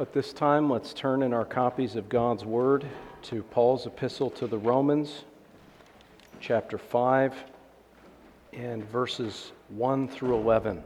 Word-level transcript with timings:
At 0.00 0.14
this 0.14 0.32
time, 0.32 0.70
let's 0.70 0.94
turn 0.94 1.22
in 1.22 1.34
our 1.34 1.44
copies 1.44 1.94
of 1.94 2.08
God's 2.08 2.42
Word 2.42 2.86
to 3.24 3.42
Paul's 3.42 3.84
epistle 3.84 4.30
to 4.30 4.46
the 4.46 4.56
Romans, 4.56 5.24
chapter 6.40 6.78
5, 6.78 7.34
and 8.54 8.82
verses 8.88 9.52
1 9.68 10.08
through 10.08 10.36
11. 10.36 10.82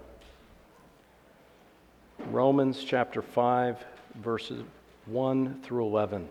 Romans 2.27 2.83
chapter 2.83 3.23
5, 3.23 3.85
verses 4.17 4.65
1 5.07 5.61
through 5.63 5.87
11. 5.87 6.29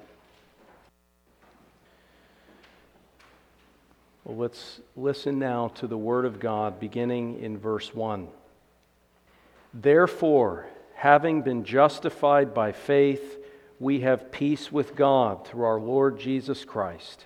Well, 4.25 4.35
let's 4.35 4.81
listen 4.97 5.39
now 5.39 5.69
to 5.75 5.87
the 5.87 5.97
Word 5.97 6.25
of 6.25 6.41
God 6.41 6.81
beginning 6.81 7.39
in 7.39 7.57
verse 7.57 7.95
1. 7.95 8.27
Therefore, 9.73 10.67
having 11.03 11.41
been 11.41 11.65
justified 11.65 12.53
by 12.53 12.71
faith, 12.71 13.37
we 13.77 13.99
have 13.99 14.31
peace 14.31 14.71
with 14.71 14.95
God 14.95 15.45
through 15.45 15.65
our 15.65 15.77
Lord 15.77 16.17
Jesus 16.17 16.63
Christ, 16.63 17.25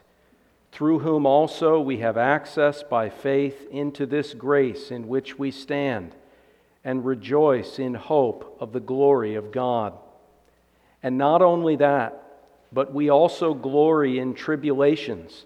through 0.72 0.98
whom 0.98 1.28
also 1.28 1.80
we 1.80 2.00
have 2.00 2.18
access 2.18 2.82
by 2.82 3.08
faith 3.08 3.68
into 3.70 4.08
this 4.08 4.34
grace 4.34 4.90
in 4.90 5.08
which 5.08 5.38
we 5.38 5.52
stand, 5.52 6.16
and 6.84 7.06
rejoice 7.06 7.78
in 7.78 7.94
hope 7.94 8.58
of 8.60 8.74
the 8.74 8.80
glory 8.80 9.36
of 9.36 9.52
God. 9.52 9.94
And 11.04 11.20
not 11.20 11.44
only 11.44 11.76
that, 11.76 12.24
but 12.74 12.92
we 12.92 13.12
also 13.12 13.54
glory 13.54 14.18
in 14.18 14.34
tribulations, 14.34 15.46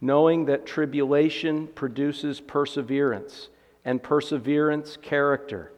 knowing 0.00 0.46
that 0.46 0.66
tribulation 0.66 1.68
produces 1.68 2.40
perseverance, 2.40 3.48
and 3.84 4.02
perseverance, 4.02 4.96
character, 5.00 5.70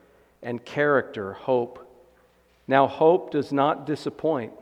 and 0.43 0.65
character, 0.65 1.35
hope. 1.35 1.81
Now, 2.67 2.87
hope 2.87 3.31
does 3.31 3.53
not 3.53 3.87
disappoint 3.87 4.53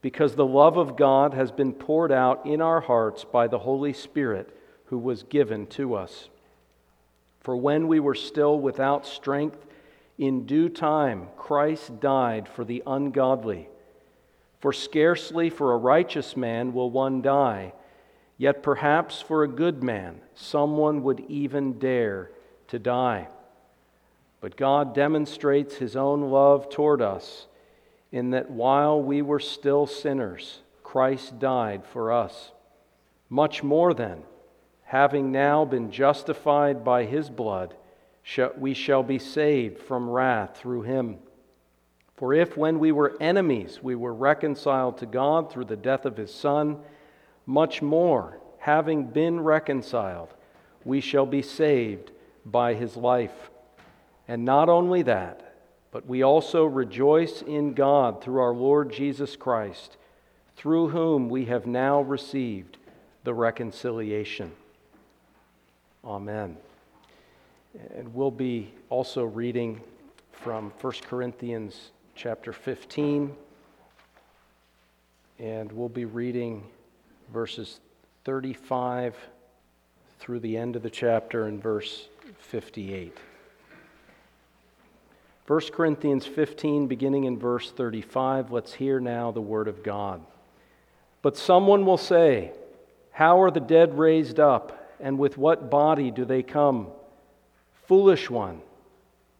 because 0.00 0.34
the 0.34 0.46
love 0.46 0.76
of 0.76 0.96
God 0.96 1.34
has 1.34 1.50
been 1.50 1.72
poured 1.72 2.12
out 2.12 2.46
in 2.46 2.60
our 2.60 2.80
hearts 2.80 3.24
by 3.24 3.48
the 3.48 3.58
Holy 3.58 3.92
Spirit 3.92 4.56
who 4.86 4.98
was 4.98 5.24
given 5.24 5.66
to 5.66 5.94
us. 5.94 6.28
For 7.40 7.56
when 7.56 7.88
we 7.88 8.00
were 8.00 8.14
still 8.14 8.58
without 8.58 9.06
strength, 9.06 9.66
in 10.18 10.46
due 10.46 10.68
time 10.68 11.28
Christ 11.36 12.00
died 12.00 12.48
for 12.48 12.64
the 12.64 12.82
ungodly. 12.86 13.68
For 14.60 14.72
scarcely 14.72 15.50
for 15.50 15.72
a 15.72 15.78
righteous 15.78 16.36
man 16.36 16.72
will 16.72 16.90
one 16.90 17.22
die, 17.22 17.72
yet 18.36 18.62
perhaps 18.62 19.20
for 19.20 19.42
a 19.42 19.48
good 19.48 19.82
man 19.82 20.20
someone 20.34 21.02
would 21.02 21.20
even 21.28 21.78
dare 21.78 22.30
to 22.68 22.78
die. 22.78 23.28
But 24.40 24.56
God 24.56 24.94
demonstrates 24.94 25.76
his 25.76 25.96
own 25.96 26.22
love 26.30 26.70
toward 26.70 27.02
us 27.02 27.46
in 28.12 28.30
that 28.30 28.50
while 28.50 29.02
we 29.02 29.20
were 29.20 29.40
still 29.40 29.86
sinners, 29.86 30.60
Christ 30.82 31.38
died 31.38 31.84
for 31.84 32.12
us. 32.12 32.52
Much 33.28 33.62
more 33.62 33.92
then, 33.92 34.22
having 34.84 35.30
now 35.30 35.64
been 35.64 35.90
justified 35.90 36.84
by 36.84 37.04
his 37.04 37.28
blood, 37.28 37.74
we 38.56 38.74
shall 38.74 39.02
be 39.02 39.18
saved 39.18 39.80
from 39.80 40.08
wrath 40.08 40.56
through 40.56 40.82
him. 40.82 41.18
For 42.16 42.32
if 42.32 42.56
when 42.56 42.78
we 42.78 42.90
were 42.90 43.16
enemies 43.20 43.80
we 43.82 43.94
were 43.94 44.14
reconciled 44.14 44.98
to 44.98 45.06
God 45.06 45.52
through 45.52 45.66
the 45.66 45.76
death 45.76 46.04
of 46.06 46.16
his 46.16 46.32
Son, 46.32 46.78
much 47.46 47.82
more, 47.82 48.38
having 48.58 49.04
been 49.04 49.40
reconciled, 49.40 50.34
we 50.84 51.00
shall 51.00 51.26
be 51.26 51.42
saved 51.42 52.10
by 52.44 52.74
his 52.74 52.96
life. 52.96 53.50
And 54.28 54.44
not 54.44 54.68
only 54.68 55.02
that, 55.02 55.54
but 55.90 56.06
we 56.06 56.22
also 56.22 56.66
rejoice 56.66 57.40
in 57.40 57.72
God 57.72 58.22
through 58.22 58.40
our 58.42 58.52
Lord 58.52 58.92
Jesus 58.92 59.36
Christ, 59.36 59.96
through 60.54 60.90
whom 60.90 61.30
we 61.30 61.46
have 61.46 61.66
now 61.66 62.02
received 62.02 62.76
the 63.24 63.32
reconciliation. 63.32 64.52
Amen. 66.04 66.58
And 67.96 68.14
we'll 68.14 68.30
be 68.30 68.70
also 68.90 69.24
reading 69.24 69.80
from 70.32 70.72
1 70.80 70.92
Corinthians 71.08 71.90
chapter 72.14 72.52
15, 72.52 73.34
and 75.38 75.72
we'll 75.72 75.88
be 75.88 76.04
reading 76.04 76.64
verses 77.32 77.80
35 78.24 79.16
through 80.18 80.40
the 80.40 80.56
end 80.56 80.76
of 80.76 80.82
the 80.82 80.90
chapter 80.90 81.46
in 81.46 81.60
verse 81.60 82.08
58. 82.40 83.16
1 85.48 85.60
Corinthians 85.72 86.26
15, 86.26 86.88
beginning 86.88 87.24
in 87.24 87.38
verse 87.38 87.70
35, 87.70 88.52
let's 88.52 88.74
hear 88.74 89.00
now 89.00 89.30
the 89.30 89.40
word 89.40 89.66
of 89.66 89.82
God. 89.82 90.20
But 91.22 91.38
someone 91.38 91.86
will 91.86 91.96
say, 91.96 92.52
How 93.12 93.40
are 93.40 93.50
the 93.50 93.58
dead 93.58 93.96
raised 93.96 94.38
up, 94.38 94.94
and 95.00 95.18
with 95.18 95.38
what 95.38 95.70
body 95.70 96.10
do 96.10 96.26
they 96.26 96.42
come? 96.42 96.88
Foolish 97.86 98.28
one, 98.28 98.60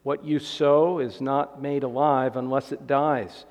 what 0.03 0.25
you 0.25 0.39
sow 0.39 0.99
is 0.99 1.21
not 1.21 1.61
made 1.61 1.83
alive 1.83 2.37
unless 2.39 2.73
it 2.73 2.87
dies. 2.87 3.45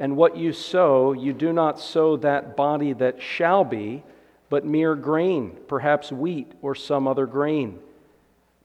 And 0.00 0.16
what 0.16 0.36
you 0.36 0.52
sow, 0.52 1.12
you 1.12 1.32
do 1.32 1.52
not 1.52 1.78
sow 1.78 2.16
that 2.16 2.56
body 2.56 2.94
that 2.94 3.22
shall 3.22 3.62
be, 3.62 4.02
but 4.50 4.66
mere 4.66 4.96
grain, 4.96 5.56
perhaps 5.68 6.10
wheat 6.10 6.50
or 6.62 6.74
some 6.74 7.06
other 7.06 7.26
grain. 7.26 7.78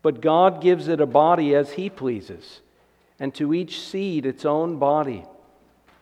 But 0.02 0.22
God 0.22 0.60
gives 0.60 0.88
it 0.88 1.00
a 1.00 1.06
body 1.06 1.54
as 1.54 1.74
He 1.74 1.88
pleases 1.88 2.62
and 3.22 3.36
to 3.36 3.54
each 3.54 3.80
seed 3.80 4.26
its 4.26 4.46
own 4.46 4.78
body. 4.78 5.24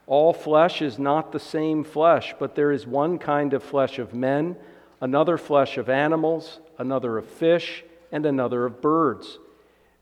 All 0.08 0.32
flesh 0.32 0.82
is 0.82 0.98
not 0.98 1.34
the 1.34 1.40
same 1.40 1.84
flesh, 1.84 2.34
but 2.40 2.56
there 2.56 2.72
is 2.72 2.88
one 2.88 3.20
kind 3.20 3.54
of 3.54 3.62
flesh 3.62 4.00
of 4.00 4.14
men, 4.14 4.56
another 5.02 5.38
flesh 5.38 5.78
of 5.78 5.90
animals, 5.90 6.62
another 6.78 7.18
of 7.18 7.28
fish, 7.28 7.84
and 8.10 8.26
another 8.26 8.66
of 8.66 8.82
birds. 8.82 9.38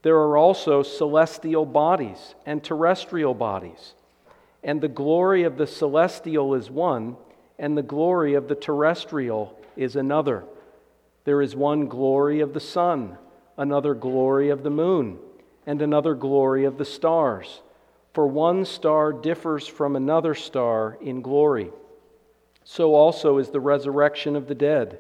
There 0.04 0.18
are 0.18 0.38
also 0.38 0.84
celestial 0.84 1.66
bodies 1.66 2.36
and 2.46 2.64
terrestrial 2.64 3.34
bodies. 3.34 3.96
And 4.64 4.80
the 4.80 4.88
glory 4.88 5.42
of 5.42 5.58
the 5.58 5.68
celestial 5.68 6.54
is 6.54 6.70
one, 6.70 7.18
and 7.58 7.76
the 7.76 7.82
glory 7.82 8.36
of 8.36 8.48
the 8.48 8.56
terrestrial 8.56 9.60
is 9.76 9.96
another. 9.96 10.44
There 11.24 11.42
is 11.42 11.56
one 11.56 11.88
glory 11.88 12.42
of 12.42 12.54
the 12.54 12.60
sun, 12.60 13.18
another 13.58 13.96
glory 13.96 14.50
of 14.50 14.62
the 14.62 14.70
moon 14.70 15.18
and 15.68 15.82
another 15.82 16.16
glory 16.16 16.64
of 16.64 16.80
the 16.80 16.86
stars. 16.86 17.62
For 18.14 18.26
one 18.26 18.66
star 18.66 19.14
differs 19.14 19.68
from 19.68 19.96
another 19.96 20.34
star 20.34 20.98
in 21.02 21.22
glory. 21.22 21.70
So 22.64 22.96
also 22.96 23.38
is 23.38 23.50
the 23.50 23.60
resurrection 23.60 24.36
of 24.36 24.48
the 24.48 24.56
dead. 24.56 25.00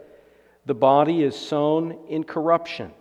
The 0.67 0.75
body 0.75 1.23
is 1.23 1.35
sown 1.35 1.97
in 2.09 2.25
corruption, 2.25 2.91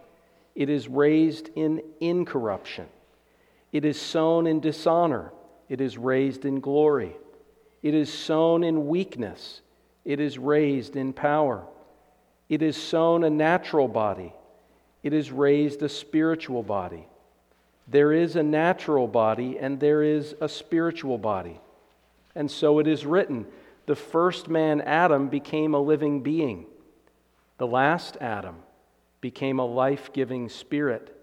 it 0.55 0.71
is 0.71 0.89
raised 0.89 1.51
in 1.55 1.83
incorruption. 2.01 2.87
It 3.73 3.85
is 3.85 4.01
sown 4.01 4.47
in 4.47 4.61
dishonor, 4.61 5.33
it 5.69 5.81
is 5.81 5.99
raised 5.99 6.47
in 6.47 6.61
glory. 6.61 7.17
It 7.83 7.95
is 7.95 8.13
sown 8.13 8.65
in 8.65 8.87
weakness, 8.87 9.61
it 10.05 10.21
is 10.21 10.39
raised 10.39 10.97
in 10.97 11.13
power. 11.13 11.67
It 12.49 12.63
is 12.63 12.77
sown 12.77 13.25
a 13.25 13.31
natural 13.31 13.89
body, 13.89 14.33
it 15.03 15.13
is 15.13 15.33
raised 15.33 15.83
a 15.83 15.89
spiritual 15.89 16.63
body. 16.63 17.09
There 17.89 18.13
is 18.13 18.37
a 18.37 18.43
natural 18.43 19.07
body 19.07 19.59
and 19.59 19.79
there 19.79 20.03
is 20.03 20.35
a 20.41 20.49
spiritual 20.49 21.19
body. 21.19 21.61
And 22.35 22.51
so 22.51 22.79
it 22.79 22.87
is 22.87 23.07
written 23.07 23.47
the 23.87 23.97
first 23.97 24.49
man, 24.49 24.81
Adam, 24.81 25.29
became 25.29 25.75
a 25.75 25.81
living 25.81 26.23
being. 26.23 26.67
The 27.59 27.67
last 27.67 28.17
Adam 28.21 28.57
became 29.21 29.59
a 29.61 29.65
life 29.65 30.13
giving 30.13 30.49
spirit. 30.49 31.17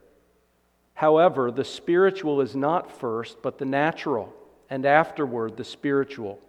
However, 0.93 1.51
the 1.51 1.65
spiritual 1.65 2.39
is 2.39 2.55
not 2.55 2.91
first, 2.91 3.41
but 3.41 3.57
the 3.57 3.65
natural, 3.65 4.33
and 4.69 4.85
afterward 4.85 5.57
the 5.57 5.63
spiritual. 5.65 6.39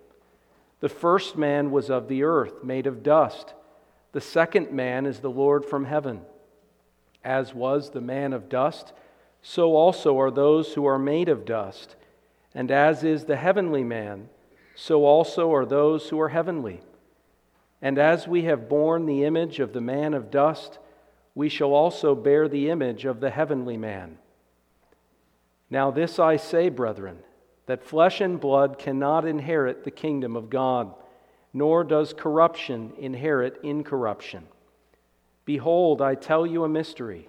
The 0.81 0.89
first 0.89 1.37
man 1.37 1.71
was 1.71 1.91
of 1.91 2.09
the 2.09 2.23
earth, 2.23 2.63
made 2.63 2.87
of 2.87 3.03
dust. 3.03 3.55
The 4.13 4.21
second 4.21 4.71
man 4.71 5.07
is 5.07 5.19
the 5.19 5.31
Lord 5.31 5.65
from 5.65 5.87
heaven. 5.87 6.21
As 7.25 7.55
was 7.55 7.91
the 7.91 8.01
man 8.01 8.33
of 8.33 8.49
dust, 8.49 8.93
so 9.47 9.77
also 9.77 10.19
are 10.19 10.31
those 10.31 10.73
who 10.73 10.87
are 10.87 10.99
made 10.99 11.29
of 11.29 11.45
dust. 11.45 11.97
And 12.55 12.71
as 12.71 13.05
is 13.05 13.27
the 13.27 13.37
heavenly 13.37 13.85
man, 13.85 14.31
so 14.75 15.05
also 15.05 15.53
are 15.53 15.67
those 15.67 16.09
who 16.09 16.19
are 16.19 16.31
heavenly. 16.31 16.81
And 17.83 17.99
as 17.99 18.27
we 18.27 18.45
have 18.45 18.71
borne 18.71 19.05
the 19.05 19.25
image 19.25 19.61
of 19.61 19.75
the 19.75 19.83
man 19.83 20.15
of 20.15 20.31
dust, 20.31 20.79
we 21.35 21.51
shall 21.51 21.75
also 21.75 22.15
bear 22.15 22.49
the 22.49 22.71
image 22.71 23.05
of 23.05 23.21
the 23.21 23.29
heavenly 23.29 23.77
man. 23.77 24.17
Now, 25.69 25.91
this 25.91 26.19
I 26.19 26.37
say, 26.37 26.71
brethren, 26.71 27.19
that 27.67 27.85
flesh 27.85 28.23
and 28.23 28.41
blood 28.41 28.79
cannot 28.79 29.27
inherit 29.27 29.85
the 29.85 29.91
kingdom 29.91 30.37
of 30.37 30.49
God, 30.49 30.95
nor 31.53 31.85
does 31.85 32.15
corruption 32.15 32.95
inherit 32.97 33.61
incorruption. 33.63 34.45
Behold, 35.45 36.01
I 36.01 36.15
tell 36.15 36.47
you 36.47 36.65
a 36.65 36.69
mystery. 36.69 37.29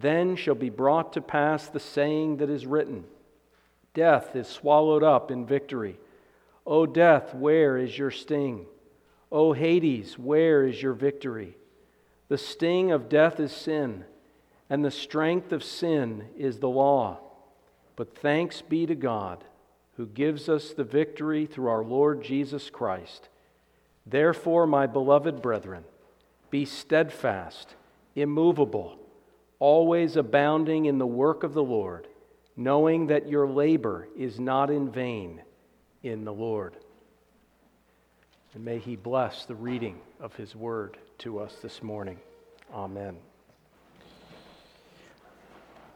then 0.00 0.36
shall 0.36 0.54
be 0.54 0.70
brought 0.70 1.12
to 1.12 1.20
pass 1.20 1.68
the 1.68 1.80
saying 1.80 2.36
that 2.38 2.50
is 2.50 2.66
written 2.66 3.04
Death 3.94 4.36
is 4.36 4.46
swallowed 4.46 5.02
up 5.02 5.30
in 5.30 5.44
victory. 5.44 5.98
O 6.66 6.86
death, 6.86 7.34
where 7.34 7.78
is 7.78 7.96
your 7.96 8.10
sting? 8.10 8.66
O 9.32 9.52
Hades, 9.52 10.18
where 10.18 10.64
is 10.66 10.80
your 10.80 10.92
victory? 10.92 11.56
The 12.28 12.38
sting 12.38 12.92
of 12.92 13.08
death 13.08 13.40
is 13.40 13.52
sin, 13.52 14.04
and 14.68 14.84
the 14.84 14.90
strength 14.90 15.50
of 15.50 15.64
sin 15.64 16.28
is 16.36 16.58
the 16.58 16.68
law. 16.68 17.18
But 17.96 18.16
thanks 18.18 18.62
be 18.62 18.86
to 18.86 18.94
God, 18.94 19.42
who 19.96 20.06
gives 20.06 20.48
us 20.48 20.72
the 20.72 20.84
victory 20.84 21.46
through 21.46 21.68
our 21.68 21.82
Lord 21.82 22.22
Jesus 22.22 22.70
Christ. 22.70 23.28
Therefore, 24.06 24.66
my 24.66 24.86
beloved 24.86 25.42
brethren, 25.42 25.84
be 26.50 26.64
steadfast, 26.64 27.74
immovable, 28.14 28.98
always 29.58 30.16
abounding 30.16 30.86
in 30.86 30.98
the 30.98 31.06
work 31.06 31.42
of 31.42 31.54
the 31.54 31.62
Lord, 31.62 32.06
knowing 32.56 33.08
that 33.08 33.28
your 33.28 33.46
labor 33.46 34.08
is 34.16 34.38
not 34.38 34.70
in 34.70 34.90
vain 34.90 35.42
in 36.02 36.24
the 36.24 36.32
Lord. 36.32 36.76
And 38.54 38.64
may 38.64 38.78
He 38.78 38.96
bless 38.96 39.44
the 39.44 39.54
reading 39.54 39.98
of 40.20 40.34
His 40.36 40.54
word 40.54 40.96
to 41.18 41.40
us 41.40 41.56
this 41.62 41.82
morning. 41.82 42.18
Amen. 42.72 43.16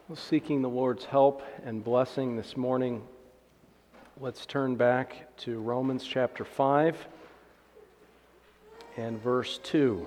Well, 0.07 0.17
seeking 0.17 0.61
the 0.61 0.69
Lord's 0.69 1.05
help 1.05 1.43
and 1.65 1.83
blessing 1.83 2.35
this 2.35 2.57
morning, 2.57 3.01
let's 4.19 4.45
turn 4.45 4.75
back 4.75 5.35
to 5.37 5.59
Romans 5.59 6.03
chapter 6.03 6.43
5 6.43 7.07
and 8.97 9.21
verse 9.21 9.59
2. 9.63 10.05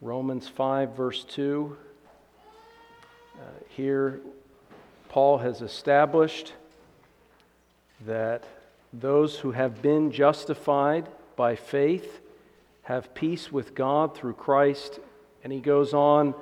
Romans 0.00 0.46
5, 0.46 0.96
verse 0.96 1.24
2. 1.24 1.76
Uh, 3.34 3.42
here, 3.68 4.20
Paul 5.08 5.38
has 5.38 5.60
established 5.60 6.52
that 8.06 8.44
those 8.92 9.38
who 9.38 9.50
have 9.50 9.82
been 9.82 10.12
justified 10.12 11.08
by 11.34 11.56
faith 11.56 12.20
have 12.82 13.12
peace 13.12 13.50
with 13.50 13.74
God 13.74 14.16
through 14.16 14.34
Christ. 14.34 15.00
And 15.42 15.52
he 15.52 15.60
goes 15.60 15.92
on, 15.92 16.34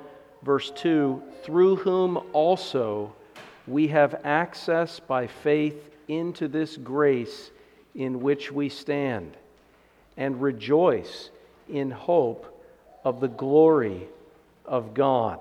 verse 0.43 0.71
2 0.75 1.23
through 1.43 1.77
whom 1.77 2.17
also 2.33 3.13
we 3.65 3.87
have 3.87 4.21
access 4.23 4.99
by 4.99 5.27
faith 5.27 5.89
into 6.07 6.47
this 6.47 6.77
grace 6.77 7.49
in 7.95 8.21
which 8.21 8.51
we 8.51 8.69
stand 8.69 9.35
and 10.15 10.41
rejoice 10.41 11.31
in 11.67 11.89
hope 11.89 12.56
of 13.07 13.21
the 13.21 13.27
glory 13.29 14.05
of 14.65 14.93
God. 14.93 15.39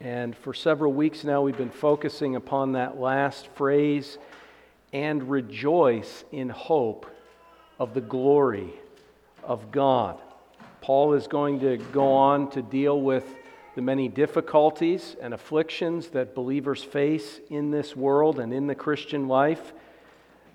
And 0.00 0.36
for 0.36 0.54
several 0.54 0.92
weeks 0.92 1.24
now, 1.24 1.42
we've 1.42 1.58
been 1.58 1.70
focusing 1.70 2.36
upon 2.36 2.70
that 2.74 3.00
last 3.00 3.48
phrase 3.56 4.16
and 4.92 5.28
rejoice 5.28 6.22
in 6.30 6.48
hope 6.48 7.04
of 7.80 7.94
the 7.94 8.00
glory 8.00 8.70
of 9.42 9.72
God. 9.72 10.20
Paul 10.82 11.14
is 11.14 11.26
going 11.26 11.58
to 11.60 11.78
go 11.78 12.12
on 12.12 12.48
to 12.50 12.62
deal 12.62 13.00
with 13.00 13.24
the 13.74 13.82
many 13.82 14.06
difficulties 14.06 15.16
and 15.20 15.34
afflictions 15.34 16.10
that 16.10 16.32
believers 16.32 16.80
face 16.80 17.40
in 17.50 17.72
this 17.72 17.96
world 17.96 18.38
and 18.38 18.54
in 18.54 18.68
the 18.68 18.74
Christian 18.76 19.26
life. 19.26 19.72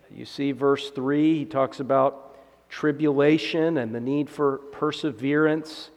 You 0.09 0.23
see, 0.23 0.53
verse 0.53 0.89
3, 0.91 1.39
he 1.39 1.43
talks 1.43 1.81
about 1.81 2.30
tribulation 2.71 3.77
and 3.77 3.93
the 3.93 3.99
need 3.99 4.29
for 4.29 4.57
perseverance. 4.71 5.91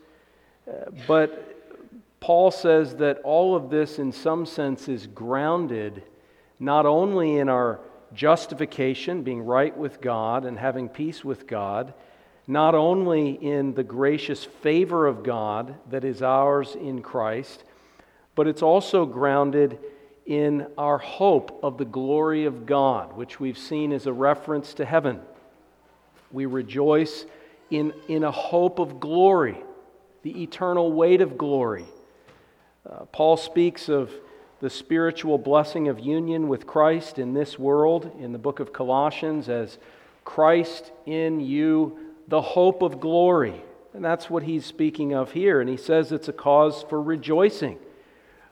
Uh, 0.68 0.90
but 1.06 2.20
Paul 2.20 2.50
says 2.50 2.96
that 2.96 3.20
all 3.22 3.54
of 3.54 3.70
this, 3.70 3.98
in 3.98 4.12
some 4.12 4.44
sense, 4.44 4.88
is 4.88 5.06
grounded 5.06 6.02
not 6.58 6.84
only 6.84 7.38
in 7.38 7.48
our 7.48 7.80
justification, 8.12 9.22
being 9.22 9.42
right 9.42 9.76
with 9.76 10.00
God 10.00 10.44
and 10.44 10.58
having 10.58 10.88
peace 10.88 11.24
with 11.24 11.46
God, 11.46 11.94
not 12.46 12.74
only 12.74 13.30
in 13.30 13.74
the 13.74 13.84
gracious 13.84 14.44
favor 14.44 15.06
of 15.06 15.22
God 15.22 15.74
that 15.90 16.04
is 16.04 16.22
ours 16.22 16.74
in 16.74 17.02
Christ, 17.02 17.64
but 18.34 18.46
it's 18.46 18.62
also 18.62 19.06
grounded 19.06 19.78
in 20.26 20.66
our 20.76 20.98
hope 20.98 21.60
of 21.62 21.78
the 21.78 21.84
glory 21.84 22.46
of 22.46 22.66
God, 22.66 23.16
which 23.16 23.38
we've 23.38 23.58
seen 23.58 23.92
as 23.92 24.06
a 24.06 24.12
reference 24.12 24.74
to 24.74 24.84
heaven. 24.84 25.20
We 26.34 26.46
rejoice 26.46 27.26
in, 27.70 27.94
in 28.08 28.24
a 28.24 28.30
hope 28.32 28.80
of 28.80 28.98
glory, 28.98 29.56
the 30.22 30.42
eternal 30.42 30.92
weight 30.92 31.20
of 31.20 31.38
glory. 31.38 31.84
Uh, 32.84 33.04
Paul 33.04 33.36
speaks 33.36 33.88
of 33.88 34.10
the 34.58 34.68
spiritual 34.68 35.38
blessing 35.38 35.86
of 35.86 36.00
union 36.00 36.48
with 36.48 36.66
Christ 36.66 37.20
in 37.20 37.34
this 37.34 37.56
world 37.56 38.10
in 38.18 38.32
the 38.32 38.38
book 38.38 38.58
of 38.58 38.72
Colossians 38.72 39.48
as 39.48 39.78
Christ 40.24 40.90
in 41.06 41.38
you, 41.38 41.98
the 42.26 42.42
hope 42.42 42.82
of 42.82 42.98
glory. 42.98 43.62
And 43.92 44.04
that's 44.04 44.28
what 44.28 44.42
he's 44.42 44.66
speaking 44.66 45.14
of 45.14 45.30
here. 45.30 45.60
And 45.60 45.70
he 45.70 45.76
says 45.76 46.10
it's 46.10 46.28
a 46.28 46.32
cause 46.32 46.84
for 46.88 47.00
rejoicing. 47.00 47.78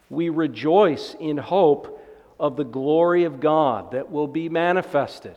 We 0.09 0.29
rejoice 0.29 1.17
in 1.19 1.37
hope 1.37 2.01
of 2.39 2.57
the 2.57 2.65
glory 2.65 3.25
of 3.25 3.41
God 3.41 3.91
that 3.91 4.09
will 4.09 4.29
be 4.29 4.49
manifested 4.49 5.35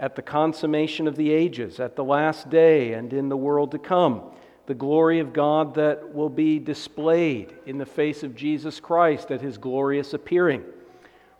at 0.00 0.16
the 0.16 0.22
consummation 0.22 1.06
of 1.06 1.14
the 1.14 1.30
ages, 1.30 1.78
at 1.78 1.94
the 1.94 2.02
last 2.02 2.48
day, 2.48 2.94
and 2.94 3.12
in 3.12 3.28
the 3.28 3.36
world 3.36 3.70
to 3.70 3.78
come. 3.78 4.22
The 4.64 4.74
glory 4.74 5.20
of 5.20 5.34
God 5.34 5.74
that 5.74 6.14
will 6.14 6.30
be 6.30 6.58
displayed 6.58 7.52
in 7.66 7.76
the 7.76 7.84
face 7.84 8.22
of 8.22 8.34
Jesus 8.34 8.80
Christ 8.80 9.30
at 9.30 9.42
his 9.42 9.58
glorious 9.58 10.14
appearing. 10.14 10.64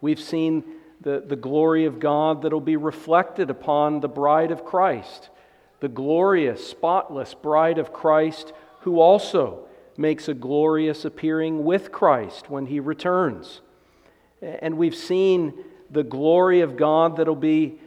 We've 0.03 0.21
seen 0.21 0.63
the, 1.01 1.25
the 1.27 1.37
glory 1.37 1.87
of 1.87 2.01
God 2.01 2.43
that 2.43 2.53
will 2.53 2.61
be 2.61 2.77
reflected 2.77 3.49
upon 3.49 4.01
the 4.01 4.09
bride 4.09 4.51
of 4.51 4.67
Christ, 4.67 5.31
the 5.81 5.89
glorious, 5.89 6.69
spotless 6.69 7.33
bride 7.33 7.79
of 7.79 7.95
Christ, 7.95 8.53
who 8.81 9.01
also 9.01 9.67
makes 9.97 10.29
a 10.29 10.35
glorious 10.35 11.07
appearing 11.07 11.65
with 11.65 11.91
Christ 11.91 12.51
when 12.51 12.67
he 12.67 12.79
returns. 12.79 13.63
And 14.43 14.77
we've 14.77 14.95
seen 14.95 15.65
the 15.91 16.05
glory 16.05 16.61
of 16.61 16.77
God 16.77 17.17
that'll 17.17 17.35
be 17.35 17.79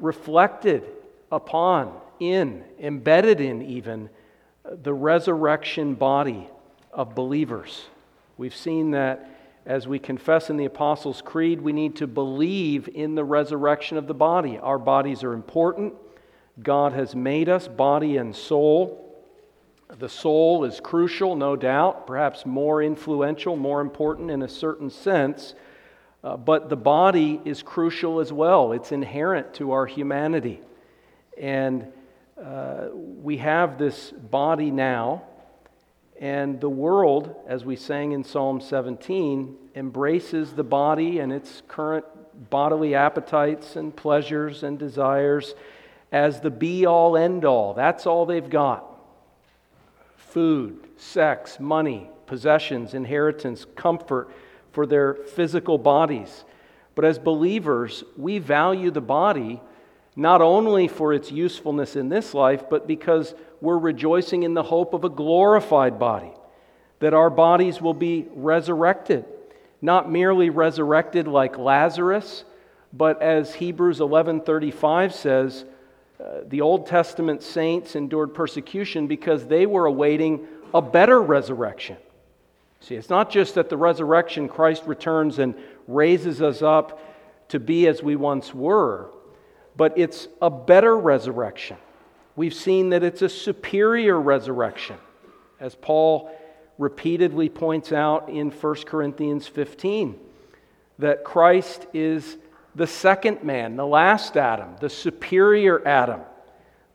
reflected 0.00 0.84
upon, 1.30 1.98
in, 2.20 2.64
embedded 2.78 3.40
in 3.40 3.62
even 3.62 4.08
the 4.64 4.94
resurrection 4.94 5.94
body 5.94 6.48
of 6.92 7.14
believers. 7.14 7.86
We've 8.36 8.54
seen 8.54 8.92
that 8.92 9.30
as 9.66 9.88
we 9.88 9.98
confess 9.98 10.50
in 10.50 10.56
the 10.56 10.66
Apostles' 10.66 11.22
Creed, 11.22 11.60
we 11.60 11.72
need 11.72 11.96
to 11.96 12.06
believe 12.06 12.88
in 12.88 13.14
the 13.14 13.24
resurrection 13.24 13.96
of 13.96 14.06
the 14.06 14.14
body. 14.14 14.58
Our 14.58 14.78
bodies 14.78 15.24
are 15.24 15.32
important. 15.32 15.94
God 16.62 16.92
has 16.92 17.14
made 17.14 17.48
us 17.48 17.66
body 17.66 18.16
and 18.18 18.36
soul. 18.36 19.00
The 19.98 20.08
soul 20.08 20.64
is 20.64 20.80
crucial, 20.80 21.34
no 21.34 21.56
doubt, 21.56 22.06
perhaps 22.06 22.44
more 22.44 22.82
influential, 22.82 23.56
more 23.56 23.80
important 23.80 24.30
in 24.30 24.42
a 24.42 24.48
certain 24.48 24.90
sense. 24.90 25.54
Uh, 26.24 26.38
but 26.38 26.70
the 26.70 26.76
body 26.76 27.38
is 27.44 27.62
crucial 27.62 28.18
as 28.18 28.32
well. 28.32 28.72
It's 28.72 28.92
inherent 28.92 29.52
to 29.54 29.72
our 29.72 29.84
humanity. 29.84 30.62
And 31.38 31.92
uh, 32.42 32.88
we 32.94 33.36
have 33.36 33.76
this 33.76 34.10
body 34.10 34.70
now, 34.70 35.24
and 36.18 36.58
the 36.62 36.68
world, 36.70 37.36
as 37.46 37.66
we 37.66 37.76
sang 37.76 38.12
in 38.12 38.24
Psalm 38.24 38.62
17, 38.62 39.54
embraces 39.74 40.54
the 40.54 40.64
body 40.64 41.18
and 41.18 41.30
its 41.30 41.62
current 41.68 42.06
bodily 42.48 42.94
appetites 42.94 43.76
and 43.76 43.94
pleasures 43.94 44.62
and 44.62 44.78
desires 44.78 45.54
as 46.10 46.40
the 46.40 46.50
be 46.50 46.86
all 46.86 47.18
end 47.18 47.44
all. 47.44 47.74
That's 47.74 48.06
all 48.06 48.24
they've 48.24 48.48
got 48.48 48.86
food, 50.16 50.88
sex, 50.96 51.60
money, 51.60 52.08
possessions, 52.26 52.94
inheritance, 52.94 53.66
comfort 53.76 54.30
for 54.74 54.86
their 54.86 55.14
physical 55.14 55.78
bodies. 55.78 56.44
But 56.94 57.04
as 57.04 57.18
believers, 57.18 58.04
we 58.16 58.38
value 58.38 58.90
the 58.90 59.00
body 59.00 59.60
not 60.16 60.40
only 60.42 60.86
for 60.86 61.12
its 61.12 61.32
usefulness 61.32 61.96
in 61.96 62.08
this 62.08 62.34
life, 62.34 62.64
but 62.70 62.86
because 62.86 63.34
we're 63.60 63.78
rejoicing 63.78 64.42
in 64.44 64.54
the 64.54 64.62
hope 64.62 64.94
of 64.94 65.04
a 65.04 65.08
glorified 65.08 65.98
body, 65.98 66.30
that 67.00 67.14
our 67.14 67.30
bodies 67.30 67.80
will 67.80 67.94
be 67.94 68.26
resurrected. 68.34 69.24
Not 69.82 70.10
merely 70.10 70.50
resurrected 70.50 71.26
like 71.26 71.58
Lazarus, 71.58 72.44
But 72.96 73.20
as 73.20 73.54
Hebrews 73.54 73.98
11:35 73.98 75.12
says, 75.12 75.64
uh, 76.20 76.42
the 76.46 76.60
Old 76.60 76.86
Testament 76.86 77.42
saints 77.42 77.96
endured 77.96 78.32
persecution 78.34 79.08
because 79.08 79.46
they 79.46 79.66
were 79.66 79.86
awaiting 79.86 80.46
a 80.72 80.80
better 80.80 81.20
resurrection. 81.20 81.96
See, 82.84 82.96
it's 82.96 83.08
not 83.08 83.30
just 83.30 83.54
that 83.54 83.70
the 83.70 83.78
resurrection 83.78 84.46
Christ 84.46 84.82
returns 84.84 85.38
and 85.38 85.54
raises 85.88 86.42
us 86.42 86.60
up 86.60 87.00
to 87.48 87.58
be 87.58 87.86
as 87.86 88.02
we 88.02 88.14
once 88.14 88.52
were, 88.52 89.10
but 89.74 89.96
it's 89.96 90.28
a 90.42 90.50
better 90.50 90.94
resurrection. 90.94 91.78
We've 92.36 92.52
seen 92.52 92.90
that 92.90 93.02
it's 93.02 93.22
a 93.22 93.28
superior 93.30 94.20
resurrection, 94.20 94.96
as 95.60 95.74
Paul 95.74 96.30
repeatedly 96.76 97.48
points 97.48 97.90
out 97.90 98.28
in 98.28 98.50
1 98.50 98.74
Corinthians 98.84 99.46
15, 99.46 100.18
that 100.98 101.24
Christ 101.24 101.86
is 101.94 102.36
the 102.74 102.86
second 102.86 103.42
man, 103.42 103.76
the 103.76 103.86
last 103.86 104.36
Adam, 104.36 104.76
the 104.80 104.90
superior 104.90 105.86
Adam, 105.88 106.20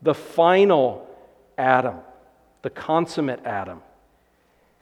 the 0.02 0.14
final 0.14 1.08
Adam, 1.58 1.96
the 2.62 2.70
consummate 2.70 3.44
Adam. 3.44 3.82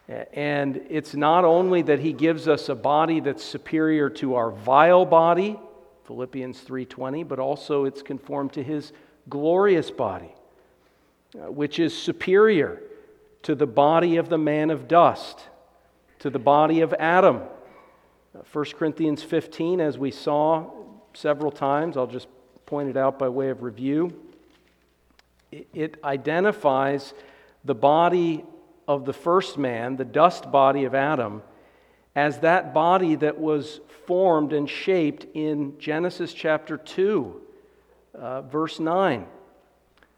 And 0.08 0.80
it's 0.88 1.14
not 1.14 1.44
only 1.44 1.82
that 1.82 2.00
he 2.00 2.14
gives 2.14 2.48
us 2.48 2.70
a 2.70 2.74
body 2.74 3.20
that's 3.20 3.44
superior 3.44 4.08
to 4.10 4.36
our 4.36 4.50
vile 4.50 5.04
body, 5.04 5.58
Philippians 6.04 6.62
3:20, 6.62 7.22
but 7.22 7.38
also 7.38 7.84
it's 7.84 8.00
conformed 8.00 8.54
to 8.54 8.62
his 8.62 8.92
glorious 9.28 9.90
body, 9.90 10.34
uh, 11.34 11.52
which 11.52 11.78
is 11.78 11.94
superior 11.94 12.82
to 13.42 13.54
the 13.54 13.66
body 13.66 14.16
of 14.16 14.30
the 14.30 14.38
man 14.38 14.70
of 14.70 14.88
dust, 14.88 15.46
to 16.20 16.30
the 16.30 16.38
body 16.38 16.80
of 16.80 16.94
Adam. 16.94 17.42
1 18.32 18.66
uh, 18.66 18.78
Corinthians 18.78 19.22
15, 19.22 19.80
as 19.80 19.98
we 19.98 20.10
saw 20.10 20.70
several 21.12 21.50
times, 21.50 21.98
I'll 21.98 22.06
just 22.06 22.28
point 22.64 22.88
it 22.88 22.96
out 22.96 23.18
by 23.18 23.28
way 23.28 23.50
of 23.50 23.62
review. 23.62 24.18
It 25.50 25.98
identifies 26.02 27.12
the 27.64 27.74
body 27.74 28.44
of 28.88 29.04
the 29.04 29.12
first 29.12 29.58
man, 29.58 29.96
the 29.96 30.04
dust 30.04 30.50
body 30.50 30.84
of 30.84 30.94
Adam, 30.94 31.42
as 32.16 32.38
that 32.40 32.72
body 32.72 33.14
that 33.14 33.38
was 33.38 33.80
formed 34.06 34.54
and 34.54 34.68
shaped 34.68 35.26
in 35.34 35.78
Genesis 35.78 36.32
chapter 36.32 36.78
2, 36.78 37.40
uh, 38.14 38.42
verse 38.42 38.80
9. 38.80 39.26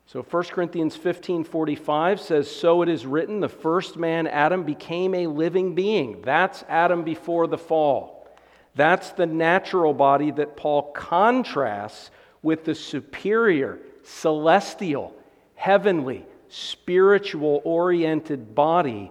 So 0.06 0.22
1 0.22 0.44
Corinthians 0.44 0.96
15 0.96 1.44
45 1.44 2.20
says, 2.20 2.50
So 2.50 2.82
it 2.82 2.88
is 2.88 3.04
written, 3.04 3.40
the 3.40 3.48
first 3.48 3.96
man, 3.96 4.26
Adam, 4.28 4.62
became 4.62 5.14
a 5.14 5.26
living 5.26 5.74
being. 5.74 6.22
That's 6.22 6.64
Adam 6.68 7.02
before 7.02 7.48
the 7.48 7.58
fall. 7.58 8.28
That's 8.76 9.10
the 9.10 9.26
natural 9.26 9.92
body 9.92 10.30
that 10.30 10.56
Paul 10.56 10.92
contrasts 10.92 12.10
with 12.40 12.64
the 12.64 12.74
superior, 12.74 13.80
celestial, 14.04 15.12
heavenly, 15.54 16.24
spiritual 16.50 17.62
oriented 17.64 18.54
body 18.54 19.10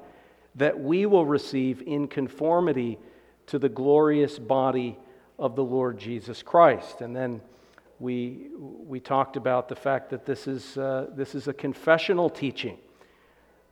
that 0.55 0.79
we 0.79 1.05
will 1.05 1.25
receive 1.25 1.81
in 1.81 2.08
conformity 2.08 3.00
to 3.48 3.58
the 3.58 3.69
glorious 3.69 4.38
body 4.38 4.98
of 5.39 5.55
the 5.55 5.63
Lord 5.63 5.98
Jesus 5.98 6.43
Christ. 6.43 7.01
And 7.01 7.15
then 7.15 7.41
we, 8.00 8.50
we 8.58 9.00
talked 9.00 9.38
about 9.38 9.69
the 9.69 9.75
fact 9.75 10.10
that 10.10 10.25
this 10.25 10.48
is, 10.48 10.77
uh, 10.77 11.08
this 11.15 11.34
is 11.34 11.48
a 11.48 11.53
confessional 11.53 12.29
teaching. 12.29 12.77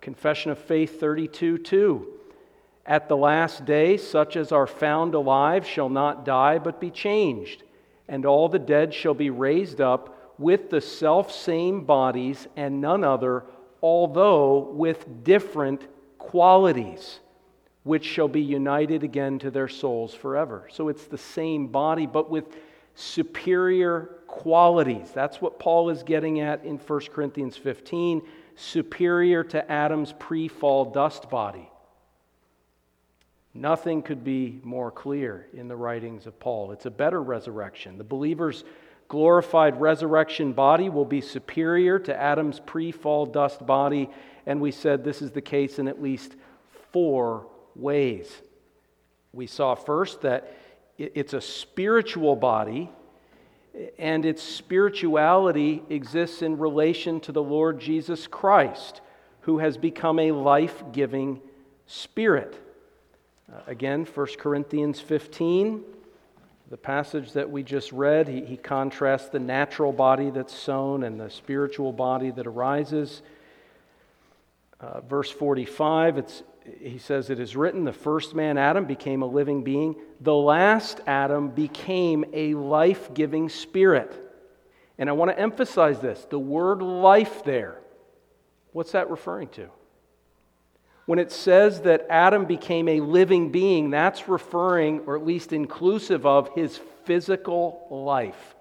Confession 0.01 0.51
of 0.51 0.57
Faith 0.57 0.99
32 0.99 1.57
2. 1.59 2.13
At 2.85 3.09
the 3.09 3.17
last 3.17 3.65
day, 3.65 3.97
such 3.97 4.37
as 4.37 4.53
are 4.53 4.67
found 4.67 5.13
alive 5.13 5.67
shall 5.67 5.89
not 5.89 6.23
die, 6.23 6.57
but 6.57 6.79
be 6.79 6.89
changed, 6.89 7.63
and 8.07 8.25
all 8.25 8.47
the 8.47 8.59
dead 8.59 8.93
shall 8.93 9.13
be 9.13 9.29
raised 9.29 9.81
up 9.81 10.33
with 10.37 10.69
the 10.69 10.79
self 10.79 11.31
same 11.31 11.83
bodies 11.83 12.47
and 12.55 12.79
none 12.79 13.03
other, 13.03 13.43
although 13.81 14.59
with 14.73 15.23
different 15.23 15.81
qualities, 16.17 17.19
which 17.83 18.05
shall 18.05 18.27
be 18.27 18.41
united 18.41 19.03
again 19.03 19.39
to 19.39 19.51
their 19.51 19.67
souls 19.67 20.13
forever. 20.13 20.67
So 20.71 20.89
it's 20.89 21.05
the 21.05 21.17
same 21.17 21.67
body, 21.67 22.05
but 22.05 22.29
with 22.29 22.45
superior 22.95 24.17
qualities. 24.27 25.11
That's 25.13 25.41
what 25.41 25.59
Paul 25.59 25.89
is 25.89 26.03
getting 26.03 26.39
at 26.41 26.65
in 26.65 26.77
1 26.77 26.99
Corinthians 27.13 27.55
15, 27.55 28.21
superior 28.55 29.43
to 29.45 29.71
Adam's 29.71 30.13
pre 30.17 30.47
fall 30.47 30.85
dust 30.85 31.29
body. 31.29 31.69
Nothing 33.53 34.03
could 34.03 34.23
be 34.23 34.59
more 34.63 34.91
clear 34.91 35.47
in 35.53 35.67
the 35.67 35.75
writings 35.75 36.27
of 36.27 36.39
Paul. 36.39 36.71
It's 36.71 36.85
a 36.85 36.91
better 36.91 37.23
resurrection. 37.23 37.97
The 37.97 38.03
believer's 38.03 38.63
glorified 39.07 39.79
resurrection 39.79 40.53
body 40.53 40.89
will 40.89 41.05
be 41.05 41.21
superior 41.21 41.99
to 41.99 42.15
Adam's 42.15 42.59
pre 42.59 42.91
fall 42.91 43.25
dust 43.25 43.65
body, 43.65 44.09
and 44.45 44.59
we 44.59 44.71
said 44.71 45.03
this 45.03 45.21
is 45.21 45.31
the 45.31 45.41
case 45.41 45.79
in 45.79 45.87
at 45.87 46.01
least 46.01 46.35
four 46.91 47.47
ways. 47.75 48.41
We 49.33 49.47
saw 49.47 49.75
first 49.75 50.21
that 50.21 50.55
it's 50.97 51.33
a 51.33 51.41
spiritual 51.41 52.35
body, 52.35 52.89
and 53.99 54.25
its 54.25 54.41
spirituality 54.41 55.83
exists 55.89 56.41
in 56.41 56.57
relation 56.57 57.19
to 57.21 57.31
the 57.31 57.43
Lord 57.43 57.79
Jesus 57.79 58.25
Christ, 58.25 59.01
who 59.41 59.59
has 59.59 59.77
become 59.77 60.17
a 60.17 60.31
life 60.31 60.83
giving 60.91 61.39
spirit. 61.85 62.57
Uh, 63.51 63.59
again, 63.67 64.05
1 64.05 64.27
Corinthians 64.39 64.99
15, 64.99 65.83
the 66.69 66.77
passage 66.77 67.31
that 67.33 67.49
we 67.49 67.63
just 67.63 67.91
read, 67.91 68.27
he, 68.27 68.43
he 68.43 68.57
contrasts 68.57 69.29
the 69.29 69.39
natural 69.39 69.93
body 69.93 70.29
that's 70.29 70.53
sown 70.53 71.03
and 71.03 71.19
the 71.19 71.29
spiritual 71.29 71.93
body 71.93 72.31
that 72.31 72.45
arises. 72.45 73.21
Uh, 74.79 75.01
verse 75.01 75.31
45, 75.31 76.17
it's 76.17 76.43
he 76.81 76.97
says, 76.97 77.29
It 77.29 77.39
is 77.39 77.55
written, 77.55 77.85
the 77.85 77.93
first 77.93 78.35
man, 78.35 78.57
Adam, 78.57 78.85
became 78.85 79.21
a 79.21 79.25
living 79.25 79.63
being. 79.63 79.95
The 80.21 80.35
last 80.35 80.99
Adam 81.07 81.49
became 81.49 82.25
a 82.33 82.55
life 82.55 83.13
giving 83.13 83.49
spirit. 83.49 84.23
And 84.97 85.09
I 85.09 85.13
want 85.13 85.31
to 85.31 85.39
emphasize 85.39 85.99
this 85.99 86.25
the 86.29 86.39
word 86.39 86.81
life 86.81 87.43
there, 87.43 87.79
what's 88.73 88.91
that 88.91 89.09
referring 89.09 89.49
to? 89.49 89.69
When 91.07 91.19
it 91.19 91.31
says 91.31 91.81
that 91.81 92.05
Adam 92.09 92.43
became 92.43 92.89
a 92.89 92.99
living 92.99 93.49
being, 93.49 93.89
that's 93.91 94.27
referring, 94.27 94.99
or 95.07 95.15
at 95.15 95.25
least 95.25 95.53
inclusive 95.53 96.25
of, 96.25 96.49
his 96.53 96.77
physical 97.05 97.87
life. 97.89 98.55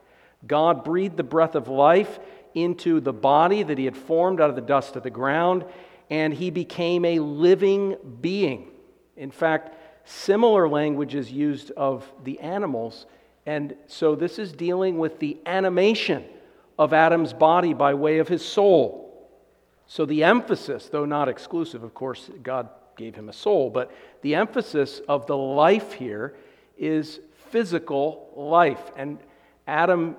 God 0.47 0.85
breathed 0.85 1.17
the 1.17 1.25
breath 1.25 1.57
of 1.57 1.67
life 1.67 2.21
into 2.55 3.01
the 3.01 3.13
body 3.13 3.65
that 3.65 3.79
he 3.79 3.85
had 3.85 3.97
formed 3.97 4.41
out 4.41 4.49
of 4.49 4.55
the 4.55 4.63
dust 4.63 4.95
of 4.95 5.03
the 5.03 5.11
ground, 5.11 5.65
and 6.09 6.33
he 6.33 6.51
became 6.51 7.05
a 7.05 7.19
living 7.19 7.97
being. 8.21 8.69
In 9.17 9.33
fact, 9.33 9.75
similar 10.05 10.69
language 10.69 11.17
is 11.17 11.33
used 11.33 11.73
of 11.73 12.09
the 12.23 12.39
animals. 12.39 13.07
And 13.45 13.75
so 13.89 14.15
this 14.15 14.39
is 14.39 14.53
dealing 14.53 14.99
with 14.99 15.19
the 15.19 15.37
animation 15.47 16.25
of 16.79 16.93
Adam's 16.93 17.33
body 17.33 17.75
by 17.75 17.95
way 17.95 18.19
of 18.19 18.29
his 18.29 18.45
soul. 18.45 19.06
So 19.89 20.05
the 20.05 20.25
emphasis, 20.25 20.89
though 20.89 21.05
not 21.05 21.29
exclusive, 21.29 21.83
of 21.83 21.95
course, 21.95 22.31
God 22.43 22.69
gave 22.97 23.15
him 23.15 23.29
a 23.29 23.33
soul, 23.33 23.71
but 23.71 23.93
the 24.23 24.35
emphasis 24.35 25.01
of 25.09 25.27
the 25.27 25.37
life 25.37 25.93
here 25.93 26.35
is 26.79 27.21
physical 27.51 28.31
life. 28.35 28.91
And 28.97 29.19
Adam 29.67 30.17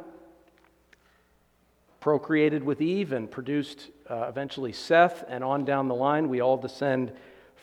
procreated 1.99 2.63
with 2.63 2.81
Eve 2.81 3.11
and 3.11 3.29
produced 3.29 3.89
uh, 4.09 4.27
eventually 4.29 4.71
Seth, 4.71 5.25
and 5.27 5.43
on 5.43 5.65
down 5.65 5.87
the 5.87 5.95
line, 5.95 6.29
we 6.29 6.39
all 6.39 6.57
descend 6.57 7.11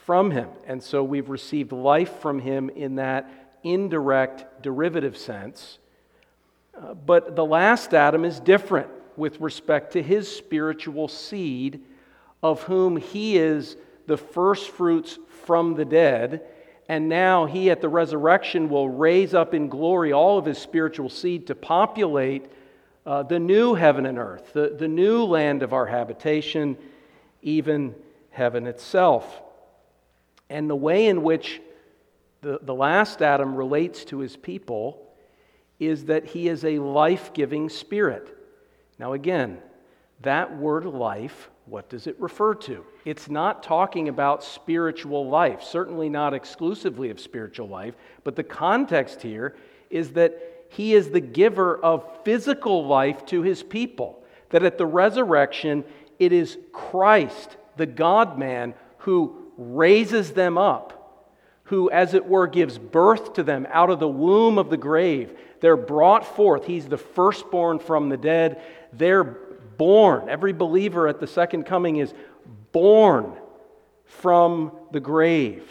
from 0.05 0.31
him. 0.31 0.49
And 0.67 0.83
so 0.83 1.03
we've 1.03 1.31
received 1.31 1.73
life 1.73 2.21
from 2.21 2.41
him 2.41 2.69
in 2.69 2.97
that 2.97 3.31
indirect 3.63 4.63
derivative 4.63 5.17
sense. 5.17 5.79
Uh, 6.77 6.93
but 6.93 7.37
the 7.37 7.45
last 7.45 7.95
Adam 7.95 8.25
is 8.25 8.39
different 8.41 8.91
with 9.17 9.41
respect 9.41 9.93
to 9.93 10.03
his 10.03 10.31
spiritual 10.31 11.09
seed, 11.09 11.81
of 12.45 12.63
whom 12.65 12.99
he 12.99 13.39
is 13.39 13.75
the 14.07 14.19
first 14.19 14.69
fruits 14.69 15.19
from 15.47 15.75
the 15.75 15.85
dead. 15.85 16.43
And 16.91 17.09
now 17.09 17.47
he 17.47 17.71
at 17.71 17.81
the 17.81 17.89
resurrection 17.89 18.69
will 18.69 18.91
raise 18.91 19.33
up 19.33 19.55
in 19.55 19.71
glory 19.71 20.13
all 20.13 20.37
of 20.37 20.45
his 20.45 20.59
spiritual 20.59 21.09
seed 21.09 21.47
to 21.47 21.55
populate 21.55 22.45
uh, 23.07 23.23
the 23.23 23.39
new 23.39 23.73
heaven 23.73 24.05
and 24.05 24.19
earth, 24.19 24.53
the, 24.53 24.77
the 24.79 24.89
new 24.89 25.25
land 25.25 25.63
of 25.63 25.73
our 25.73 25.87
habitation, 25.87 26.77
even 27.41 27.95
heaven 28.29 28.67
itself. 28.67 29.41
And 30.51 30.69
the 30.69 30.77
way 30.77 31.07
in 31.07 31.23
which 31.23 31.63
the, 32.43 32.59
the 32.61 32.75
last 32.75 33.23
Adam 33.23 33.55
relates 33.55 34.05
to 34.07 34.19
his 34.19 34.37
people 34.37 35.01
is 35.81 36.05
that 36.05 36.27
he 36.27 36.49
is 36.49 36.63
a 36.63 36.79
life 36.79 37.33
giving 37.33 37.71
spirit. 37.71 38.37
Now, 38.99 39.15
again, 39.15 39.63
that 40.21 40.59
word 40.59 40.85
life, 40.85 41.49
what 41.67 41.89
does 41.89 42.07
it 42.07 42.21
refer 42.21 42.55
to? 42.55 42.85
It's 43.05 43.31
not 43.31 43.63
talking 43.63 44.09
about 44.09 44.45
spiritual 44.45 45.29
life, 45.29 45.63
certainly 45.63 46.09
not 46.09 46.35
exclusively 46.35 47.11
of 47.11 47.19
spiritual 47.19 47.69
life, 47.69 47.95
but 48.23 48.37
the 48.37 48.45
context 48.45 49.23
here 49.23 49.57
is 49.89 50.13
that 50.13 50.67
he 50.69 50.95
is 50.95 51.11
the 51.11 51.21
giver 51.21 51.77
of 51.79 52.05
physical 52.25 52.87
life 52.87 53.25
to 53.27 53.43
his 53.43 53.63
people. 53.63 54.23
That 54.51 54.63
at 54.65 54.77
the 54.77 54.87
resurrection, 54.87 55.85
it 56.19 56.33
is 56.33 56.59
Christ, 56.73 57.57
the 57.77 57.87
God 57.87 58.39
man, 58.39 58.75
who 58.99 59.37
raises 59.57 60.33
them 60.33 60.59
up, 60.59 61.31
who, 61.65 61.91
as 61.91 62.13
it 62.13 62.27
were, 62.27 62.47
gives 62.47 62.77
birth 62.77 63.35
to 63.35 63.43
them 63.43 63.67
out 63.71 63.89
of 63.89 64.01
the 64.01 64.09
womb 64.09 64.59
of 64.59 64.69
the 64.69 64.77
grave. 64.77 65.39
They're 65.61 65.77
brought 65.77 66.37
forth. 66.37 66.67
He's 66.67 66.87
the 66.87 66.99
firstborn 66.99 67.79
from 67.79 68.11
the 68.11 68.17
dead. 68.17 68.61
They're 68.93 69.39
born. 69.77 70.29
Every 70.29 70.53
believer 70.53 71.09
at 71.09 71.21
the 71.21 71.27
second 71.27 71.65
coming 71.65 71.97
is 71.97 72.13
born 72.73 73.33
from 74.05 74.73
the 74.93 75.01
grave, 75.01 75.63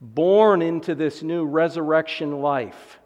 born 0.00 0.62
into 0.62 0.94
this 0.94 1.22
new 1.22 1.44
resurrection 1.44 2.40
life. 2.40 2.98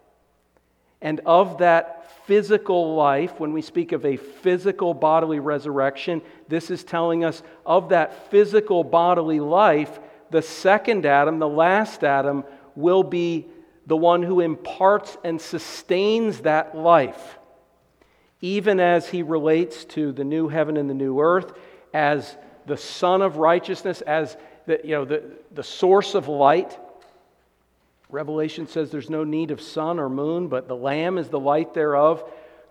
And 1.01 1.21
of 1.25 1.59
that 1.59 2.25
physical 2.25 2.95
life, 2.95 3.39
when 3.39 3.53
we 3.53 3.61
speak 3.61 3.91
of 3.91 4.05
a 4.05 4.17
physical 4.17 4.93
bodily 4.93 5.39
resurrection, 5.39 6.21
this 6.47 6.69
is 6.69 6.83
telling 6.83 7.23
us 7.23 7.43
of 7.65 7.89
that 7.89 8.29
physical 8.29 8.83
bodily 8.83 9.39
life, 9.39 9.99
the 10.31 10.41
second 10.41 11.05
Adam, 11.05 11.39
the 11.39 11.47
last 11.47 12.03
Adam, 12.03 12.43
will 12.75 13.03
be 13.03 13.47
the 13.85 13.95
one 13.95 14.21
who 14.21 14.41
imparts 14.41 15.17
and 15.23 15.39
sustains 15.39 16.41
that 16.41 16.75
life, 16.75 17.36
even 18.41 18.79
as 18.79 19.07
he 19.09 19.23
relates 19.23 19.85
to 19.85 20.11
the 20.11 20.23
new 20.23 20.47
heaven 20.47 20.77
and 20.77 20.89
the 20.89 20.93
new 20.93 21.19
earth, 21.19 21.53
as 21.93 22.37
the 22.65 22.77
Sun 22.77 23.21
of 23.21 23.37
righteousness, 23.37 24.01
as 24.01 24.37
the, 24.67 24.79
you 24.83 24.91
know, 24.91 25.05
the, 25.05 25.23
the 25.53 25.63
source 25.63 26.13
of 26.13 26.27
light. 26.27 26.77
Revelation 28.09 28.67
says 28.67 28.91
there's 28.91 29.09
no 29.09 29.23
need 29.23 29.51
of 29.51 29.59
sun 29.59 29.99
or 29.99 30.09
moon, 30.09 30.47
but 30.47 30.67
the 30.67 30.75
Lamb 30.75 31.17
is 31.17 31.29
the 31.29 31.39
light 31.39 31.73
thereof. 31.73 32.23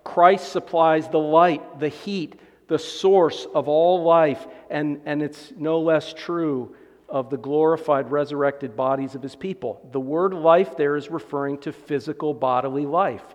Christ 0.05 0.53
supplies 0.53 1.09
the 1.09 1.19
light, 1.19 1.81
the 1.81 1.89
heat, 1.89 2.39
the 2.69 2.79
source 2.79 3.47
of 3.55 3.69
all 3.69 4.05
life, 4.05 4.47
and, 4.71 5.01
and 5.05 5.23
it's 5.23 5.53
no 5.57 5.81
less 5.81 6.13
true 6.13 6.75
of 7.09 7.31
the 7.31 7.37
glorified, 7.37 8.11
resurrected 8.11 8.77
bodies 8.77 9.15
of 9.15 9.23
his 9.23 9.37
people. 9.37 9.87
The 9.93 10.01
word 10.01 10.35
life 10.35 10.77
there 10.77 10.97
is 10.97 11.11
referring 11.11 11.59
to 11.59 11.73
physical 11.73 12.35
bodily 12.35 12.87
life. 12.87 13.35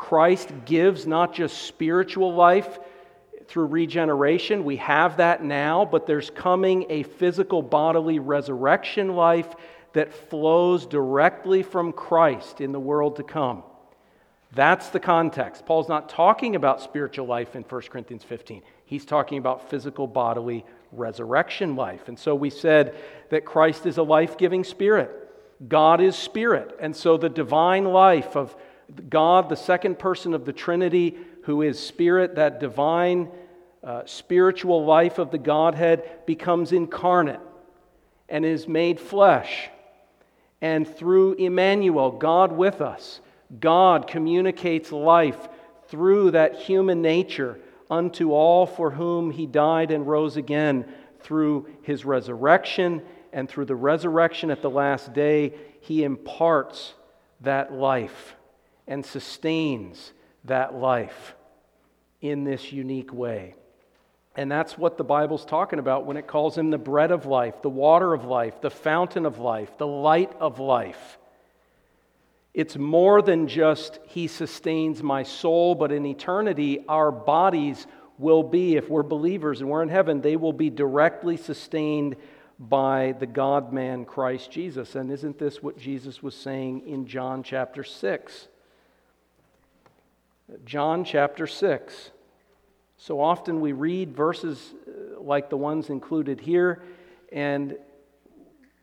Christ 0.00 0.50
gives 0.64 1.06
not 1.06 1.34
just 1.34 1.66
spiritual 1.66 2.34
life 2.34 2.78
through 3.48 3.66
regeneration, 3.66 4.64
we 4.64 4.76
have 4.76 5.18
that 5.18 5.44
now, 5.44 5.84
but 5.84 6.06
there's 6.06 6.30
coming 6.30 6.86
a 6.88 7.02
physical 7.02 7.60
bodily 7.60 8.18
resurrection 8.18 9.14
life 9.14 9.54
that 9.92 10.14
flows 10.14 10.86
directly 10.86 11.62
from 11.62 11.92
Christ 11.92 12.62
in 12.62 12.72
the 12.72 12.80
world 12.80 13.16
to 13.16 13.22
come. 13.22 13.62
That's 14.52 14.88
the 14.88 14.98
context. 15.00 15.66
Paul's 15.66 15.90
not 15.90 16.08
talking 16.08 16.56
about 16.56 16.80
spiritual 16.80 17.26
life 17.26 17.54
in 17.54 17.62
1 17.62 17.82
Corinthians 17.82 18.24
15. 18.24 18.62
He's 18.86 19.04
talking 19.04 19.36
about 19.36 19.68
physical 19.68 20.06
bodily 20.06 20.64
resurrection 20.92 21.76
life. 21.76 22.08
And 22.08 22.18
so 22.18 22.34
we 22.34 22.48
said 22.48 22.96
that 23.28 23.44
Christ 23.44 23.84
is 23.84 23.98
a 23.98 24.02
life 24.02 24.38
giving 24.38 24.64
spirit. 24.64 25.10
God 25.68 26.00
is 26.00 26.16
spirit. 26.16 26.74
And 26.80 26.96
so 26.96 27.18
the 27.18 27.28
divine 27.28 27.84
life 27.84 28.34
of 28.34 28.56
God, 29.08 29.48
the 29.48 29.56
second 29.56 29.98
person 29.98 30.34
of 30.34 30.44
the 30.44 30.52
Trinity, 30.52 31.16
who 31.44 31.62
is 31.62 31.78
spirit, 31.78 32.36
that 32.36 32.60
divine 32.60 33.28
uh, 33.82 34.02
spiritual 34.04 34.84
life 34.84 35.18
of 35.18 35.30
the 35.30 35.38
Godhead 35.38 36.26
becomes 36.26 36.72
incarnate 36.72 37.40
and 38.28 38.44
is 38.44 38.68
made 38.68 39.00
flesh 39.00 39.70
and 40.60 40.86
through 40.86 41.34
Emmanuel, 41.34 42.10
God 42.10 42.52
with 42.52 42.80
us, 42.80 43.20
God 43.58 44.06
communicates 44.06 44.92
life 44.92 45.48
through 45.88 46.32
that 46.32 46.56
human 46.56 47.02
nature 47.02 47.58
unto 47.90 48.32
all 48.32 48.66
for 48.66 48.90
whom 48.90 49.30
he 49.30 49.46
died 49.46 49.90
and 49.90 50.06
rose 50.06 50.36
again 50.36 50.86
through 51.20 51.66
his 51.82 52.04
resurrection. 52.04 53.02
And 53.32 53.48
through 53.48 53.66
the 53.66 53.76
resurrection 53.76 54.50
at 54.50 54.60
the 54.60 54.70
last 54.70 55.12
day, 55.12 55.54
he 55.80 56.04
imparts 56.04 56.94
that 57.40 57.72
life 57.72 58.34
and 58.90 59.06
sustains 59.06 60.12
that 60.44 60.74
life 60.74 61.34
in 62.20 62.44
this 62.44 62.72
unique 62.72 63.12
way. 63.14 63.54
And 64.36 64.50
that's 64.50 64.76
what 64.76 64.98
the 64.98 65.04
Bible's 65.04 65.44
talking 65.44 65.78
about 65.78 66.06
when 66.06 66.16
it 66.16 66.26
calls 66.26 66.58
him 66.58 66.70
the 66.70 66.78
bread 66.78 67.12
of 67.12 67.24
life, 67.24 67.62
the 67.62 67.70
water 67.70 68.12
of 68.12 68.24
life, 68.24 68.60
the 68.60 68.70
fountain 68.70 69.26
of 69.26 69.38
life, 69.38 69.70
the 69.78 69.86
light 69.86 70.32
of 70.40 70.58
life. 70.58 71.18
It's 72.52 72.76
more 72.76 73.22
than 73.22 73.46
just 73.46 74.00
he 74.06 74.26
sustains 74.26 75.04
my 75.04 75.22
soul, 75.22 75.76
but 75.76 75.92
in 75.92 76.04
eternity, 76.04 76.84
our 76.88 77.12
bodies 77.12 77.86
will 78.18 78.42
be, 78.42 78.76
if 78.76 78.88
we're 78.88 79.04
believers 79.04 79.60
and 79.60 79.70
we're 79.70 79.82
in 79.84 79.88
heaven, 79.88 80.20
they 80.20 80.36
will 80.36 80.52
be 80.52 80.68
directly 80.68 81.36
sustained 81.36 82.16
by 82.58 83.14
the 83.18 83.26
God 83.26 83.72
man 83.72 84.04
Christ 84.04 84.50
Jesus. 84.50 84.96
And 84.96 85.12
isn't 85.12 85.38
this 85.38 85.62
what 85.62 85.78
Jesus 85.78 86.22
was 86.22 86.34
saying 86.34 86.86
in 86.88 87.06
John 87.06 87.44
chapter 87.44 87.84
6? 87.84 88.48
John 90.64 91.04
chapter 91.04 91.46
6. 91.46 92.10
So 92.96 93.20
often 93.20 93.60
we 93.60 93.72
read 93.72 94.14
verses 94.14 94.74
uh, 94.86 95.20
like 95.20 95.48
the 95.48 95.56
ones 95.56 95.88
included 95.88 96.40
here, 96.40 96.82
and 97.32 97.76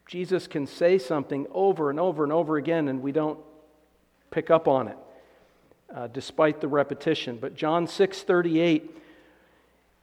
Jesus 0.08 0.48
can 0.48 0.66
say 0.66 0.98
something 0.98 1.46
over 1.52 1.90
and 1.90 2.00
over 2.00 2.24
and 2.24 2.32
over 2.32 2.58
again, 2.58 2.88
and 2.88 3.02
we 3.02 3.12
don't 3.12 3.40
pick 4.32 4.50
up 4.50 4.68
on 4.68 4.88
it, 4.88 4.98
uh, 5.94 6.08
despite 6.08 6.62
the 6.62 6.68
repetition. 6.68 7.38
But 7.40 7.56
John 7.56 7.88
6 7.88 8.22
38, 8.24 8.98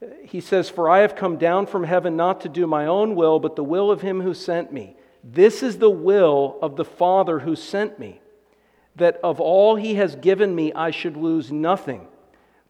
uh, 0.01 0.05
he 0.23 0.39
says, 0.39 0.69
For 0.69 0.89
I 0.89 0.99
have 0.99 1.15
come 1.15 1.37
down 1.37 1.65
from 1.65 1.83
heaven 1.83 2.15
not 2.15 2.41
to 2.41 2.49
do 2.49 2.67
my 2.67 2.85
own 2.85 3.15
will, 3.15 3.39
but 3.39 3.55
the 3.55 3.63
will 3.63 3.91
of 3.91 4.01
him 4.01 4.21
who 4.21 4.33
sent 4.33 4.71
me. 4.71 4.95
This 5.23 5.63
is 5.63 5.79
the 5.79 5.89
will 5.89 6.59
of 6.61 6.75
the 6.75 6.85
Father 6.85 7.39
who 7.39 7.55
sent 7.55 7.97
me, 7.97 8.21
that 8.95 9.19
of 9.23 9.39
all 9.39 9.75
he 9.75 9.95
has 9.95 10.15
given 10.15 10.55
me 10.55 10.71
I 10.73 10.91
should 10.91 11.17
lose 11.17 11.51
nothing 11.51 12.07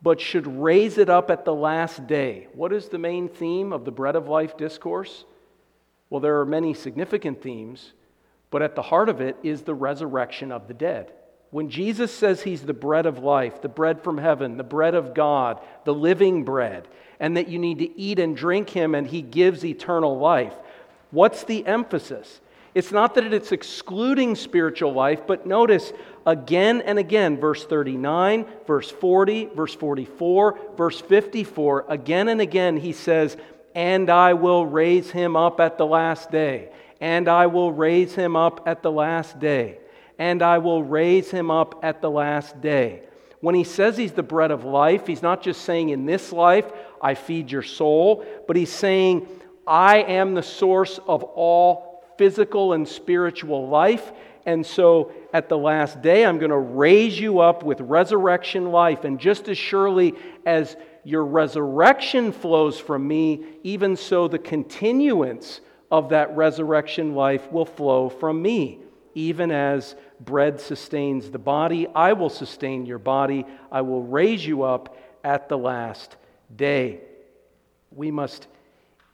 but 0.05 0.21
should 0.21 0.45
raise 0.45 0.99
it 0.99 1.09
up 1.09 1.31
at 1.31 1.45
the 1.45 1.53
last 1.53 2.05
day. 2.05 2.47
What 2.53 2.71
is 2.71 2.89
the 2.89 2.99
main 2.99 3.27
theme 3.27 3.73
of 3.73 3.85
the 3.85 3.91
Bread 3.91 4.15
of 4.15 4.27
Life 4.27 4.55
discourse? 4.55 5.25
Well, 6.11 6.21
there 6.21 6.39
are 6.39 6.45
many 6.45 6.75
significant 6.75 7.41
themes, 7.41 7.93
but 8.51 8.61
at 8.61 8.75
the 8.75 8.83
heart 8.83 9.09
of 9.09 9.19
it 9.19 9.35
is 9.41 9.63
the 9.63 9.73
resurrection 9.73 10.51
of 10.51 10.67
the 10.67 10.75
dead. 10.75 11.11
When 11.49 11.69
Jesus 11.69 12.11
says 12.13 12.43
he's 12.43 12.61
the 12.61 12.71
bread 12.73 13.07
of 13.07 13.19
life, 13.19 13.63
the 13.63 13.67
bread 13.67 14.03
from 14.03 14.19
heaven, 14.19 14.57
the 14.57 14.63
bread 14.63 14.93
of 14.93 15.15
God, 15.15 15.59
the 15.85 15.93
living 15.93 16.43
bread, 16.43 16.87
and 17.19 17.35
that 17.37 17.47
you 17.47 17.57
need 17.57 17.79
to 17.79 17.99
eat 17.99 18.19
and 18.19 18.37
drink 18.37 18.69
him 18.69 18.93
and 18.93 19.07
he 19.07 19.23
gives 19.23 19.65
eternal 19.65 20.19
life, 20.19 20.53
what's 21.09 21.45
the 21.45 21.65
emphasis? 21.65 22.41
It's 22.75 22.91
not 22.91 23.15
that 23.15 23.33
it's 23.33 23.53
excluding 23.53 24.35
spiritual 24.35 24.93
life, 24.93 25.25
but 25.25 25.47
notice 25.47 25.93
again 26.25 26.81
and 26.81 26.97
again, 26.97 27.39
verse 27.39 27.65
39, 27.65 28.45
verse 28.65 28.89
40, 28.89 29.45
verse 29.55 29.75
44, 29.75 30.59
verse 30.75 31.01
54, 31.01 31.85
again 31.89 32.27
and 32.27 32.41
again, 32.41 32.77
he 32.77 32.91
says, 32.91 33.37
And 33.73 34.09
I 34.09 34.33
will 34.33 34.65
raise 34.65 35.11
him 35.11 35.35
up 35.35 35.59
at 35.59 35.77
the 35.77 35.85
last 35.85 36.31
day. 36.31 36.69
And 37.01 37.27
I 37.27 37.47
will 37.47 37.71
raise 37.71 38.15
him 38.15 38.35
up 38.35 38.67
at 38.67 38.81
the 38.81 38.91
last 38.91 39.39
day. 39.39 39.79
And 40.17 40.41
I 40.41 40.59
will 40.59 40.83
raise 40.83 41.29
him 41.29 41.51
up 41.51 41.79
at 41.83 42.01
the 42.01 42.09
last 42.09 42.61
day. 42.61 43.03
When 43.41 43.53
he 43.53 43.65
says 43.65 43.97
he's 43.97 44.13
the 44.13 44.23
bread 44.23 44.49
of 44.49 44.63
life, 44.63 45.05
he's 45.05 45.21
not 45.21 45.43
just 45.43 45.63
saying, 45.63 45.89
In 45.89 46.05
this 46.05 46.31
life, 46.31 46.65
I 47.01 47.13
feed 47.13 47.51
your 47.51 47.63
soul, 47.63 48.25
but 48.47 48.55
he's 48.55 48.71
saying, 48.71 49.27
I 49.67 49.97
am 49.97 50.33
the 50.33 50.43
source 50.43 50.99
of 51.05 51.23
all 51.23 52.03
physical 52.17 52.73
and 52.73 52.87
spiritual 52.87 53.67
life. 53.67 54.11
And 54.45 54.65
so 54.65 55.11
at 55.33 55.49
the 55.49 55.57
last 55.57 56.01
day, 56.01 56.23
I'm 56.25 56.37
going 56.37 56.51
to 56.51 56.57
raise 56.57 57.19
you 57.19 57.39
up 57.39 57.63
with 57.63 57.81
resurrection 57.81 58.71
life. 58.71 59.03
And 59.03 59.19
just 59.19 59.49
as 59.49 59.57
surely 59.57 60.13
as 60.45 60.77
your 61.03 61.25
resurrection 61.25 62.31
flows 62.31 62.79
from 62.79 63.07
me, 63.07 63.43
even 63.63 63.95
so 63.95 64.27
the 64.27 64.39
continuance 64.39 65.61
of 65.91 66.09
that 66.09 66.35
resurrection 66.35 67.15
life 67.15 67.51
will 67.51 67.65
flow 67.65 68.09
from 68.09 68.41
me. 68.41 68.79
Even 69.15 69.49
as 69.49 69.95
bread 70.19 70.59
sustains 70.59 71.31
the 71.31 71.39
body, 71.39 71.87
I 71.87 72.13
will 72.13 72.29
sustain 72.29 72.85
your 72.85 72.99
body. 72.99 73.45
I 73.71 73.81
will 73.81 74.03
raise 74.03 74.45
you 74.45 74.63
up 74.63 74.97
at 75.23 75.49
the 75.49 75.57
last 75.57 76.17
day. 76.55 77.01
We 77.91 78.11
must 78.11 78.47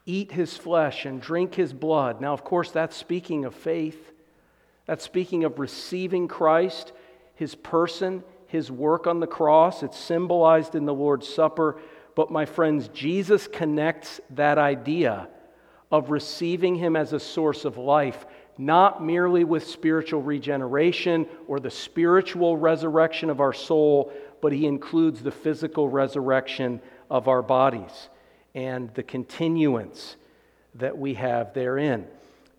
eat 0.05 0.31
his 0.31 0.57
flesh 0.57 1.05
and 1.05 1.21
drink 1.21 1.55
his 1.55 1.71
blood. 1.71 2.19
Now, 2.19 2.33
of 2.33 2.43
course, 2.43 2.71
that's 2.71 2.97
speaking 2.97 3.45
of 3.45 3.53
faith. 3.53 4.10
That's 4.91 5.05
speaking 5.05 5.45
of 5.45 5.57
receiving 5.57 6.27
Christ, 6.27 6.91
his 7.35 7.55
person, 7.55 8.25
his 8.47 8.69
work 8.69 9.07
on 9.07 9.21
the 9.21 9.25
cross. 9.25 9.83
It's 9.83 9.97
symbolized 9.97 10.75
in 10.75 10.83
the 10.83 10.93
Lord's 10.93 11.33
Supper. 11.33 11.79
But, 12.13 12.29
my 12.29 12.43
friends, 12.45 12.89
Jesus 12.89 13.47
connects 13.47 14.19
that 14.31 14.57
idea 14.57 15.29
of 15.93 16.11
receiving 16.11 16.75
him 16.75 16.97
as 16.97 17.13
a 17.13 17.21
source 17.21 17.63
of 17.63 17.77
life 17.77 18.25
not 18.57 19.01
merely 19.01 19.45
with 19.45 19.65
spiritual 19.65 20.21
regeneration 20.21 21.25
or 21.47 21.61
the 21.61 21.71
spiritual 21.71 22.57
resurrection 22.57 23.29
of 23.29 23.39
our 23.39 23.53
soul, 23.53 24.11
but 24.41 24.51
he 24.51 24.65
includes 24.65 25.23
the 25.23 25.31
physical 25.31 25.87
resurrection 25.87 26.81
of 27.09 27.29
our 27.29 27.41
bodies 27.41 28.09
and 28.53 28.93
the 28.95 29.03
continuance 29.03 30.17
that 30.75 30.97
we 30.97 31.13
have 31.13 31.53
therein. 31.53 32.05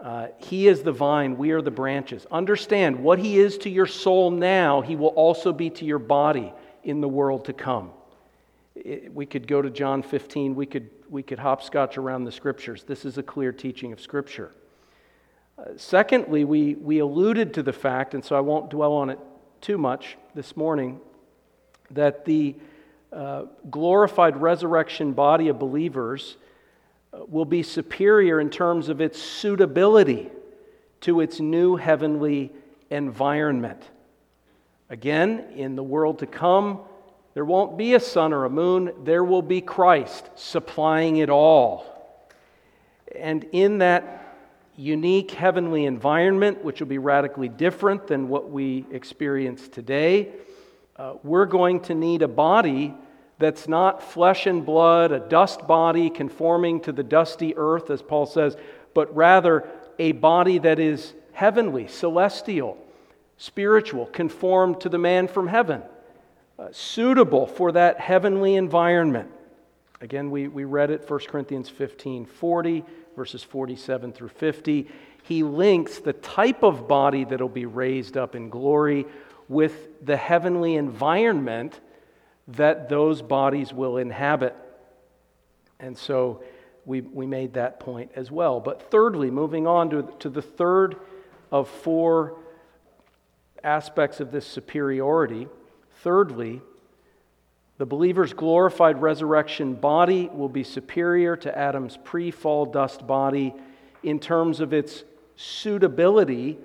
Uh, 0.02 0.26
he 0.38 0.66
is 0.66 0.82
the 0.82 0.90
vine, 0.90 1.36
we 1.38 1.52
are 1.52 1.62
the 1.62 1.70
branches. 1.70 2.26
Understand 2.32 2.98
what 2.98 3.20
He 3.20 3.38
is 3.38 3.56
to 3.58 3.70
your 3.70 3.86
soul 3.86 4.32
now, 4.32 4.80
He 4.80 4.96
will 4.96 5.08
also 5.08 5.52
be 5.52 5.70
to 5.70 5.84
your 5.84 6.00
body 6.00 6.52
in 6.82 7.00
the 7.00 7.08
world 7.08 7.44
to 7.44 7.52
come. 7.52 7.92
It, 8.74 9.14
we 9.14 9.26
could 9.26 9.46
go 9.46 9.62
to 9.62 9.70
John 9.70 10.02
15, 10.02 10.56
we 10.56 10.66
could, 10.66 10.90
we 11.08 11.22
could 11.22 11.38
hopscotch 11.38 11.98
around 11.98 12.24
the 12.24 12.32
scriptures. 12.32 12.82
This 12.82 13.04
is 13.04 13.16
a 13.16 13.22
clear 13.22 13.52
teaching 13.52 13.92
of 13.92 14.00
Scripture. 14.00 14.50
Uh, 15.56 15.66
secondly, 15.76 16.44
we, 16.44 16.74
we 16.74 16.98
alluded 16.98 17.54
to 17.54 17.62
the 17.62 17.72
fact, 17.72 18.14
and 18.14 18.24
so 18.24 18.34
I 18.34 18.40
won't 18.40 18.70
dwell 18.70 18.94
on 18.94 19.08
it 19.08 19.20
too 19.60 19.78
much 19.78 20.16
this 20.34 20.56
morning, 20.56 20.98
that 21.92 22.24
the 22.24 22.56
uh, 23.12 23.44
glorified 23.70 24.36
resurrection 24.36 25.12
body 25.12 25.46
of 25.46 25.60
believers 25.60 26.38
will 27.12 27.44
be 27.44 27.62
superior 27.62 28.40
in 28.40 28.50
terms 28.50 28.88
of 28.88 29.00
its 29.00 29.20
suitability 29.20 30.30
to 31.02 31.20
its 31.20 31.40
new 31.40 31.76
heavenly 31.76 32.52
environment. 32.90 33.82
Again, 34.88 35.46
in 35.56 35.76
the 35.76 35.82
world 35.82 36.18
to 36.20 36.26
come, 36.26 36.80
there 37.34 37.44
won't 37.44 37.78
be 37.78 37.94
a 37.94 38.00
sun 38.00 38.32
or 38.32 38.44
a 38.44 38.50
moon, 38.50 38.92
there 39.04 39.24
will 39.24 39.42
be 39.42 39.60
Christ 39.60 40.28
supplying 40.34 41.16
it 41.16 41.30
all. 41.30 41.86
And 43.14 43.44
in 43.52 43.78
that 43.78 44.36
unique 44.76 45.30
heavenly 45.30 45.84
environment, 45.84 46.64
which 46.64 46.80
will 46.80 46.88
be 46.88 46.98
radically 46.98 47.48
different 47.48 48.06
than 48.06 48.28
what 48.28 48.50
we 48.50 48.86
experience 48.90 49.68
today, 49.68 50.30
uh, 50.96 51.14
we're 51.22 51.46
going 51.46 51.80
to 51.80 51.94
need 51.94 52.22
a 52.22 52.28
body 52.28 52.94
that's 53.42 53.68
not 53.68 54.02
flesh 54.02 54.46
and 54.46 54.64
blood, 54.64 55.12
a 55.12 55.20
dust 55.20 55.66
body 55.66 56.08
conforming 56.08 56.80
to 56.80 56.92
the 56.92 57.02
dusty 57.02 57.56
earth, 57.56 57.90
as 57.90 58.00
Paul 58.00 58.26
says, 58.26 58.56
but 58.94 59.14
rather 59.14 59.68
a 59.98 60.12
body 60.12 60.58
that 60.58 60.78
is 60.78 61.12
heavenly, 61.32 61.86
celestial, 61.86 62.78
spiritual, 63.36 64.06
conformed 64.06 64.80
to 64.80 64.88
the 64.88 64.98
man 64.98 65.28
from 65.28 65.48
heaven, 65.48 65.82
uh, 66.58 66.68
suitable 66.72 67.46
for 67.46 67.72
that 67.72 68.00
heavenly 68.00 68.54
environment. 68.54 69.30
Again, 70.00 70.30
we, 70.30 70.48
we 70.48 70.64
read 70.64 70.90
it, 70.90 71.08
1 71.08 71.20
Corinthians 71.28 71.68
15 71.68 72.26
40, 72.26 72.84
verses 73.16 73.42
47 73.42 74.12
through 74.12 74.28
50. 74.28 74.88
He 75.22 75.42
links 75.42 75.98
the 75.98 76.12
type 76.12 76.62
of 76.62 76.88
body 76.88 77.24
that 77.24 77.40
will 77.40 77.48
be 77.48 77.66
raised 77.66 78.16
up 78.16 78.34
in 78.34 78.48
glory 78.48 79.06
with 79.48 80.04
the 80.04 80.16
heavenly 80.16 80.76
environment 80.76 81.80
that 82.48 82.88
those 82.88 83.22
bodies 83.22 83.72
will 83.72 83.96
inhabit. 83.96 84.56
And 85.78 85.96
so 85.96 86.42
we, 86.84 87.00
we 87.00 87.26
made 87.26 87.54
that 87.54 87.80
point 87.80 88.10
as 88.16 88.30
well. 88.30 88.60
But 88.60 88.90
thirdly, 88.90 89.30
moving 89.30 89.66
on 89.66 89.90
to, 89.90 90.08
to 90.20 90.28
the 90.28 90.42
third 90.42 90.96
of 91.50 91.68
four 91.68 92.38
aspects 93.62 94.20
of 94.20 94.32
this 94.32 94.46
superiority, 94.46 95.46
thirdly, 96.02 96.60
the 97.78 97.86
believer's 97.86 98.32
glorified 98.32 99.00
resurrection 99.00 99.74
body 99.74 100.28
will 100.32 100.48
be 100.48 100.64
superior 100.64 101.36
to 101.36 101.56
Adam's 101.56 101.98
pre 102.04 102.30
fall 102.30 102.66
dust 102.66 103.06
body 103.06 103.54
in 104.02 104.18
terms 104.18 104.60
of 104.60 104.72
its 104.72 105.04
suitability 105.36 106.58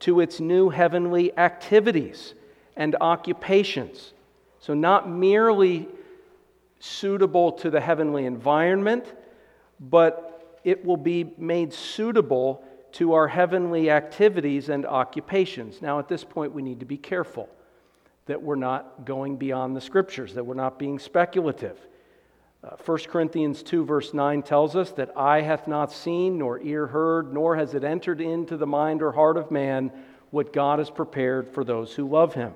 to 0.00 0.20
its 0.20 0.40
new 0.40 0.70
heavenly 0.70 1.36
activities 1.38 2.34
and 2.76 2.96
occupations. 3.00 4.12
So, 4.60 4.74
not 4.74 5.08
merely 5.08 5.88
suitable 6.78 7.52
to 7.52 7.70
the 7.70 7.80
heavenly 7.80 8.26
environment, 8.26 9.12
but 9.80 10.58
it 10.64 10.84
will 10.84 10.96
be 10.96 11.32
made 11.38 11.72
suitable 11.72 12.64
to 12.92 13.14
our 13.14 13.28
heavenly 13.28 13.90
activities 13.90 14.68
and 14.68 14.84
occupations. 14.84 15.80
Now, 15.80 15.98
at 15.98 16.08
this 16.08 16.24
point, 16.24 16.52
we 16.52 16.62
need 16.62 16.80
to 16.80 16.86
be 16.86 16.96
careful 16.96 17.48
that 18.26 18.42
we're 18.42 18.56
not 18.56 19.04
going 19.04 19.36
beyond 19.36 19.74
the 19.74 19.80
scriptures, 19.80 20.34
that 20.34 20.44
we're 20.44 20.54
not 20.54 20.78
being 20.78 20.98
speculative. 20.98 21.78
Uh, 22.62 22.76
1 22.84 22.98
Corinthians 23.08 23.62
2, 23.62 23.84
verse 23.84 24.12
9 24.12 24.42
tells 24.42 24.76
us 24.76 24.92
that 24.92 25.16
eye 25.16 25.40
hath 25.40 25.66
not 25.66 25.90
seen, 25.90 26.38
nor 26.38 26.60
ear 26.60 26.86
heard, 26.86 27.32
nor 27.32 27.56
has 27.56 27.74
it 27.74 27.84
entered 27.84 28.20
into 28.20 28.56
the 28.56 28.66
mind 28.66 29.02
or 29.02 29.12
heart 29.12 29.36
of 29.36 29.50
man 29.50 29.90
what 30.30 30.52
God 30.52 30.78
has 30.78 30.90
prepared 30.90 31.48
for 31.48 31.64
those 31.64 31.94
who 31.94 32.08
love 32.08 32.34
him. 32.34 32.54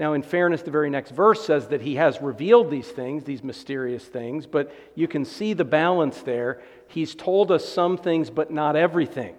Now, 0.00 0.14
in 0.14 0.22
fairness, 0.22 0.62
the 0.62 0.70
very 0.70 0.88
next 0.88 1.10
verse 1.10 1.44
says 1.44 1.68
that 1.68 1.82
he 1.82 1.96
has 1.96 2.22
revealed 2.22 2.70
these 2.70 2.88
things, 2.88 3.22
these 3.22 3.44
mysterious 3.44 4.02
things, 4.02 4.46
but 4.46 4.74
you 4.94 5.06
can 5.06 5.26
see 5.26 5.52
the 5.52 5.66
balance 5.66 6.22
there. 6.22 6.62
He's 6.88 7.14
told 7.14 7.52
us 7.52 7.68
some 7.68 7.98
things, 7.98 8.30
but 8.30 8.50
not 8.50 8.76
everything. 8.76 9.34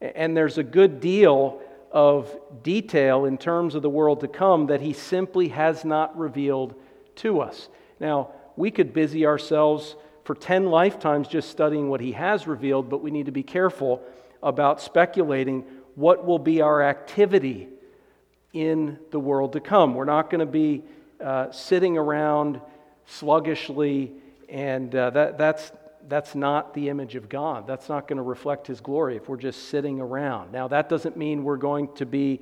And 0.00 0.34
there's 0.34 0.56
a 0.56 0.62
good 0.62 1.00
deal 1.00 1.60
of 1.92 2.34
detail 2.62 3.26
in 3.26 3.36
terms 3.36 3.74
of 3.74 3.82
the 3.82 3.90
world 3.90 4.20
to 4.20 4.28
come 4.28 4.68
that 4.68 4.80
he 4.80 4.94
simply 4.94 5.48
has 5.48 5.84
not 5.84 6.16
revealed 6.16 6.74
to 7.16 7.42
us. 7.42 7.68
Now, 8.00 8.30
we 8.56 8.70
could 8.70 8.94
busy 8.94 9.26
ourselves 9.26 9.96
for 10.24 10.34
10 10.34 10.70
lifetimes 10.70 11.28
just 11.28 11.50
studying 11.50 11.90
what 11.90 12.00
he 12.00 12.12
has 12.12 12.46
revealed, 12.46 12.88
but 12.88 13.02
we 13.02 13.10
need 13.10 13.26
to 13.26 13.32
be 13.32 13.42
careful 13.42 14.00
about 14.42 14.80
speculating 14.80 15.62
what 15.94 16.24
will 16.24 16.38
be 16.38 16.62
our 16.62 16.82
activity 16.82 17.68
in 18.54 18.98
the 19.10 19.20
world 19.20 19.52
to 19.52 19.60
come. 19.60 19.94
We're 19.94 20.04
not 20.04 20.30
going 20.30 20.40
to 20.40 20.46
be 20.46 20.84
uh, 21.20 21.50
sitting 21.50 21.98
around 21.98 22.60
sluggishly, 23.04 24.12
and 24.48 24.94
uh, 24.94 25.10
that, 25.10 25.36
that's, 25.36 25.72
that's 26.08 26.34
not 26.34 26.72
the 26.72 26.88
image 26.88 27.16
of 27.16 27.28
God. 27.28 27.66
That's 27.66 27.88
not 27.88 28.08
going 28.08 28.16
to 28.16 28.22
reflect 28.22 28.66
His 28.68 28.80
glory 28.80 29.16
if 29.16 29.28
we're 29.28 29.36
just 29.36 29.68
sitting 29.68 30.00
around. 30.00 30.52
Now, 30.52 30.68
that 30.68 30.88
doesn't 30.88 31.16
mean 31.16 31.44
we're 31.44 31.56
going 31.56 31.92
to 31.96 32.06
be, 32.06 32.40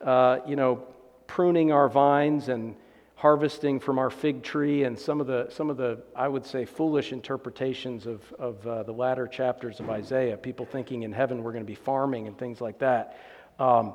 uh, 0.00 0.38
you 0.46 0.56
know, 0.56 0.82
pruning 1.26 1.70
our 1.70 1.88
vines 1.88 2.48
and 2.48 2.74
harvesting 3.14 3.78
from 3.78 3.98
our 3.98 4.08
fig 4.08 4.42
tree 4.42 4.84
and 4.84 4.98
some 4.98 5.20
of 5.20 5.26
the, 5.26 5.46
some 5.50 5.68
of 5.68 5.76
the 5.76 6.00
I 6.16 6.26
would 6.26 6.46
say, 6.46 6.64
foolish 6.64 7.12
interpretations 7.12 8.06
of, 8.06 8.32
of 8.38 8.66
uh, 8.66 8.82
the 8.82 8.92
latter 8.92 9.26
chapters 9.26 9.78
of 9.78 9.90
Isaiah. 9.90 10.38
People 10.38 10.64
thinking 10.64 11.02
in 11.02 11.12
heaven 11.12 11.42
we're 11.42 11.52
going 11.52 11.64
to 11.64 11.70
be 11.70 11.74
farming 11.74 12.28
and 12.28 12.38
things 12.38 12.62
like 12.62 12.78
that. 12.78 13.18
Um, 13.58 13.92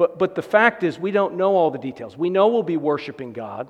but, 0.00 0.18
but 0.18 0.34
the 0.34 0.40
fact 0.40 0.82
is, 0.82 0.98
we 0.98 1.10
don't 1.10 1.36
know 1.36 1.56
all 1.56 1.70
the 1.70 1.78
details. 1.78 2.16
We 2.16 2.30
know 2.30 2.48
we'll 2.48 2.62
be 2.62 2.78
worshiping 2.78 3.34
God. 3.34 3.68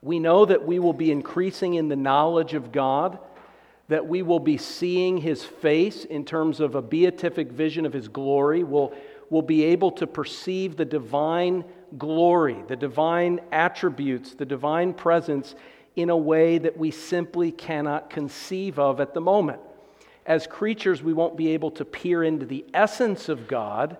We 0.00 0.18
know 0.18 0.46
that 0.46 0.66
we 0.66 0.78
will 0.78 0.94
be 0.94 1.10
increasing 1.10 1.74
in 1.74 1.88
the 1.88 1.94
knowledge 1.94 2.54
of 2.54 2.72
God, 2.72 3.18
that 3.88 4.06
we 4.06 4.22
will 4.22 4.40
be 4.40 4.56
seeing 4.56 5.18
His 5.18 5.44
face 5.44 6.06
in 6.06 6.24
terms 6.24 6.60
of 6.60 6.74
a 6.74 6.80
beatific 6.80 7.52
vision 7.52 7.84
of 7.84 7.92
His 7.92 8.08
glory. 8.08 8.64
We'll, 8.64 8.94
we'll 9.28 9.42
be 9.42 9.64
able 9.64 9.90
to 9.90 10.06
perceive 10.06 10.78
the 10.78 10.86
divine 10.86 11.66
glory, 11.98 12.56
the 12.66 12.76
divine 12.76 13.38
attributes, 13.52 14.32
the 14.32 14.46
divine 14.46 14.94
presence 14.94 15.54
in 15.96 16.08
a 16.08 16.16
way 16.16 16.56
that 16.56 16.78
we 16.78 16.90
simply 16.90 17.52
cannot 17.52 18.08
conceive 18.08 18.78
of 18.78 19.00
at 19.00 19.12
the 19.12 19.20
moment. 19.20 19.60
As 20.24 20.46
creatures, 20.46 21.02
we 21.02 21.12
won't 21.12 21.36
be 21.36 21.48
able 21.48 21.72
to 21.72 21.84
peer 21.84 22.24
into 22.24 22.46
the 22.46 22.64
essence 22.72 23.28
of 23.28 23.46
God 23.46 23.98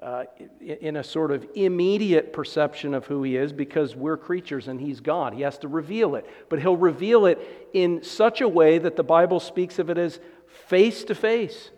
uh, 0.00 0.24
in 0.60 0.96
a 0.96 1.04
sort 1.04 1.32
of 1.32 1.44
immediate 1.54 2.32
perception 2.32 2.94
of 2.94 3.06
who 3.06 3.22
he 3.24 3.36
is 3.36 3.52
because 3.52 3.96
we're 3.96 4.16
creatures 4.16 4.68
and 4.68 4.80
he's 4.80 5.00
God. 5.00 5.34
He 5.34 5.42
has 5.42 5.58
to 5.58 5.68
reveal 5.68 6.14
it. 6.14 6.28
But 6.48 6.60
he'll 6.60 6.76
reveal 6.76 7.26
it 7.26 7.68
in 7.72 8.02
such 8.04 8.40
a 8.40 8.48
way 8.48 8.78
that 8.78 8.96
the 8.96 9.02
Bible 9.02 9.40
speaks 9.40 9.78
of 9.80 9.90
it 9.90 9.98
as 9.98 10.20
face 10.46 11.02
to 11.04 11.14
face. 11.14 11.70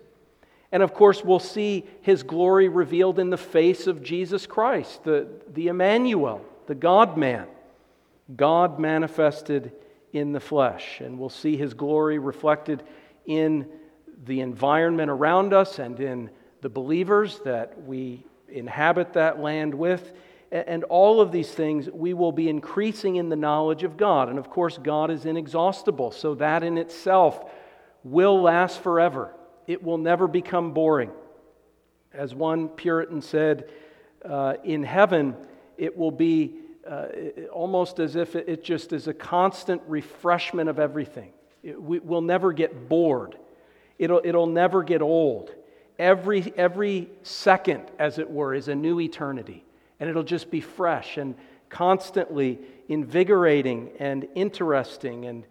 And 0.70 0.82
of 0.82 0.92
course, 0.92 1.24
we'll 1.24 1.38
see 1.38 1.84
his 2.02 2.22
glory 2.22 2.68
revealed 2.68 3.18
in 3.18 3.30
the 3.30 3.36
face 3.38 3.86
of 3.86 4.02
Jesus 4.02 4.46
Christ, 4.46 5.04
the, 5.04 5.28
the 5.52 5.68
Emmanuel, 5.68 6.44
the 6.66 6.74
God 6.74 7.16
man, 7.16 7.46
God 8.36 8.78
manifested 8.78 9.72
in 10.12 10.32
the 10.32 10.40
flesh. 10.40 11.00
And 11.00 11.18
we'll 11.18 11.28
see 11.30 11.56
his 11.56 11.74
glory 11.74 12.18
reflected 12.18 12.82
in 13.24 13.66
the 14.24 14.40
environment 14.40 15.10
around 15.10 15.52
us 15.52 15.78
and 15.78 15.98
in 15.98 16.30
the 16.62 16.70
believers 16.70 17.40
that 17.44 17.82
we 17.84 18.24
inhabit 18.48 19.12
that 19.14 19.40
land 19.40 19.74
with. 19.74 20.12
And 20.50 20.84
all 20.84 21.20
of 21.20 21.32
these 21.32 21.50
things, 21.50 21.90
we 21.90 22.14
will 22.14 22.32
be 22.32 22.48
increasing 22.48 23.16
in 23.16 23.28
the 23.28 23.36
knowledge 23.36 23.84
of 23.84 23.96
God. 23.96 24.28
And 24.28 24.38
of 24.38 24.48
course, 24.48 24.78
God 24.78 25.10
is 25.10 25.24
inexhaustible, 25.24 26.12
so 26.12 26.34
that 26.36 26.62
in 26.62 26.78
itself 26.78 27.50
will 28.04 28.40
last 28.40 28.80
forever. 28.80 29.34
It 29.66 29.82
will 29.82 29.98
never 29.98 30.28
become 30.28 30.72
boring. 30.72 31.10
As 32.12 32.34
one 32.34 32.68
Puritan 32.68 33.22
said, 33.22 33.70
uh, 34.24 34.54
in 34.62 34.82
heaven, 34.82 35.34
it 35.78 35.96
will 35.96 36.10
be 36.10 36.56
uh, 36.86 37.06
almost 37.50 37.98
as 37.98 38.14
if 38.14 38.36
it 38.36 38.62
just 38.62 38.92
is 38.92 39.08
a 39.08 39.14
constant 39.14 39.80
refreshment 39.86 40.68
of 40.68 40.78
everything. 40.78 41.32
It, 41.62 41.80
we, 41.80 41.98
will 41.98 42.20
never 42.20 42.52
get 42.52 42.88
bored, 42.90 43.38
it'll, 43.98 44.20
it'll 44.22 44.46
never 44.46 44.82
get 44.82 45.00
old 45.00 45.54
Every, 46.02 46.52
every 46.56 47.08
second, 47.22 47.84
as 48.00 48.18
it 48.18 48.28
were, 48.28 48.54
is 48.54 48.66
a 48.66 48.74
new 48.74 48.98
eternity. 48.98 49.64
And 50.00 50.10
it'll 50.10 50.24
just 50.24 50.50
be 50.50 50.60
fresh 50.60 51.16
and 51.16 51.36
constantly 51.68 52.58
invigorating 52.88 53.92
and 54.00 54.26
interesting. 54.34 55.26
And 55.26 55.44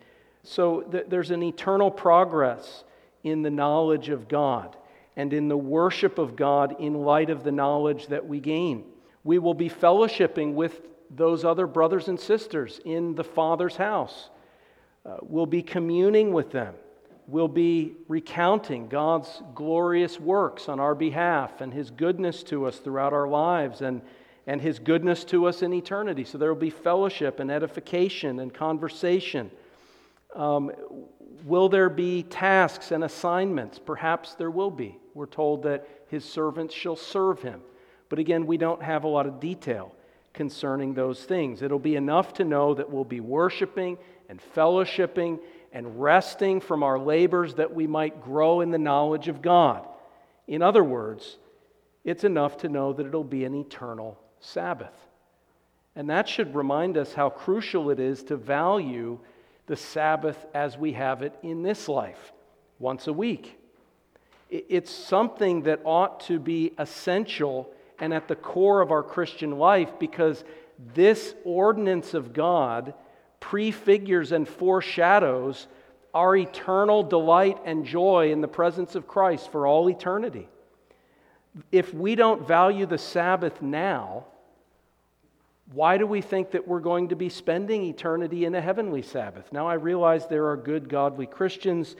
so 0.44 0.82
th- 0.82 1.06
there's 1.08 1.32
an 1.32 1.42
eternal 1.42 1.90
progress 1.90 2.84
in 3.24 3.44
the 3.44 3.50
knowledge 3.50 4.10
of 4.10 4.28
God 4.28 4.76
and 5.16 5.32
in 5.32 5.48
the 5.48 5.56
worship 5.56 6.20
of 6.20 6.36
God 6.36 6.76
in 6.82 6.96
light 6.96 7.30
of 7.30 7.46
the 7.46 7.52
knowledge 7.54 8.08
that 8.08 8.28
we 8.28 8.42
gain. 8.42 8.84
We 9.24 9.40
will 9.40 9.54
be 9.54 9.70
fellowshipping 9.70 10.54
with 10.54 10.82
those 11.10 11.46
other 11.46 11.66
brothers 11.66 12.10
and 12.10 12.20
sisters 12.20 12.82
in 12.84 13.16
the 13.16 13.24
Father's 13.24 13.78
house. 13.78 14.30
Uh, 15.06 15.16
we'll 15.22 15.46
be 15.46 15.64
communing 15.64 16.34
with 16.34 16.52
them. 16.52 16.76
We'll 17.32 17.48
be 17.48 17.96
recounting 18.10 18.89
God's 18.89 19.41
glorious 19.56 20.20
works 20.20 20.67
on 20.67 20.82
our 20.82 20.94
behalf 20.94 21.62
and 21.62 21.74
His 21.74 21.89
goodness 21.89 22.44
to 22.44 22.65
us 22.65 22.80
throughout 22.80 23.13
our 23.13 23.26
lives 23.26 23.82
and, 23.82 24.02
and 24.48 24.60
His 24.60 24.80
goodness 24.80 25.24
to 25.26 25.46
us 25.46 25.62
in 25.62 25.74
eternity. 25.74 26.26
So 26.26 26.38
there 26.38 26.54
will 26.54 26.60
be 26.60 26.70
fellowship 26.70 27.39
and 27.39 27.50
edification 27.50 28.41
and 28.41 28.54
conversation. 28.54 29.50
Um, 30.36 30.74
will 31.46 31.70
there 31.70 31.89
be 31.89 32.24
tasks 32.24 32.91
and 32.91 33.06
assignments? 33.06 33.80
Perhaps 33.80 34.36
there 34.36 34.52
will 34.52 34.72
be. 34.72 35.00
We're 35.13 35.26
told 35.26 35.63
that 35.63 35.88
His 36.10 36.26
servants 36.26 36.76
shall 36.76 36.98
serve 36.98 37.41
Him. 37.41 37.62
But 38.10 38.20
again, 38.20 38.46
we 38.46 38.58
don't 38.58 38.84
have 38.84 39.06
a 39.06 39.08
lot 39.08 39.26
of 39.26 39.39
detail 39.39 39.96
concerning 40.34 40.96
those 40.96 41.24
things. 41.24 41.62
It'll 41.62 41.80
be 41.80 41.96
enough 41.96 42.34
to 42.34 42.44
know 42.44 42.74
that 42.74 42.91
we'll 42.91 43.06
be 43.06 43.22
worshiping 43.22 43.98
and 44.28 44.41
fellowshipping 44.54 45.39
and 45.72 46.02
resting 46.02 46.60
from 46.60 46.84
our 46.84 47.00
labors 47.00 47.56
that 47.56 47.74
we 47.74 47.88
might 47.88 48.22
grow 48.22 48.62
in 48.62 48.72
the 48.72 48.78
knowledge 48.78 49.28
of 49.28 49.42
God. 49.42 49.88
In 50.48 50.62
other 50.62 50.84
words, 50.84 51.38
it's 52.04 52.24
enough 52.24 52.58
to 52.58 52.70
know 52.70 52.94
that 52.94 53.06
it'll 53.06 53.24
be 53.24 53.46
an 53.46 53.56
eternal 53.56 54.20
Sabbath. 54.40 54.94
And 55.96 56.10
that 56.10 56.28
should 56.28 56.56
remind 56.56 56.98
us 56.98 57.14
how 57.14 57.30
crucial 57.30 57.90
it 57.90 58.00
is 58.00 58.24
to 58.24 58.38
value 58.38 59.20
the 59.68 59.76
Sabbath 59.76 60.46
as 60.54 60.78
we 60.78 60.94
have 60.94 61.22
it 61.22 61.34
in 61.44 61.64
this 61.64 61.88
life, 61.88 62.32
once 62.80 63.08
a 63.08 63.14
week. 63.14 63.58
It's 64.50 64.92
something 64.92 65.64
that 65.64 65.82
ought 65.86 66.22
to 66.22 66.38
be 66.40 66.74
essential 66.78 67.72
and 68.00 68.14
at 68.14 68.28
the 68.28 68.36
core 68.36 68.82
of 68.82 68.92
our 68.92 69.04
Christian 69.04 69.58
life 69.58 69.92
because 70.00 70.44
this 70.94 71.36
ordinance 71.46 72.14
of 72.14 72.34
God 72.34 72.94
prefigures 73.41 74.32
and 74.32 74.47
foreshadows 74.47 75.67
our 76.13 76.38
eternal 76.38 77.04
delight 77.04 77.58
and 77.65 77.86
joy 77.86 78.32
in 78.32 78.39
the 78.39 78.47
presence 78.47 78.95
of 78.95 79.08
Christ 79.08 79.51
for 79.51 79.67
all 79.67 79.89
eternity. 79.89 80.47
If 81.71 81.93
we 81.93 82.15
don't 82.15 82.47
value 82.47 82.86
the 82.86 82.97
Sabbath 82.97 83.62
now, 83.62 84.25
why 85.73 85.97
do 85.97 86.06
we 86.06 86.21
think 86.21 86.51
that 86.51 86.67
we're 86.67 86.80
going 86.80 87.10
to 87.10 87.15
be 87.15 87.30
spending 87.30 87.84
eternity 87.84 88.45
in 88.45 88.56
a 88.56 88.62
heavenly 88.62 89.01
Sabbath? 89.01 89.51
Now, 89.51 89.67
I 89.67 89.75
realize 89.75 90.27
there 90.27 90.47
are 90.47 90.58
good, 90.58 90.88
godly 90.89 91.25
Christians 91.25 91.95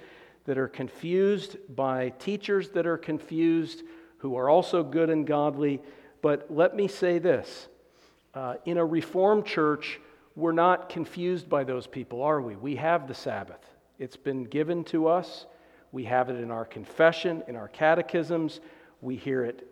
that 0.46 0.58
are 0.58 0.68
confused 0.68 1.58
by 1.76 2.10
teachers 2.20 2.70
that 2.70 2.86
are 2.86 2.98
confused 2.98 3.84
who 4.18 4.36
are 4.36 4.50
also 4.50 4.84
good 4.84 5.10
and 5.10 5.26
godly. 5.26 5.82
But 6.22 6.48
let 6.50 6.76
me 6.76 6.88
say 6.88 7.18
this 7.20 7.68
uh, 8.34 8.56
in 8.66 8.78
a 8.78 8.86
Reformed 8.86 9.46
church, 9.46 10.00
we're 10.36 10.52
not 10.52 10.90
confused 10.90 11.50
by 11.50 11.64
those 11.64 11.88
people, 11.88 12.22
are 12.24 12.42
we? 12.42 12.56
We 12.56 12.76
have 12.78 13.08
the 13.08 13.14
Sabbath, 13.14 13.66
it's 14.00 14.18
been 14.18 14.44
given 14.44 14.84
to 14.86 15.08
us. 15.08 15.46
We 15.94 16.06
have 16.06 16.30
it 16.30 16.38
in 16.38 16.52
our 16.52 16.64
confession, 16.64 17.44
in 17.50 17.58
our 17.58 17.68
catechisms. 17.68 18.62
We 19.02 19.18
hear 19.18 19.44
it 19.44 19.68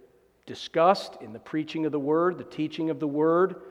discussed 0.46 1.18
in 1.22 1.32
the 1.32 1.40
preaching 1.40 1.86
of 1.86 1.94
the 1.94 2.00
word, 2.00 2.38
the 2.38 2.44
teaching 2.44 2.90
of 2.90 3.00
the 3.00 3.08
word. 3.08 3.62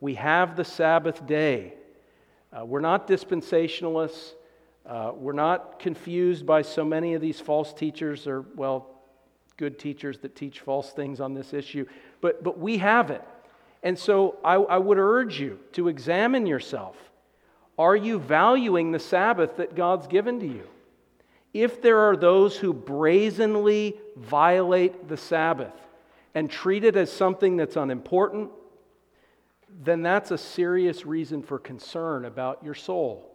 We 0.00 0.14
have 0.14 0.56
the 0.56 0.64
Sabbath 0.64 1.26
day. 1.26 1.74
Uh, 2.52 2.64
we're 2.64 2.80
not 2.80 3.06
dispensationalists. 3.06 4.32
Uh, 4.86 5.12
we're 5.14 5.32
not 5.32 5.78
confused 5.78 6.46
by 6.46 6.62
so 6.62 6.84
many 6.84 7.12
of 7.14 7.20
these 7.20 7.38
false 7.38 7.74
teachers, 7.74 8.26
or, 8.26 8.46
well, 8.56 9.02
good 9.58 9.78
teachers 9.78 10.18
that 10.20 10.34
teach 10.34 10.60
false 10.60 10.90
things 10.92 11.20
on 11.20 11.34
this 11.34 11.52
issue. 11.52 11.84
But, 12.22 12.42
but 12.42 12.58
we 12.58 12.78
have 12.78 13.10
it. 13.10 13.22
And 13.82 13.98
so 13.98 14.36
I, 14.44 14.54
I 14.54 14.78
would 14.78 14.98
urge 14.98 15.40
you 15.40 15.58
to 15.72 15.88
examine 15.88 16.46
yourself. 16.46 16.96
Are 17.78 17.96
you 17.96 18.18
valuing 18.18 18.92
the 18.92 18.98
Sabbath 18.98 19.56
that 19.56 19.74
God's 19.74 20.06
given 20.06 20.40
to 20.40 20.46
you? 20.46 20.68
If 21.54 21.80
there 21.82 21.98
are 21.98 22.16
those 22.16 22.56
who 22.56 22.72
brazenly 22.72 23.96
violate 24.16 25.08
the 25.08 25.16
Sabbath 25.16 25.72
and 26.34 26.50
treat 26.50 26.84
it 26.84 26.96
as 26.96 27.10
something 27.10 27.56
that's 27.56 27.76
unimportant, 27.76 28.50
then 29.82 30.02
that's 30.02 30.30
a 30.30 30.38
serious 30.38 31.06
reason 31.06 31.42
for 31.42 31.58
concern 31.58 32.24
about 32.24 32.62
your 32.62 32.74
soul. 32.74 33.26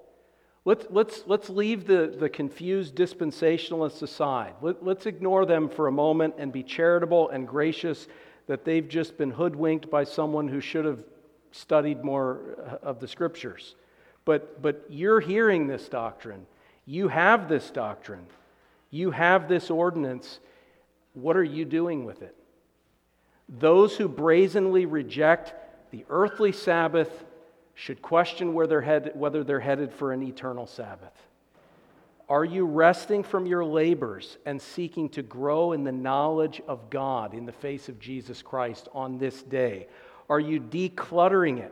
Let's, 0.64 0.86
let's, 0.90 1.24
let's 1.28 1.50
leave 1.50 1.86
the, 1.86 2.16
the 2.18 2.30
confused 2.30 2.96
dispensationalists 2.96 4.02
aside. 4.02 4.54
Let, 4.62 4.84
let's 4.84 5.06
ignore 5.06 5.46
them 5.46 5.70
for 5.70 5.88
a 5.88 5.92
moment 5.92 6.36
and 6.38 6.52
be 6.52 6.64
charitable 6.64 7.30
and 7.30 7.48
gracious 7.48 8.08
that 8.48 8.66
they've 8.66 8.88
just 8.88 9.18
been 9.18 9.32
hoodwinked 9.32 9.90
by 9.90 10.04
someone 10.04 10.48
who 10.48 10.62
should 10.62 10.86
have 10.86 11.04
studied 11.52 12.04
more 12.04 12.58
uh, 12.60 12.88
of 12.88 13.00
the 13.00 13.08
scriptures. 13.08 13.76
But, 14.26 14.62
but 14.62 14.86
you're 14.90 15.20
hearing 15.20 15.68
this 15.68 15.88
doctrine. 15.88 16.46
You 16.86 17.08
have 17.08 17.48
this 17.48 17.70
doctrine. 17.70 18.26
You 18.92 19.12
have 19.12 19.48
this 19.48 19.70
ordinance. 19.70 20.40
What 21.14 21.38
are 21.38 21.44
you 21.44 21.66
doing 21.66 22.06
with 22.06 22.22
it? 22.22 22.36
Those 23.48 23.96
who 23.96 24.08
brazenly 24.08 24.86
reject 24.86 25.54
the 25.92 26.06
earthly 26.10 26.52
Sabbath 26.52 27.26
should 27.76 28.02
question 28.02 28.54
where 28.54 28.68
they're 28.68 28.82
head, 28.82 29.12
whether 29.14 29.44
they're 29.44 29.60
headed 29.60 29.94
for 29.94 30.12
an 30.12 30.24
eternal 30.24 30.66
Sabbath. 30.66 31.14
Are 32.28 32.46
you 32.46 32.66
resting 32.66 33.22
from 33.22 33.46
your 33.46 33.64
labors 33.64 34.38
and 34.46 34.60
seeking 34.60 35.10
to 35.10 35.22
grow 35.22 35.74
in 35.74 35.84
the 35.84 35.92
knowledge 35.92 36.62
of 36.68 36.90
God 36.90 37.36
in 37.36 37.46
the 37.46 37.52
face 37.52 37.88
of 37.88 38.00
Jesus 38.00 38.42
Christ 38.42 38.88
on 38.94 39.20
this 39.20 39.44
day? 39.44 39.88
Are 40.28 40.40
you 40.40 40.60
decluttering 40.60 41.60
it 41.60 41.72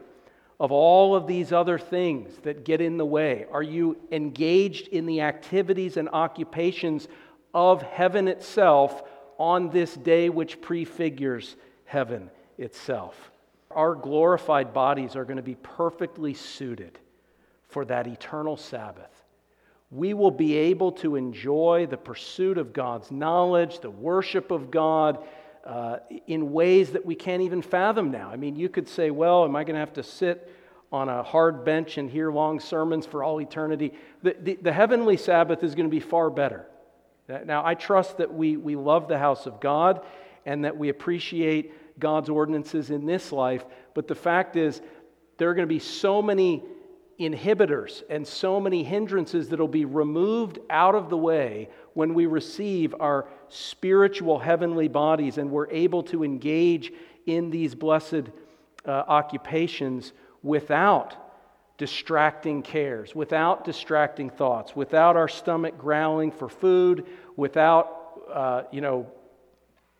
of 0.59 0.71
all 0.71 1.15
of 1.15 1.25
these 1.25 1.51
other 1.51 1.79
things 1.79 2.37
that 2.43 2.65
get 2.65 2.81
in 2.81 2.97
the 2.97 3.05
way? 3.05 3.47
Are 3.51 3.63
you 3.63 3.97
engaged 4.11 4.89
in 4.89 5.07
the 5.07 5.21
activities 5.21 5.97
and 5.97 6.07
occupations 6.09 7.07
of 7.55 7.81
heaven 7.81 8.27
itself 8.27 9.01
on 9.39 9.71
this 9.71 9.95
day 9.95 10.29
which 10.29 10.61
prefigures 10.61 11.55
heaven 11.85 12.29
itself? 12.59 13.31
Our 13.71 13.95
glorified 13.95 14.71
bodies 14.71 15.15
are 15.15 15.25
going 15.25 15.37
to 15.37 15.43
be 15.43 15.55
perfectly 15.55 16.35
suited 16.35 16.99
for 17.69 17.85
that 17.85 18.05
eternal 18.05 18.55
Sabbath 18.55 19.12
we 19.93 20.15
will 20.15 20.31
be 20.31 20.55
able 20.55 20.91
to 20.91 21.15
enjoy 21.15 21.87
the 21.87 21.97
pursuit 21.97 22.57
of 22.57 22.73
God's 22.73 23.11
knowledge, 23.11 23.79
the 23.79 23.91
worship 23.91 24.49
of 24.49 24.71
God, 24.71 25.23
uh, 25.63 25.97
in 26.25 26.51
ways 26.51 26.91
that 26.91 27.05
we 27.05 27.13
can't 27.13 27.43
even 27.43 27.61
fathom 27.61 28.09
now. 28.09 28.29
I 28.29 28.35
mean, 28.35 28.55
you 28.55 28.69
could 28.69 28.89
say, 28.89 29.11
well, 29.11 29.45
am 29.45 29.55
I 29.55 29.63
going 29.63 29.75
to 29.75 29.79
have 29.79 29.93
to 29.93 30.03
sit 30.03 30.51
on 30.91 31.09
a 31.09 31.21
hard 31.21 31.63
bench 31.63 31.99
and 31.99 32.09
hear 32.09 32.31
long 32.31 32.59
sermons 32.59 33.05
for 33.05 33.23
all 33.23 33.39
eternity? 33.39 33.93
The, 34.23 34.35
the, 34.41 34.55
the 34.55 34.73
heavenly 34.73 35.15
Sabbath 35.15 35.63
is 35.63 35.75
going 35.75 35.87
to 35.87 35.95
be 35.95 35.99
far 35.99 36.31
better. 36.31 36.65
Now, 37.45 37.63
I 37.65 37.75
trust 37.75 38.17
that 38.17 38.33
we, 38.33 38.57
we 38.57 38.75
love 38.75 39.07
the 39.07 39.19
house 39.19 39.45
of 39.45 39.61
God 39.61 40.05
and 40.45 40.65
that 40.65 40.75
we 40.75 40.89
appreciate 40.89 41.99
God's 41.99 42.29
ordinances 42.29 42.89
in 42.89 43.05
this 43.05 43.31
life, 43.31 43.63
but 43.93 44.07
the 44.07 44.15
fact 44.15 44.55
is, 44.57 44.81
there 45.37 45.49
are 45.49 45.53
going 45.53 45.67
to 45.67 45.73
be 45.73 45.79
so 45.79 46.21
many 46.21 46.63
inhibitors 47.19 48.03
and 48.09 48.27
so 48.27 48.59
many 48.59 48.83
hindrances 48.83 49.49
that'll 49.49 49.67
be 49.67 49.85
removed 49.85 50.59
out 50.69 50.95
of 50.95 51.09
the 51.09 51.17
way 51.17 51.69
when 51.93 52.13
we 52.13 52.25
receive 52.25 52.95
our 52.99 53.27
spiritual 53.49 54.39
heavenly 54.39 54.87
bodies 54.87 55.37
and 55.37 55.49
we're 55.49 55.69
able 55.69 56.03
to 56.03 56.23
engage 56.23 56.91
in 57.25 57.49
these 57.49 57.75
blessed 57.75 58.23
uh, 58.85 58.89
occupations 59.07 60.13
without 60.41 61.15
distracting 61.77 62.61
cares, 62.61 63.15
without 63.15 63.63
distracting 63.63 64.29
thoughts, 64.29 64.75
without 64.75 65.15
our 65.15 65.27
stomach 65.27 65.77
growling 65.77 66.31
for 66.31 66.49
food, 66.49 67.05
without, 67.35 68.21
uh, 68.31 68.63
you 68.71 68.81
know, 68.81 69.07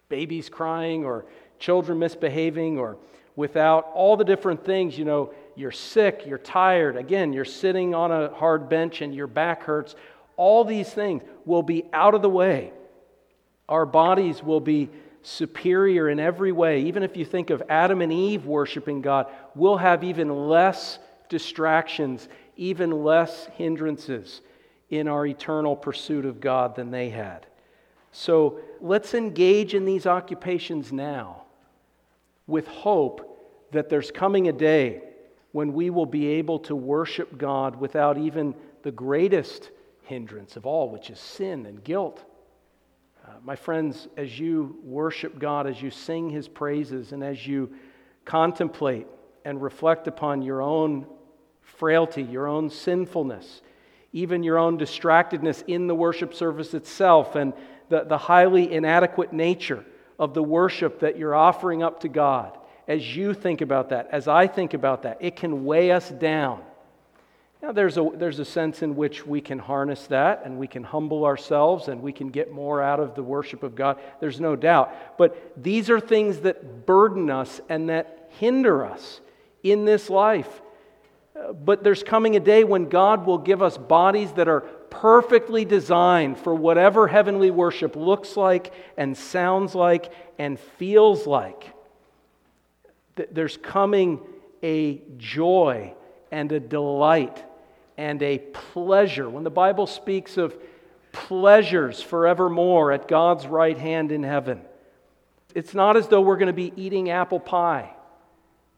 babies 0.10 0.50
crying 0.50 1.06
or 1.06 1.26
children 1.60 1.98
misbehaving 1.98 2.78
or 2.78 2.98
without 3.36 3.90
all 3.94 4.16
the 4.16 4.24
different 4.24 4.64
things, 4.64 4.98
you 4.98 5.06
know, 5.06 5.34
you're 5.56 5.72
sick, 5.72 6.24
you're 6.26 6.38
tired, 6.38 6.98
again, 6.98 7.34
you're 7.34 7.46
sitting 7.46 7.94
on 7.94 8.12
a 8.12 8.34
hard 8.34 8.70
bench 8.70 9.02
and 9.02 9.14
your 9.14 9.28
back 9.28 9.64
hurts, 9.64 9.96
all 10.36 10.64
these 10.64 10.90
things 10.90 11.24
will 11.46 11.64
be 11.64 11.86
out 11.94 12.16
of 12.16 12.22
the 12.22 12.30
way. 12.30 12.72
Our 13.70 13.86
bodies 13.86 14.44
will 14.44 14.60
be 14.60 14.90
superior 15.22 16.10
in 16.10 16.20
every 16.20 16.52
way. 16.52 16.82
Even 16.84 17.04
if 17.04 17.16
you 17.16 17.26
think 17.26 17.50
of 17.50 17.64
Adam 17.70 18.02
and 18.02 18.12
Eve 18.12 18.46
worshiping 18.46 19.02
God, 19.02 19.28
we'll 19.56 19.78
have 19.78 20.04
even 20.04 20.48
less 20.48 21.00
distractions, 21.30 22.28
even 22.58 23.04
less 23.04 23.48
hindrances 23.54 24.42
in 24.90 25.08
our 25.08 25.26
eternal 25.26 25.76
pursuit 25.76 26.26
of 26.26 26.40
God 26.40 26.76
than 26.76 26.92
they 26.92 27.10
had. 27.10 27.46
So 28.12 28.60
let's 28.82 29.14
engage 29.14 29.74
in 29.74 29.86
these 29.86 30.06
occupations 30.06 30.92
now 30.92 31.44
with 32.46 32.68
hope 32.68 33.30
that 33.72 33.90
there's 33.90 34.12
coming 34.12 34.50
a 34.50 34.54
day 34.54 35.02
when 35.54 35.72
we 35.72 35.90
will 35.90 36.06
be 36.06 36.28
able 36.28 36.60
to 36.60 36.76
worship 36.76 37.38
God 37.38 37.78
without 37.78 38.18
even 38.18 38.54
the 38.82 38.92
greatest 38.92 39.70
hindrance 40.02 40.58
of 40.58 40.66
all, 40.66 40.90
which 40.90 41.10
is 41.10 41.20
sin 41.20 41.66
and 41.66 41.82
guilt. 41.84 42.26
Uh, 43.26 43.32
my 43.44 43.56
friends, 43.56 44.10
as 44.18 44.38
you 44.38 44.78
worship 44.84 45.40
God, 45.40 45.66
as 45.66 45.82
you 45.82 45.90
sing 45.90 46.30
his 46.30 46.48
praises, 46.48 47.14
and 47.14 47.24
as 47.24 47.48
you 47.48 47.72
contemplate 48.26 49.08
and 49.46 49.62
reflect 49.62 50.08
upon 50.08 50.42
your 50.42 50.62
own 50.62 51.06
frailty, 51.62 52.24
your 52.24 52.48
own 52.48 52.70
sinfulness, 52.70 53.62
even 54.12 54.44
your 54.44 54.58
own 54.58 54.78
distractedness 54.78 55.64
in 55.68 55.88
the 55.88 55.96
worship 55.96 56.34
service 56.34 56.74
itself, 56.74 57.36
and 57.36 57.54
the, 57.90 58.04
the 58.04 58.18
highly 58.18 58.74
inadequate 58.74 59.32
nature 59.32 59.86
of 60.18 60.34
the 60.34 60.44
worship 60.44 61.00
that 61.00 61.18
you're 61.18 61.36
offering 61.36 61.84
up 61.84 62.00
to 62.02 62.10
God, 62.10 62.58
as 62.88 63.16
you 63.16 63.34
think 63.34 63.62
about 63.62 63.90
that, 63.90 64.10
as 64.12 64.28
I 64.28 64.48
think 64.48 64.74
about 64.74 65.04
that, 65.04 65.18
it 65.22 65.36
can 65.36 65.66
weigh 65.66 65.92
us 65.92 66.10
down. 66.10 66.62
Now, 67.62 67.72
there's 67.72 67.98
a, 67.98 68.10
there's 68.16 68.40
a 68.40 68.46
sense 68.46 68.82
in 68.82 68.98
which 68.98 69.26
we 69.26 69.40
can 69.40 69.58
harness 69.58 70.08
that 70.08 70.42
and 70.44 70.58
we 70.58 70.68
can 70.68 70.84
humble 70.84 71.24
ourselves 71.24 71.88
and 71.88 72.02
we 72.02 72.12
can 72.12 72.28
get 72.28 72.52
more 72.52 72.82
out 72.82 73.00
of 73.00 73.16
the 73.16 73.24
worship 73.24 73.64
of 73.64 73.74
God. 73.74 74.00
There's 74.20 74.42
no 74.42 74.58
doubt. 74.58 75.18
But 75.18 75.54
these 75.56 75.90
are 75.90 76.02
things 76.02 76.42
that 76.42 76.86
burden 76.86 77.30
us 77.30 77.62
and 77.70 77.88
that 77.88 78.30
hinder 78.38 78.86
us 78.86 79.22
in 79.64 79.86
this 79.86 80.10
life. 80.10 80.62
Uh, 81.40 81.54
but 81.54 81.86
there's 81.86 82.04
coming 82.04 82.36
a 82.36 82.40
day 82.42 82.66
when 82.66 82.90
God 82.90 83.26
will 83.26 83.38
give 83.38 83.62
us 83.62 83.78
bodies 83.78 84.34
that 84.34 84.50
are 84.50 84.62
perfectly 84.90 85.64
designed 85.64 86.38
for 86.38 86.54
whatever 86.54 87.08
heavenly 87.08 87.50
worship 87.50 87.96
looks 87.96 88.36
like 88.36 88.74
and 88.98 89.18
sounds 89.18 89.74
like 89.74 90.12
and 90.38 90.60
feels 90.60 91.26
like. 91.26 91.74
There's 93.16 93.58
coming 93.58 94.20
a 94.62 95.02
joy 95.18 95.94
and 96.32 96.52
a 96.52 96.60
delight 96.60 97.44
and 97.98 98.22
a 98.24 98.40
pleasure. 98.40 99.30
When 99.30 99.44
the 99.44 99.52
Bible 99.52 99.88
speaks 99.88 100.38
of 100.38 100.56
pleasures 101.12 102.02
forevermore 102.02 102.92
at 102.92 103.08
God's 103.08 103.46
right 103.46 103.78
hand 103.78 104.12
in 104.12 104.24
heaven, 104.24 104.62
it's 105.54 105.76
not 105.76 105.96
as 105.96 106.08
though 106.08 106.22
we're 106.22 106.38
going 106.38 106.48
to 106.48 106.54
be 106.54 106.74
eating 106.76 107.12
apple 107.12 107.40
pie, 107.40 107.92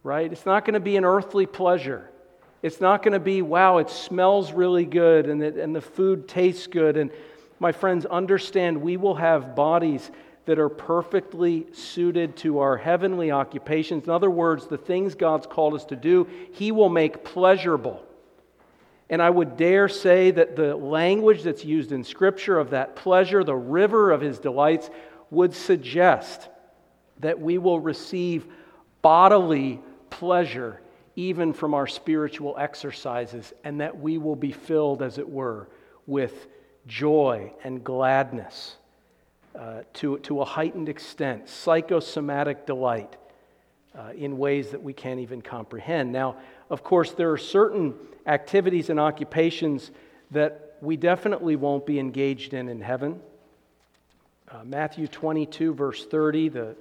right? 0.03 0.29
It's 0.29 0.45
not 0.45 0.65
going 0.65 0.73
to 0.73 0.81
be 0.81 0.97
an 0.97 1.05
earthly 1.05 1.45
pleasure. 1.45 2.09
It's 2.61 2.81
not 2.81 3.03
going 3.03 3.13
to 3.13 3.19
be, 3.19 3.41
wow, 3.41 3.77
it 3.77 3.89
smells 3.89 4.51
really 4.51 4.85
good 4.85 5.27
and, 5.27 5.41
it, 5.41 5.55
and 5.55 5.73
the 5.73 5.81
food 5.81 6.27
tastes 6.27 6.67
good. 6.67 6.97
And 6.97 7.11
my 7.59 7.71
friends, 7.71 8.05
understand 8.05 8.81
we 8.81 8.97
will 8.97 9.15
have 9.15 9.55
bodies 9.55 10.11
that 10.45 10.59
are 10.59 10.69
perfectly 10.69 11.65
suited 11.73 12.37
to 12.37 12.59
our 12.59 12.77
heavenly 12.77 13.31
occupations. 13.31 14.05
In 14.05 14.11
other 14.11 14.29
words, 14.29 14.67
the 14.67 14.77
things 14.77 15.15
God's 15.15 15.47
called 15.47 15.73
us 15.73 15.85
to 15.85 15.95
do, 15.95 16.27
He 16.53 16.71
will 16.71 16.89
make 16.89 17.23
pleasurable. 17.23 18.03
And 19.09 19.21
I 19.21 19.29
would 19.29 19.57
dare 19.57 19.87
say 19.87 20.31
that 20.31 20.55
the 20.55 20.75
language 20.75 21.43
that's 21.43 21.65
used 21.65 21.91
in 21.91 22.03
Scripture 22.03 22.59
of 22.59 22.71
that 22.71 22.95
pleasure, 22.95 23.43
the 23.43 23.55
river 23.55 24.11
of 24.11 24.21
His 24.21 24.39
delights, 24.39 24.89
would 25.31 25.53
suggest 25.53 26.49
that 27.19 27.39
we 27.39 27.57
will 27.57 27.79
receive 27.79 28.45
bodily 29.01 29.81
pleasure 30.09 30.81
even 31.15 31.53
from 31.53 31.73
our 31.73 31.87
spiritual 31.87 32.57
exercises, 32.57 33.53
and 33.63 33.79
that 33.79 33.97
we 33.97 34.17
will 34.17 34.35
be 34.35 34.51
filled, 34.51 35.01
as 35.01 35.17
it 35.17 35.29
were, 35.29 35.69
with 36.05 36.47
joy 36.87 37.53
and 37.63 37.85
gladness 37.85 38.75
uh, 39.57 39.81
to, 39.93 40.19
to 40.19 40.41
a 40.41 40.45
heightened 40.45 40.89
extent, 40.89 41.47
psychosomatic 41.47 42.65
delight 42.65 43.15
uh, 43.97 44.11
in 44.17 44.37
ways 44.37 44.71
that 44.71 44.81
we 44.81 44.93
can't 44.93 45.19
even 45.19 45.41
comprehend. 45.41 46.11
Now, 46.11 46.37
of 46.69 46.83
course, 46.83 47.11
there 47.11 47.31
are 47.31 47.37
certain 47.37 47.93
activities 48.25 48.89
and 48.89 48.99
occupations 48.99 49.91
that 50.31 50.77
we 50.81 50.97
definitely 50.97 51.55
won't 51.55 51.85
be 51.85 51.99
engaged 51.99 52.53
in 52.53 52.67
in 52.67 52.81
heaven. 52.81 53.19
Uh, 54.51 54.63
Matthew 54.63 55.07
22, 55.07 55.73
verse 55.73 56.05
30, 56.05 56.49
the 56.49 56.75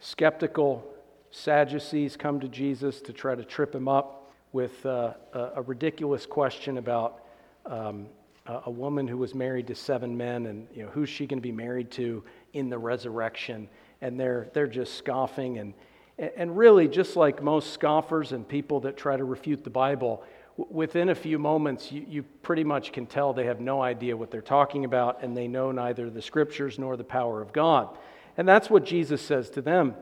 skeptical 0.00 0.84
Sadducees 1.30 2.16
come 2.16 2.40
to 2.40 2.48
Jesus 2.48 3.00
to 3.02 3.12
try 3.12 3.34
to 3.34 3.44
trip 3.44 3.74
him 3.74 3.88
up 3.88 4.32
with 4.52 4.86
uh, 4.86 5.14
a, 5.32 5.38
a, 5.56 5.62
ridiculous 5.62 6.26
question 6.26 6.78
about 6.78 7.24
um, 7.66 8.06
a, 8.46 8.70
woman 8.70 9.08
who 9.08 9.16
was 9.16 9.34
married 9.34 9.66
to 9.68 9.74
seven 9.74 10.16
men 10.16 10.46
and 10.46 10.66
you 10.74 10.82
know, 10.82 10.90
who's 10.90 11.08
she 11.08 11.26
going 11.26 11.38
to 11.38 11.42
be 11.42 11.52
married 11.52 11.90
to 11.92 12.22
in 12.52 12.68
the 12.68 12.78
resurrection. 12.78 13.68
And 14.00 14.20
they're, 14.20 14.48
they're 14.52 14.66
just 14.66 14.94
scoffing. 14.96 15.58
And, 15.58 15.74
and 16.18 16.56
really, 16.56 16.86
just 16.86 17.16
like 17.16 17.42
most 17.42 17.72
scoffers 17.72 18.32
and 18.32 18.46
people 18.46 18.80
that 18.80 18.96
try 18.96 19.16
to 19.16 19.24
refute 19.24 19.64
the 19.64 19.70
Bible, 19.70 20.24
within 20.56 21.08
a 21.08 21.14
few 21.14 21.38
moments, 21.38 21.90
you, 21.90 22.04
you, 22.08 22.22
pretty 22.42 22.64
much 22.64 22.92
can 22.92 23.06
tell 23.06 23.32
they 23.32 23.46
have 23.46 23.60
no 23.60 23.82
idea 23.82 24.16
what 24.16 24.30
they're 24.30 24.40
talking 24.40 24.84
about, 24.84 25.22
and 25.22 25.36
they 25.36 25.48
know 25.48 25.72
neither 25.72 26.10
the 26.10 26.22
scriptures 26.22 26.78
nor 26.78 26.96
the 26.96 27.04
power 27.04 27.42
of 27.42 27.52
God. 27.52 27.96
And 28.36 28.48
that's 28.48 28.70
what 28.70 28.84
Jesus 28.84 29.22
says 29.22 29.50
to 29.50 29.62
them. 29.62 29.94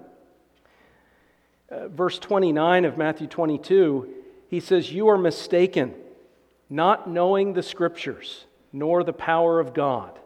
Uh, 1.70 1.88
verse 1.88 2.18
29 2.18 2.84
of 2.84 2.98
Matthew 2.98 3.26
22, 3.26 4.12
he 4.48 4.60
says, 4.60 4.92
You 4.92 5.08
are 5.08 5.16
mistaken, 5.16 5.94
not 6.72 7.08
knowing 7.08 7.52
the 7.52 7.62
scriptures, 7.62 8.46
nor 8.72 9.04
the 9.04 9.12
power 9.12 9.60
of 9.60 9.74
God. 9.74 10.18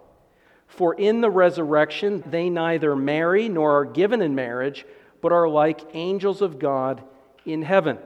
For 0.69 0.95
in 0.95 1.21
the 1.21 1.31
resurrection, 1.31 2.23
they 2.25 2.49
neither 2.49 2.95
marry 2.95 3.49
nor 3.49 3.81
are 3.81 3.85
given 3.85 4.23
in 4.23 4.35
marriage, 4.37 4.87
but 5.21 5.33
are 5.33 5.49
like 5.49 5.81
angels 5.95 6.43
of 6.43 6.61
God 6.61 7.03
in 7.45 7.63
heaven. 7.63 7.99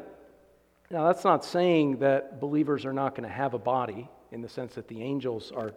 Now, 0.91 1.07
that's 1.07 1.23
not 1.23 1.45
saying 1.45 1.99
that 1.99 2.41
believers 2.41 2.87
are 2.87 2.95
not 2.95 3.15
going 3.15 3.29
to 3.29 3.35
have 3.35 3.53
a 3.53 3.59
body 3.59 4.09
in 4.33 4.41
the 4.41 4.49
sense 4.49 4.75
that 4.75 4.89
the 4.89 5.03
angels 5.03 5.53
are 5.55 5.73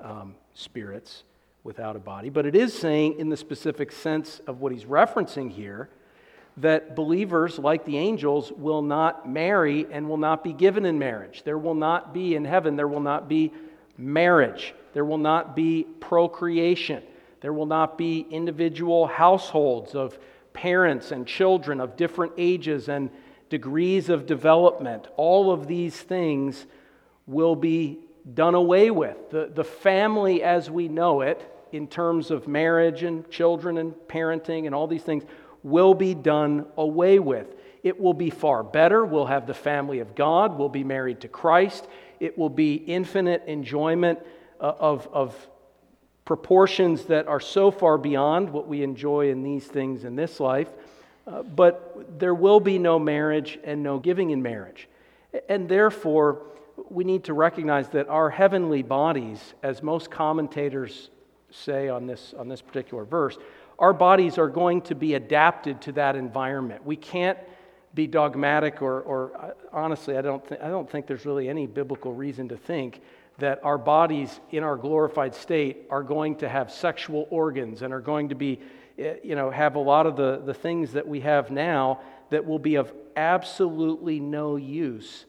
um, 0.00 0.34
spirits 0.54 1.24
without 1.62 1.94
a 1.94 1.98
body, 1.98 2.30
but 2.30 2.46
it 2.46 2.56
is 2.56 2.72
saying, 2.72 3.18
in 3.18 3.28
the 3.28 3.36
specific 3.36 3.92
sense 3.92 4.40
of 4.46 4.60
what 4.60 4.72
he's 4.72 4.84
referencing 4.84 5.50
here, 5.50 5.90
that 6.60 6.96
believers, 6.96 7.58
like 7.58 7.84
the 7.84 7.98
angels, 7.98 8.52
will 8.52 8.82
not 8.82 9.28
marry 9.28 9.86
and 9.90 10.08
will 10.08 10.16
not 10.16 10.42
be 10.42 10.52
given 10.52 10.84
in 10.84 10.98
marriage. 10.98 11.42
There 11.44 11.58
will 11.58 11.74
not 11.74 12.12
be 12.12 12.34
in 12.34 12.44
heaven, 12.44 12.76
there 12.76 12.88
will 12.88 13.00
not 13.00 13.28
be 13.28 13.52
marriage. 13.96 14.74
There 14.92 15.04
will 15.04 15.18
not 15.18 15.54
be 15.54 15.86
procreation. 16.00 17.02
There 17.40 17.52
will 17.52 17.66
not 17.66 17.98
be 17.98 18.26
individual 18.30 19.06
households 19.06 19.94
of 19.94 20.18
parents 20.52 21.12
and 21.12 21.26
children 21.26 21.80
of 21.80 21.96
different 21.96 22.32
ages 22.36 22.88
and 22.88 23.10
degrees 23.48 24.08
of 24.08 24.26
development, 24.26 25.06
all 25.16 25.50
of 25.52 25.66
these 25.66 25.96
things 25.96 26.66
will 27.26 27.56
be 27.56 27.98
done 28.34 28.54
away 28.54 28.90
with. 28.90 29.30
The, 29.30 29.50
the 29.54 29.64
family 29.64 30.42
as 30.42 30.70
we 30.70 30.88
know 30.88 31.22
it, 31.22 31.54
in 31.72 31.86
terms 31.86 32.30
of 32.30 32.48
marriage 32.48 33.02
and 33.02 33.28
children 33.30 33.78
and 33.78 33.94
parenting 34.08 34.66
and 34.66 34.74
all 34.74 34.86
these 34.86 35.02
things, 35.02 35.24
will 35.62 35.94
be 35.94 36.14
done 36.14 36.66
away 36.76 37.18
with. 37.18 37.54
It 37.82 38.00
will 38.00 38.14
be 38.14 38.30
far 38.30 38.62
better. 38.62 39.04
We'll 39.04 39.26
have 39.26 39.46
the 39.46 39.54
family 39.54 40.00
of 40.00 40.14
God. 40.14 40.58
We'll 40.58 40.68
be 40.68 40.84
married 40.84 41.20
to 41.20 41.28
Christ. 41.28 41.86
It 42.20 42.36
will 42.36 42.50
be 42.50 42.74
infinite 42.74 43.44
enjoyment 43.46 44.18
uh, 44.60 44.72
of, 44.78 45.08
of 45.12 45.48
proportions 46.24 47.04
that 47.06 47.26
are 47.26 47.40
so 47.40 47.70
far 47.70 47.96
beyond 47.96 48.50
what 48.50 48.68
we 48.68 48.82
enjoy 48.82 49.30
in 49.30 49.42
these 49.42 49.64
things 49.64 50.04
in 50.04 50.16
this 50.16 50.40
life. 50.40 50.68
Uh, 51.26 51.42
but 51.42 52.18
there 52.18 52.34
will 52.34 52.60
be 52.60 52.78
no 52.78 52.98
marriage 52.98 53.58
and 53.64 53.82
no 53.82 53.98
giving 53.98 54.30
in 54.30 54.42
marriage. 54.42 54.88
And 55.48 55.68
therefore, 55.68 56.42
we 56.90 57.04
need 57.04 57.24
to 57.24 57.34
recognize 57.34 57.88
that 57.90 58.08
our 58.08 58.30
heavenly 58.30 58.82
bodies, 58.82 59.54
as 59.62 59.82
most 59.82 60.10
commentators 60.10 61.10
say 61.50 61.88
on 61.88 62.06
this, 62.06 62.34
on 62.38 62.48
this 62.48 62.60
particular 62.60 63.04
verse, 63.04 63.36
our 63.78 63.92
bodies 63.92 64.38
are 64.38 64.48
going 64.48 64.82
to 64.82 64.94
be 64.94 65.14
adapted 65.14 65.80
to 65.82 65.92
that 65.92 66.16
environment. 66.16 66.84
We 66.84 66.96
can't 66.96 67.38
be 67.94 68.06
dogmatic, 68.06 68.82
or, 68.82 69.00
or 69.02 69.36
uh, 69.36 69.50
honestly, 69.72 70.16
I 70.16 70.22
don't, 70.22 70.46
th- 70.46 70.60
I 70.60 70.68
don't 70.68 70.90
think 70.90 71.06
there's 71.06 71.24
really 71.24 71.48
any 71.48 71.66
biblical 71.66 72.12
reason 72.12 72.48
to 72.48 72.56
think 72.56 73.00
that 73.38 73.60
our 73.62 73.78
bodies 73.78 74.40
in 74.50 74.64
our 74.64 74.76
glorified 74.76 75.34
state 75.34 75.86
are 75.90 76.02
going 76.02 76.36
to 76.36 76.48
have 76.48 76.70
sexual 76.70 77.26
organs 77.30 77.82
and 77.82 77.94
are 77.94 78.00
going 78.00 78.28
to 78.28 78.34
be 78.34 78.60
Eh, 78.98 79.14
you 79.22 79.36
know, 79.36 79.50
have 79.50 79.76
a 79.76 79.80
lot 79.80 80.06
of 80.06 80.16
the, 80.16 80.42
the 80.44 80.54
things 80.54 80.92
that 80.92 81.06
we 81.06 81.20
have 81.20 81.50
now 81.50 82.00
that 82.30 82.44
will 82.44 82.58
be 82.58 82.74
of 82.74 82.92
absolutely 83.16 84.18
no 84.18 84.56
use 84.56 85.24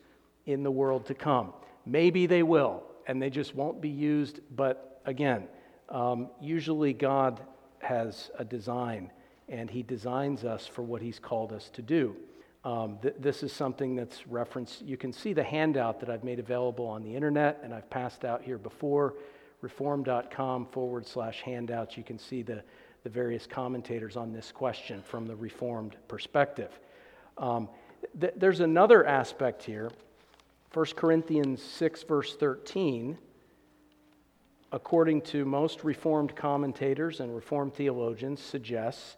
in 0.45 0.63
the 0.63 0.71
world 0.71 1.05
to 1.05 1.13
come. 1.13 1.53
Maybe 1.85 2.25
they 2.25 2.41
will, 2.41 2.83
and 3.05 3.21
they 3.21 3.29
just 3.29 3.53
won't 3.53 3.79
be 3.79 3.89
used, 3.89 4.39
but 4.55 5.01
again, 5.05 5.47
um, 5.87 6.29
usually 6.41 6.93
God 6.93 7.41
has 7.79 8.31
a 8.37 8.45
design, 8.45 9.11
and 9.47 9.69
He 9.69 9.83
designs 9.83 10.43
us 10.43 10.67
for 10.67 10.81
what 10.81 11.01
He's 11.01 11.19
called 11.19 11.53
us 11.53 11.69
to 11.73 11.81
do. 11.81 12.15
Um, 12.63 12.97
th- 13.01 13.15
this 13.19 13.43
is 13.43 13.53
something 13.53 13.95
that's 13.95 14.27
referenced. 14.27 14.81
You 14.81 14.97
can 14.97 15.13
see 15.13 15.33
the 15.33 15.43
handout 15.43 15.99
that 16.01 16.09
I've 16.09 16.23
made 16.23 16.39
available 16.39 16.85
on 16.85 17.03
the 17.03 17.15
internet 17.15 17.61
and 17.63 17.73
I've 17.73 17.89
passed 17.89 18.25
out 18.25 18.41
here 18.41 18.57
before 18.57 19.15
reform.com 19.61 20.67
forward 20.67 21.05
slash 21.05 21.41
handouts, 21.41 21.97
you 21.97 22.03
can 22.03 22.17
see 22.17 22.41
the, 22.41 22.63
the 23.03 23.09
various 23.09 23.45
commentators 23.45 24.15
on 24.15 24.31
this 24.31 24.51
question 24.51 25.01
from 25.01 25.25
the 25.25 25.35
Reformed 25.35 25.95
perspective. 26.07 26.79
Um, 27.37 27.69
th- 28.19 28.33
there's 28.37 28.61
another 28.61 29.05
aspect 29.05 29.63
here. 29.63 29.91
1 30.73 30.85
Corinthians 30.95 31.61
6, 31.61 32.03
verse 32.03 32.35
13, 32.35 33.17
according 34.71 35.21
to 35.21 35.45
most 35.45 35.83
Reformed 35.83 36.35
commentators 36.35 37.19
and 37.19 37.33
Reformed 37.33 37.73
theologians, 37.73 38.41
suggests 38.41 39.17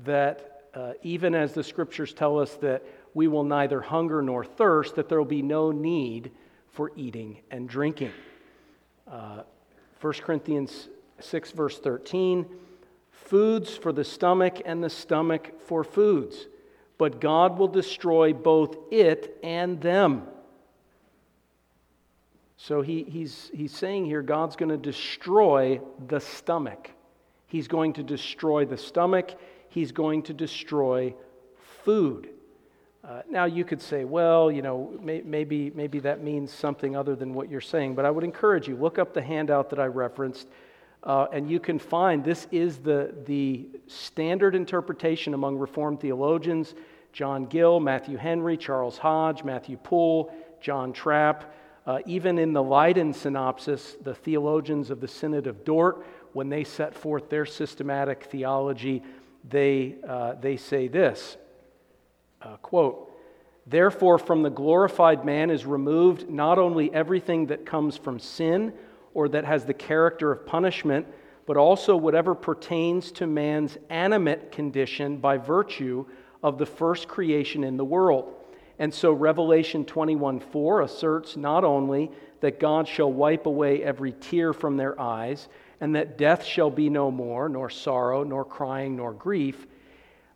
that 0.00 0.62
uh, 0.74 0.92
even 1.02 1.34
as 1.34 1.52
the 1.54 1.64
scriptures 1.64 2.12
tell 2.12 2.38
us 2.38 2.54
that 2.56 2.84
we 3.14 3.28
will 3.28 3.44
neither 3.44 3.80
hunger 3.80 4.20
nor 4.20 4.44
thirst, 4.44 4.94
that 4.96 5.08
there 5.08 5.18
will 5.18 5.24
be 5.24 5.42
no 5.42 5.70
need 5.72 6.30
for 6.70 6.92
eating 6.96 7.38
and 7.50 7.68
drinking. 7.68 8.12
Uh, 9.10 9.42
1 10.00 10.12
Corinthians 10.14 10.88
6, 11.20 11.52
verse 11.52 11.78
13 11.78 12.44
foods 13.10 13.76
for 13.76 13.92
the 13.92 14.04
stomach 14.04 14.60
and 14.64 14.84
the 14.84 14.90
stomach 14.90 15.60
for 15.60 15.82
foods, 15.82 16.46
but 16.98 17.20
God 17.20 17.58
will 17.58 17.68
destroy 17.68 18.32
both 18.32 18.76
it 18.90 19.38
and 19.42 19.80
them. 19.80 20.28
So 22.56 22.80
he, 22.80 23.04
he's, 23.04 23.50
he's 23.54 23.72
saying 23.72 24.06
here 24.06 24.22
God's 24.22 24.56
going 24.56 24.70
to 24.70 24.76
destroy 24.76 25.80
the 26.08 26.20
stomach. 26.20 26.90
He's 27.46 27.68
going 27.68 27.92
to 27.94 28.02
destroy 28.02 28.64
the 28.64 28.78
stomach. 28.78 29.32
He's 29.68 29.92
going 29.92 30.22
to 30.24 30.34
destroy 30.34 31.14
food. 31.84 32.30
Uh, 33.04 33.22
now, 33.30 33.44
you 33.44 33.64
could 33.64 33.80
say, 33.80 34.04
well, 34.04 34.50
you 34.50 34.62
know, 34.62 34.98
may, 35.00 35.20
maybe, 35.20 35.70
maybe 35.76 36.00
that 36.00 36.24
means 36.24 36.50
something 36.50 36.96
other 36.96 37.14
than 37.14 37.34
what 37.34 37.48
you're 37.48 37.60
saying, 37.60 37.94
but 37.94 38.04
I 38.04 38.10
would 38.10 38.24
encourage 38.24 38.66
you, 38.66 38.74
look 38.74 38.98
up 38.98 39.14
the 39.14 39.22
handout 39.22 39.70
that 39.70 39.78
I 39.78 39.86
referenced, 39.86 40.48
uh, 41.04 41.26
and 41.32 41.48
you 41.48 41.60
can 41.60 41.78
find 41.78 42.24
this 42.24 42.48
is 42.50 42.78
the, 42.78 43.14
the 43.26 43.68
standard 43.86 44.56
interpretation 44.56 45.34
among 45.34 45.56
Reformed 45.56 46.00
theologians 46.00 46.74
John 47.12 47.46
Gill, 47.46 47.80
Matthew 47.80 48.18
Henry, 48.18 48.58
Charles 48.58 48.98
Hodge, 48.98 49.42
Matthew 49.44 49.78
Poole, 49.78 50.34
John 50.60 50.92
Trapp. 50.92 51.54
Uh, 51.86 52.00
even 52.04 52.38
in 52.38 52.52
the 52.52 52.62
Leiden 52.62 53.12
synopsis, 53.12 53.96
the 54.02 54.14
theologians 54.14 54.90
of 54.90 55.00
the 55.00 55.06
Synod 55.06 55.46
of 55.46 55.64
Dort, 55.64 56.04
when 56.32 56.48
they 56.48 56.64
set 56.64 56.94
forth 56.94 57.30
their 57.30 57.46
systematic 57.46 58.24
theology, 58.24 59.02
they, 59.48 59.94
uh, 60.06 60.34
they 60.34 60.56
say 60.56 60.88
this 60.88 61.36
uh, 62.42 62.56
quote, 62.58 63.12
Therefore, 63.66 64.18
from 64.18 64.42
the 64.42 64.50
glorified 64.50 65.24
man 65.24 65.50
is 65.50 65.66
removed 65.66 66.30
not 66.30 66.58
only 66.58 66.92
everything 66.94 67.46
that 67.46 67.66
comes 67.66 67.96
from 67.96 68.20
sin 68.20 68.72
or 69.12 69.28
that 69.30 69.44
has 69.44 69.64
the 69.64 69.74
character 69.74 70.30
of 70.30 70.46
punishment, 70.46 71.06
but 71.46 71.56
also 71.56 71.96
whatever 71.96 72.34
pertains 72.34 73.10
to 73.12 73.26
man's 73.26 73.76
animate 73.90 74.52
condition 74.52 75.16
by 75.16 75.36
virtue 75.36 76.06
of 76.42 76.58
the 76.58 76.66
first 76.66 77.08
creation 77.08 77.64
in 77.64 77.76
the 77.76 77.84
world. 77.84 78.35
And 78.78 78.92
so 78.92 79.12
Revelation 79.12 79.84
21 79.84 80.40
4 80.40 80.82
asserts 80.82 81.36
not 81.36 81.64
only 81.64 82.10
that 82.40 82.60
God 82.60 82.86
shall 82.86 83.12
wipe 83.12 83.46
away 83.46 83.82
every 83.82 84.12
tear 84.12 84.52
from 84.52 84.76
their 84.76 85.00
eyes, 85.00 85.48
and 85.80 85.94
that 85.94 86.18
death 86.18 86.44
shall 86.44 86.70
be 86.70 86.90
no 86.90 87.10
more, 87.10 87.48
nor 87.48 87.70
sorrow, 87.70 88.22
nor 88.22 88.44
crying, 88.44 88.96
nor 88.96 89.12
grief. 89.12 89.66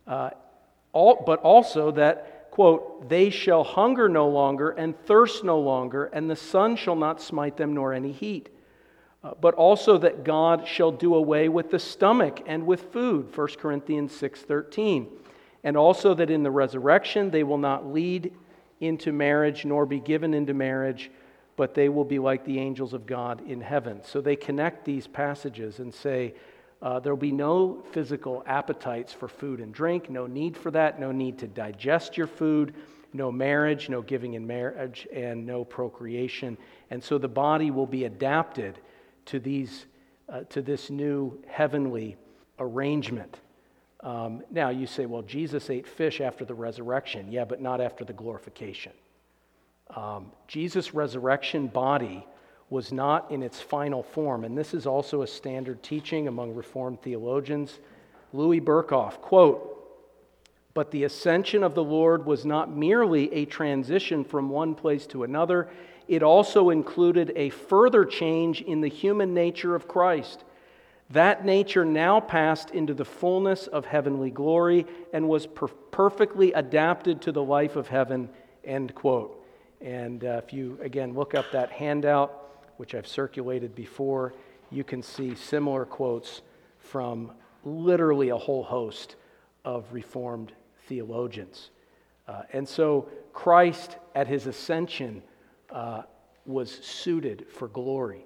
Uh, 0.07 0.31
all, 0.93 1.23
but 1.25 1.39
also 1.39 1.91
that, 1.91 2.49
quote, 2.51 3.07
they 3.09 3.29
shall 3.29 3.63
hunger 3.63 4.09
no 4.09 4.27
longer 4.27 4.71
and 4.71 4.99
thirst 5.05 5.43
no 5.43 5.59
longer, 5.59 6.05
and 6.05 6.29
the 6.29 6.35
sun 6.35 6.75
shall 6.75 6.95
not 6.95 7.21
smite 7.21 7.57
them 7.57 7.73
nor 7.73 7.93
any 7.93 8.11
heat. 8.11 8.49
Uh, 9.23 9.33
but 9.39 9.53
also 9.53 9.99
that 9.99 10.23
God 10.23 10.67
shall 10.67 10.91
do 10.91 11.13
away 11.13 11.47
with 11.47 11.69
the 11.69 11.77
stomach 11.77 12.41
and 12.47 12.65
with 12.65 12.91
food, 12.91 13.31
1 13.35 13.59
Corinthians 13.59 14.11
6:13. 14.13 15.07
And 15.63 15.77
also 15.77 16.13
that 16.15 16.29
in 16.29 16.43
the 16.43 16.51
resurrection 16.51 17.29
they 17.29 17.43
will 17.43 17.57
not 17.57 17.85
lead 17.85 18.33
into 18.79 19.11
marriage 19.11 19.63
nor 19.65 19.85
be 19.85 19.99
given 19.99 20.33
into 20.33 20.53
marriage, 20.53 21.11
but 21.55 21.73
they 21.73 21.89
will 21.89 22.05
be 22.05 22.19
like 22.19 22.43
the 22.45 22.59
angels 22.59 22.93
of 22.93 23.05
God 23.05 23.47
in 23.47 23.61
heaven. 23.61 24.01
So 24.03 24.21
they 24.21 24.35
connect 24.35 24.85
these 24.85 25.07
passages 25.07 25.79
and 25.79 25.93
say, 25.93 26.33
uh, 26.81 26.99
there 26.99 27.13
will 27.13 27.21
be 27.21 27.31
no 27.31 27.83
physical 27.91 28.43
appetites 28.47 29.13
for 29.13 29.27
food 29.27 29.59
and 29.59 29.71
drink, 29.71 30.09
no 30.09 30.25
need 30.25 30.57
for 30.57 30.71
that, 30.71 30.99
no 30.99 31.11
need 31.11 31.37
to 31.37 31.47
digest 31.47 32.17
your 32.17 32.25
food, 32.25 32.73
no 33.13 33.31
marriage, 33.31 33.89
no 33.89 34.01
giving 34.01 34.33
in 34.33 34.47
marriage, 34.47 35.07
and 35.13 35.45
no 35.45 35.63
procreation. 35.63 36.57
And 36.89 37.03
so 37.03 37.17
the 37.17 37.27
body 37.27 37.69
will 37.69 37.85
be 37.85 38.05
adapted 38.05 38.79
to, 39.25 39.39
these, 39.39 39.85
uh, 40.27 40.41
to 40.49 40.61
this 40.61 40.89
new 40.89 41.39
heavenly 41.47 42.17
arrangement. 42.57 43.39
Um, 44.03 44.43
now, 44.49 44.69
you 44.69 44.87
say, 44.87 45.05
well, 45.05 45.21
Jesus 45.21 45.69
ate 45.69 45.87
fish 45.87 46.21
after 46.21 46.43
the 46.43 46.53
resurrection. 46.53 47.31
Yeah, 47.31 47.45
but 47.45 47.61
not 47.61 47.81
after 47.81 48.03
the 48.03 48.13
glorification. 48.13 48.93
Um, 49.95 50.31
Jesus' 50.47 50.93
resurrection 50.93 51.67
body 51.67 52.25
was 52.69 52.91
not 52.91 53.29
in 53.29 53.43
its 53.43 53.59
final 53.59 54.01
form. 54.01 54.45
And 54.45 54.57
this 54.57 54.73
is 54.73 54.87
also 54.87 55.21
a 55.21 55.27
standard 55.27 55.83
teaching 55.83 56.27
among 56.27 56.55
Reformed 56.55 57.01
theologians. 57.01 57.79
Louis 58.33 58.61
Berkhof, 58.61 59.19
quote, 59.21 59.67
but 60.73 60.89
the 60.91 61.03
ascension 61.03 61.63
of 61.63 61.75
the 61.75 61.83
Lord 61.83 62.25
was 62.25 62.45
not 62.45 62.73
merely 62.73 63.31
a 63.33 63.45
transition 63.45 64.23
from 64.23 64.49
one 64.49 64.73
place 64.73 65.05
to 65.07 65.23
another, 65.23 65.69
it 66.07 66.23
also 66.23 66.69
included 66.69 67.33
a 67.35 67.49
further 67.49 68.05
change 68.05 68.61
in 68.61 68.79
the 68.81 68.87
human 68.87 69.33
nature 69.33 69.75
of 69.75 69.87
Christ. 69.87 70.45
That 71.11 71.45
nature 71.45 71.83
now 71.83 72.21
passed 72.21 72.71
into 72.71 72.93
the 72.93 73.03
fullness 73.05 73.67
of 73.67 73.85
heavenly 73.85 74.29
glory 74.29 74.85
and 75.11 75.27
was 75.27 75.45
per- 75.45 75.67
perfectly 75.67 76.53
adapted 76.53 77.21
to 77.23 77.31
the 77.31 77.43
life 77.43 77.75
of 77.75 77.87
heaven. 77.87 78.29
End 78.63 78.95
quote. 78.95 79.43
And 79.81 80.23
uh, 80.23 80.41
if 80.45 80.53
you, 80.53 80.77
again, 80.81 81.13
look 81.13 81.35
up 81.35 81.45
that 81.51 81.69
handout, 81.71 82.73
which 82.77 82.95
I've 82.95 83.07
circulated 83.07 83.75
before, 83.75 84.33
you 84.69 84.83
can 84.83 85.03
see 85.03 85.35
similar 85.35 85.85
quotes 85.85 86.43
from 86.79 87.31
literally 87.65 88.29
a 88.29 88.37
whole 88.37 88.63
host 88.63 89.15
of 89.65 89.85
Reformed 89.91 90.53
theologians. 90.87 91.71
Uh, 92.27 92.43
and 92.53 92.67
so 92.67 93.09
Christ 93.33 93.97
at 94.15 94.27
his 94.27 94.47
ascension 94.47 95.21
uh, 95.71 96.03
was 96.45 96.71
suited 96.71 97.47
for 97.51 97.67
glory. 97.67 98.25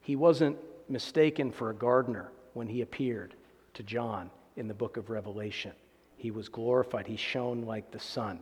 He 0.00 0.16
wasn't 0.16 0.56
mistaken 0.88 1.50
for 1.50 1.70
a 1.70 1.74
gardener 1.74 2.30
when 2.54 2.68
he 2.68 2.82
appeared 2.82 3.34
to 3.74 3.82
John 3.82 4.30
in 4.56 4.68
the 4.68 4.74
book 4.74 4.96
of 4.96 5.10
Revelation. 5.10 5.72
He 6.16 6.30
was 6.30 6.48
glorified, 6.48 7.06
he 7.06 7.16
shone 7.16 7.62
like 7.62 7.90
the 7.90 7.98
sun. 7.98 8.40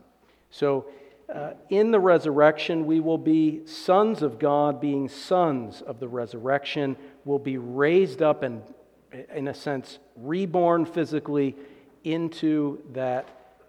So 0.50 0.86
uh, 1.32 1.54
in 1.70 1.90
the 1.90 1.98
resurrection, 1.98 2.86
we 2.86 3.00
will 3.00 3.18
be 3.18 3.66
sons 3.66 4.22
of 4.22 4.38
God, 4.38 4.80
being 4.80 5.08
sons 5.08 5.82
of 5.82 5.98
the 5.98 6.08
resurrection, 6.08 6.96
will 7.24 7.38
be 7.38 7.56
raised 7.58 8.22
up 8.22 8.42
and, 8.42 8.62
in 9.34 9.48
a 9.48 9.54
sense, 9.54 9.98
reborn 10.16 10.84
physically 10.84 11.56
into 12.04 12.82
that 12.92 13.28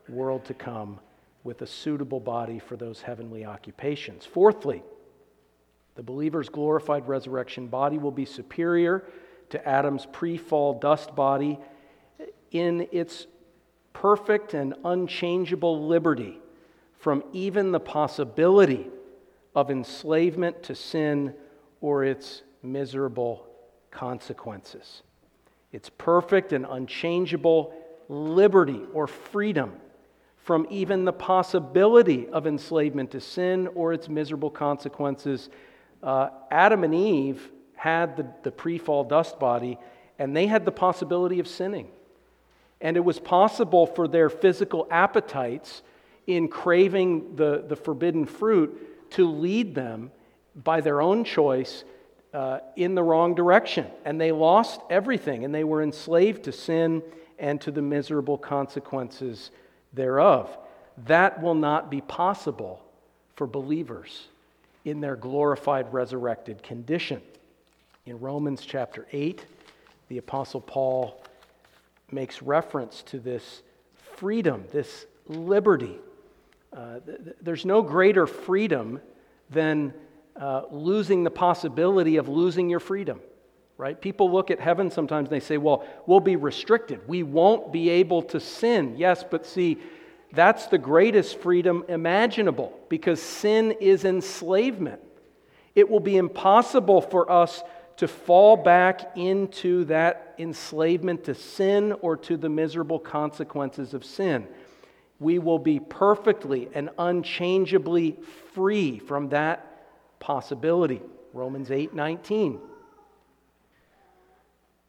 world 0.10 0.46
to 0.46 0.54
come 0.54 1.00
with 1.44 1.62
a 1.62 1.68
suitable 1.68 2.20
body 2.20 2.60
for 2.60 2.76
those 2.76 3.02
heavenly 3.02 3.46
occupations. 3.46 4.26
Fourthly, 4.26 4.84
the 5.96 6.04
believer's 6.04 6.50
glorified 6.50 7.08
resurrection 7.08 7.68
body 7.68 7.98
will 7.98 8.12
be 8.12 8.26
superior 8.26 9.06
to 9.50 9.68
Adam's 9.68 10.06
pre 10.12 10.38
fall 10.38 10.80
dust 10.80 11.16
body 11.16 11.60
in 12.52 12.88
its 12.92 13.28
perfect 13.94 14.54
and 14.54 14.74
unchangeable 14.84 15.88
liberty 15.88 16.40
from 17.00 17.24
even 17.34 17.72
the 17.72 17.80
possibility 17.80 18.88
of 19.56 19.72
enslavement 19.72 20.62
to 20.64 20.76
sin 20.76 21.34
or 21.82 22.04
its 22.04 22.44
miserable 22.62 23.48
consequences. 23.92 25.04
It's 25.72 25.90
perfect 25.90 26.52
and 26.52 26.66
unchangeable 26.70 27.74
liberty 28.10 28.82
or 28.94 29.08
freedom 29.08 29.74
from 30.38 30.68
even 30.70 31.06
the 31.06 31.14
possibility 31.14 32.28
of 32.30 32.46
enslavement 32.46 33.12
to 33.12 33.20
sin 33.20 33.68
or 33.76 33.94
its 33.94 34.08
miserable 34.08 34.50
consequences. 34.50 35.50
Uh, 36.02 36.30
Adam 36.52 36.84
and 36.84 36.94
Eve 36.94 37.52
had 37.76 38.18
the, 38.18 38.28
the 38.44 38.52
pre 38.52 38.78
fall 38.78 39.04
dust 39.04 39.40
body, 39.40 39.78
and 40.20 40.36
they 40.36 40.48
had 40.48 40.66
the 40.66 40.72
possibility 40.72 41.40
of 41.40 41.48
sinning. 41.48 41.88
And 42.82 42.98
it 42.98 43.02
was 43.02 43.20
possible 43.20 43.86
for 43.86 44.08
their 44.08 44.30
physical 44.30 44.88
appetites 44.92 45.82
in 46.28 46.48
craving 46.48 47.36
the, 47.36 47.64
the 47.68 47.76
forbidden 47.76 48.26
fruit 48.26 49.12
to 49.12 49.30
lead 49.30 49.76
them 49.76 50.12
by 50.56 50.82
their 50.82 51.02
own 51.02 51.24
choice 51.24 51.84
uh, 52.34 52.60
in 52.76 52.96
the 52.96 53.04
wrong 53.04 53.36
direction. 53.36 53.88
And 54.04 54.20
they 54.20 54.32
lost 54.32 54.82
everything, 54.90 55.46
and 55.46 55.54
they 55.54 55.64
were 55.64 55.82
enslaved 55.82 56.44
to 56.44 56.52
sin 56.52 57.02
and 57.40 57.60
to 57.62 57.72
the 57.72 57.82
miserable 57.82 58.38
consequences 58.38 59.52
thereof. 59.94 60.58
That 61.06 61.42
will 61.42 61.56
not 61.56 61.92
be 61.92 62.02
possible 62.02 62.82
for 63.36 63.48
believers 63.48 64.28
in 64.86 65.02
their 65.02 65.16
glorified, 65.16 65.92
resurrected 65.92 66.64
condition. 66.64 67.22
In 68.06 68.20
Romans 68.20 68.64
chapter 68.66 69.08
8, 69.12 69.44
the 70.08 70.20
Apostle 70.20 70.62
Paul 70.62 71.22
makes 72.12 72.42
reference 72.42 73.02
to 73.04 73.20
this 73.20 73.64
freedom, 74.16 74.64
this 74.72 75.08
liberty. 75.28 75.98
Uh, 76.72 77.00
th- 77.00 77.24
th- 77.24 77.36
there's 77.42 77.66
no 77.66 77.82
greater 77.82 78.28
freedom 78.28 79.02
than 79.50 79.92
uh, 80.40 80.64
losing 80.70 81.24
the 81.24 81.32
possibility 81.32 82.18
of 82.18 82.30
losing 82.30 82.70
your 82.70 82.80
freedom, 82.80 83.20
right? 83.78 84.00
People 84.00 84.32
look 84.32 84.52
at 84.52 84.60
heaven 84.60 84.92
sometimes 84.92 85.30
and 85.30 85.36
they 85.36 85.44
say, 85.44 85.58
well, 85.58 85.84
we'll 86.06 86.20
be 86.20 86.36
restricted. 86.36 87.08
We 87.08 87.24
won't 87.24 87.72
be 87.72 87.90
able 87.90 88.22
to 88.24 88.40
sin. 88.40 88.96
Yes, 88.98 89.24
but 89.24 89.48
see, 89.48 89.80
that's 90.36 90.68
the 90.68 90.78
greatest 90.78 91.40
freedom 91.40 91.84
imaginable 91.88 92.78
because 92.90 93.22
sin 93.22 93.72
is 93.80 94.06
enslavement. 94.06 95.02
It 95.74 95.90
will 95.90 96.00
be 96.00 96.18
impossible 96.18 97.02
for 97.02 97.32
us 97.32 97.64
to 97.98 98.08
fall 98.08 98.58
back 98.58 99.18
into 99.18 99.86
that 99.86 100.36
enslavement 100.38 101.24
to 101.26 101.36
sin 101.36 101.94
or 102.02 102.18
to 102.18 102.38
the 102.38 102.50
miserable 102.50 103.00
consequences 103.00 103.94
of 103.94 104.04
sin. 104.04 104.48
We 105.20 105.40
will 105.40 105.60
be 105.60 105.80
perfectly 105.80 106.70
and 106.74 106.90
unchangeably 107.00 108.18
free 108.54 109.00
from 109.00 109.30
that 109.30 110.20
possibility. 110.20 111.02
Romans 111.34 111.72
8 111.72 111.94
19. 111.94 112.60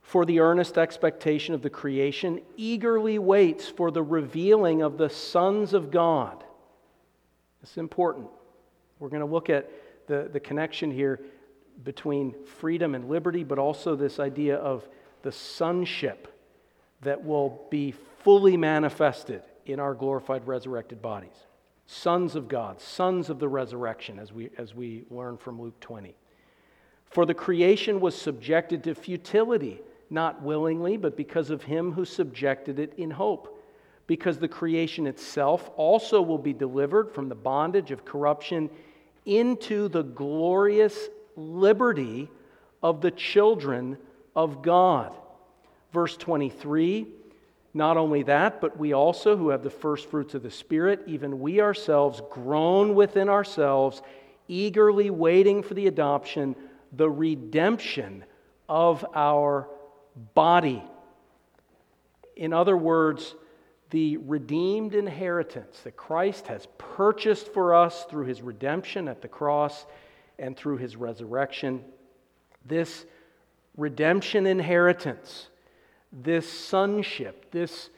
For 0.06 0.24
the 0.24 0.38
earnest 0.38 0.78
expectation 0.78 1.52
of 1.52 1.62
the 1.62 1.70
creation 1.70 2.40
eagerly 2.56 3.18
waits 3.18 3.68
for 3.68 3.90
the 3.90 4.04
revealing 4.04 4.80
of 4.80 4.98
the 4.98 5.10
sons 5.10 5.74
of 5.74 5.90
God. 5.90 6.44
It's 7.60 7.76
important. 7.76 8.28
We're 9.00 9.08
going 9.08 9.20
to 9.20 9.26
look 9.26 9.50
at 9.50 9.68
the, 10.06 10.30
the 10.32 10.38
connection 10.38 10.92
here 10.92 11.18
between 11.82 12.36
freedom 12.44 12.94
and 12.94 13.08
liberty, 13.08 13.42
but 13.42 13.58
also 13.58 13.96
this 13.96 14.20
idea 14.20 14.54
of 14.58 14.88
the 15.22 15.32
sonship 15.32 16.32
that 17.02 17.24
will 17.24 17.66
be 17.68 17.92
fully 18.22 18.56
manifested 18.56 19.42
in 19.66 19.80
our 19.80 19.92
glorified 19.92 20.46
resurrected 20.46 21.02
bodies. 21.02 21.36
Sons 21.86 22.36
of 22.36 22.46
God, 22.46 22.80
sons 22.80 23.28
of 23.28 23.40
the 23.40 23.48
resurrection, 23.48 24.20
as 24.20 24.32
we, 24.32 24.50
as 24.56 24.72
we 24.72 25.02
learn 25.10 25.36
from 25.36 25.60
Luke 25.60 25.80
20. 25.80 26.14
For 27.06 27.26
the 27.26 27.34
creation 27.34 27.98
was 27.98 28.14
subjected 28.14 28.84
to 28.84 28.94
futility, 28.94 29.80
not 30.10 30.42
willingly, 30.42 30.96
but 30.96 31.16
because 31.16 31.50
of 31.50 31.62
him 31.62 31.92
who 31.92 32.04
subjected 32.04 32.78
it 32.78 32.94
in 32.96 33.10
hope. 33.10 33.52
Because 34.06 34.38
the 34.38 34.48
creation 34.48 35.06
itself 35.06 35.68
also 35.76 36.22
will 36.22 36.38
be 36.38 36.52
delivered 36.52 37.10
from 37.10 37.28
the 37.28 37.34
bondage 37.34 37.90
of 37.90 38.04
corruption 38.04 38.70
into 39.24 39.88
the 39.88 40.02
glorious 40.02 41.08
liberty 41.34 42.30
of 42.82 43.00
the 43.00 43.10
children 43.10 43.98
of 44.36 44.62
God. 44.62 45.12
Verse 45.92 46.16
23 46.16 47.06
Not 47.74 47.96
only 47.96 48.22
that, 48.24 48.60
but 48.60 48.78
we 48.78 48.92
also, 48.92 49.36
who 49.36 49.48
have 49.48 49.64
the 49.64 49.70
first 49.70 50.08
fruits 50.08 50.34
of 50.34 50.42
the 50.42 50.50
Spirit, 50.50 51.02
even 51.06 51.40
we 51.40 51.60
ourselves, 51.60 52.22
groan 52.30 52.94
within 52.94 53.28
ourselves, 53.28 54.02
eagerly 54.46 55.10
waiting 55.10 55.62
for 55.62 55.74
the 55.74 55.88
adoption, 55.88 56.54
the 56.92 57.10
redemption 57.10 58.24
of 58.68 59.04
our 59.14 59.68
body. 60.34 60.82
In 62.36 62.52
other 62.52 62.76
words, 62.76 63.34
the 63.90 64.16
redeemed 64.16 64.94
inheritance 64.94 65.80
that 65.84 65.96
Christ 65.96 66.48
has 66.48 66.66
purchased 66.78 67.52
for 67.52 67.74
us 67.74 68.04
through 68.04 68.26
his 68.26 68.42
redemption 68.42 69.08
at 69.08 69.22
the 69.22 69.28
cross 69.28 69.86
and 70.38 70.56
through 70.56 70.78
his 70.78 70.96
resurrection. 70.96 71.84
This 72.64 73.04
redemption 73.76 74.46
inheritance, 74.46 75.48
this 76.12 76.50
sonship, 76.50 77.50
this 77.52 77.90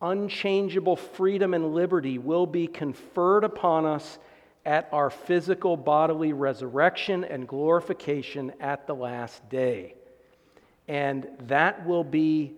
unchangeable 0.00 0.96
freedom 0.96 1.54
and 1.54 1.74
liberty 1.74 2.18
will 2.18 2.46
be 2.46 2.66
conferred 2.66 3.44
upon 3.44 3.84
us 3.84 4.18
at 4.64 4.88
our 4.92 5.10
physical 5.10 5.76
bodily 5.76 6.32
resurrection 6.32 7.24
and 7.24 7.48
glorification 7.48 8.52
at 8.60 8.86
the 8.86 8.94
last 8.94 9.48
day. 9.48 9.94
And 10.88 11.28
that 11.46 11.86
will 11.86 12.04
be 12.04 12.54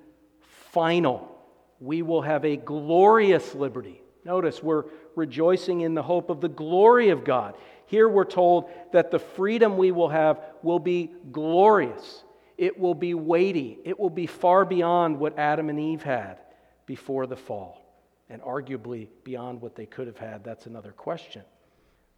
final. 0.70 1.36
We 1.80 2.02
will 2.02 2.22
have 2.22 2.44
a 2.44 2.56
glorious 2.56 3.54
liberty. 3.54 4.00
Notice 4.24 4.62
we're 4.62 4.84
rejoicing 5.16 5.80
in 5.80 5.94
the 5.94 6.02
hope 6.02 6.30
of 6.30 6.40
the 6.40 6.48
glory 6.48 7.10
of 7.10 7.24
God. 7.24 7.56
Here 7.86 8.08
we're 8.08 8.24
told 8.24 8.70
that 8.92 9.10
the 9.10 9.18
freedom 9.18 9.76
we 9.76 9.90
will 9.90 10.10
have 10.10 10.40
will 10.62 10.78
be 10.78 11.10
glorious, 11.32 12.22
it 12.56 12.78
will 12.78 12.94
be 12.94 13.14
weighty, 13.14 13.78
it 13.84 13.98
will 13.98 14.10
be 14.10 14.26
far 14.26 14.64
beyond 14.64 15.18
what 15.18 15.38
Adam 15.38 15.68
and 15.68 15.80
Eve 15.80 16.02
had 16.02 16.38
before 16.86 17.26
the 17.26 17.36
fall, 17.36 17.84
and 18.28 18.40
arguably 18.42 19.08
beyond 19.24 19.60
what 19.60 19.74
they 19.74 19.86
could 19.86 20.06
have 20.06 20.18
had. 20.18 20.44
That's 20.44 20.66
another 20.66 20.92
question. 20.92 21.42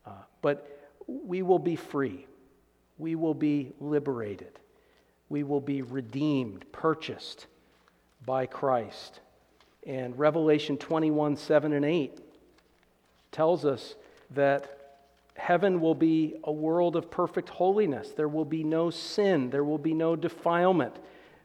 Uh, 0.04 0.10
but 0.42 0.90
we 1.06 1.40
will 1.42 1.58
be 1.58 1.76
free, 1.76 2.26
we 2.98 3.14
will 3.14 3.34
be 3.34 3.72
liberated, 3.80 4.58
we 5.32 5.42
will 5.42 5.60
be 5.60 5.80
redeemed, 5.80 6.64
purchased 6.72 7.46
by 8.26 8.44
Christ. 8.44 9.20
And 9.86 10.16
Revelation 10.18 10.76
21 10.76 11.36
7 11.36 11.72
and 11.72 11.84
8 11.84 12.20
tells 13.32 13.64
us 13.64 13.94
that 14.32 14.78
Heaven 15.34 15.80
will 15.80 15.94
be 15.94 16.34
a 16.44 16.52
world 16.52 16.96
of 16.96 17.10
perfect 17.10 17.48
holiness. 17.48 18.10
There 18.10 18.28
will 18.28 18.44
be 18.44 18.62
no 18.62 18.90
sin. 18.90 19.48
There 19.48 19.64
will 19.64 19.78
be 19.78 19.94
no 19.94 20.14
defilement. 20.14 20.94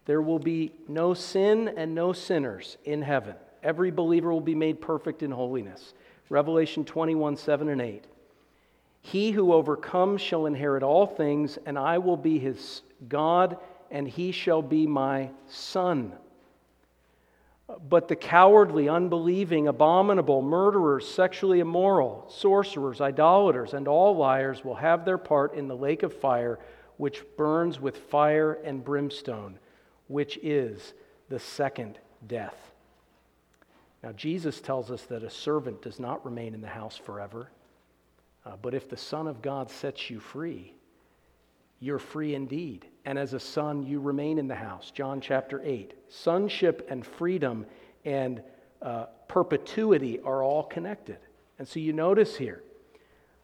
There 0.06 0.22
will 0.22 0.40
be 0.40 0.74
no 0.90 1.14
sin 1.14 1.74
and 1.78 1.96
no 1.96 2.12
sinners 2.12 2.78
in 2.84 3.02
heaven. 3.02 3.36
Every 3.64 3.92
believer 3.92 4.32
will 4.32 4.42
be 4.42 4.56
made 4.56 4.82
perfect 4.82 5.24
in 5.24 5.32
holiness. 5.32 5.94
Revelation 6.30 6.84
21 6.84 7.38
7 7.38 7.70
and 7.70 7.82
8. 7.82 8.04
He 9.02 9.32
who 9.32 9.54
overcomes 9.54 10.22
shall 10.22 10.46
inherit 10.46 10.84
all 10.84 11.08
things, 11.08 11.58
and 11.66 11.80
I 11.80 11.98
will 11.98 12.18
be 12.18 12.40
his 12.40 12.82
God, 13.08 13.58
and 13.92 14.08
he 14.08 14.32
shall 14.32 14.62
be 14.62 14.88
my 14.88 15.30
son. 15.48 16.14
But 17.90 18.08
the 18.08 18.16
cowardly, 18.16 18.88
unbelieving, 18.88 19.68
abominable, 19.68 20.42
murderers, 20.42 21.08
sexually 21.08 21.60
immoral, 21.60 22.26
sorcerers, 22.30 23.02
idolaters, 23.02 23.74
and 23.74 23.88
all 23.88 24.16
liars 24.16 24.64
will 24.64 24.76
have 24.76 25.04
their 25.04 25.18
part 25.18 25.54
in 25.54 25.68
the 25.68 25.76
lake 25.76 26.04
of 26.04 26.14
fire, 26.14 26.60
which 26.96 27.24
burns 27.36 27.80
with 27.80 27.98
fire 27.98 28.54
and 28.64 28.84
brimstone, 28.84 29.60
which 30.08 30.40
is 30.42 30.94
the 31.28 31.40
second 31.40 32.00
death. 32.26 32.56
Now, 34.02 34.14
Jesus 34.14 34.62
tells 34.62 34.90
us 34.90 35.04
that 35.04 35.24
a 35.24 35.30
servant 35.30 35.82
does 35.82 36.00
not 36.00 36.24
remain 36.24 36.54
in 36.54 36.62
the 36.62 36.68
house 36.68 36.96
forever, 36.96 37.50
uh, 38.46 38.56
but 38.62 38.74
if 38.74 38.88
the 38.88 38.96
Son 38.96 39.28
of 39.28 39.42
God 39.42 39.70
sets 39.70 40.10
you 40.10 40.22
free, 40.22 40.74
you're 41.80 42.00
free 42.00 42.36
indeed. 42.36 42.86
And 43.06 43.18
as 43.18 43.34
a 43.34 43.40
son, 43.40 43.84
you 43.84 44.00
remain 44.00 44.38
in 44.38 44.48
the 44.48 44.56
house. 44.56 44.92
John 44.92 45.22
chapter 45.22 45.62
8. 45.64 45.94
Sonship 46.10 46.88
and 46.90 47.06
freedom 47.06 47.66
and 48.06 48.42
uh, 48.82 49.06
perpetuity 49.28 50.20
are 50.20 50.44
all 50.44 50.64
connected. 50.64 51.18
And 51.60 51.68
so 51.68 51.80
you 51.80 51.94
notice 51.94 52.36
here 52.36 52.64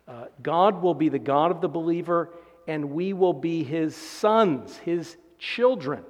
uh, 0.08 0.26
God 0.42 0.82
will 0.82 0.94
be 0.94 1.10
the 1.10 1.20
God 1.20 1.52
of 1.52 1.62
the 1.62 1.70
believer, 1.70 2.30
and 2.68 2.92
we 2.92 3.14
will 3.14 3.34
be 3.34 3.64
his 3.64 3.96
sons, 3.96 4.78
his 4.78 5.16
children. 5.38 6.04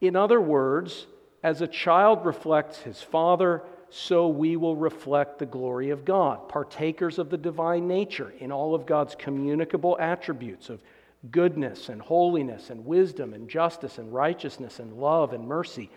In 0.00 0.16
other 0.16 0.40
words, 0.40 1.06
as 1.42 1.60
a 1.60 1.66
child 1.66 2.24
reflects 2.24 2.78
his 2.78 3.02
father, 3.02 3.62
so 3.90 4.28
we 4.28 4.56
will 4.56 4.76
reflect 4.76 5.38
the 5.38 5.46
glory 5.46 5.90
of 5.90 6.04
God, 6.04 6.48
partakers 6.48 7.18
of 7.18 7.28
the 7.28 7.36
divine 7.36 7.88
nature 7.88 8.32
in 8.38 8.52
all 8.52 8.74
of 8.74 8.86
God's 8.86 9.14
communicable 9.14 9.96
attributes 10.00 10.70
of 10.70 10.80
goodness 11.30 11.88
and 11.88 12.00
holiness 12.00 12.70
and 12.70 12.84
wisdom 12.84 13.34
and 13.34 13.48
justice 13.48 13.98
and 13.98 14.12
righteousness 14.12 14.78
and 14.78 14.94
love 14.94 15.32
and 15.32 15.46
mercy. 15.46 15.90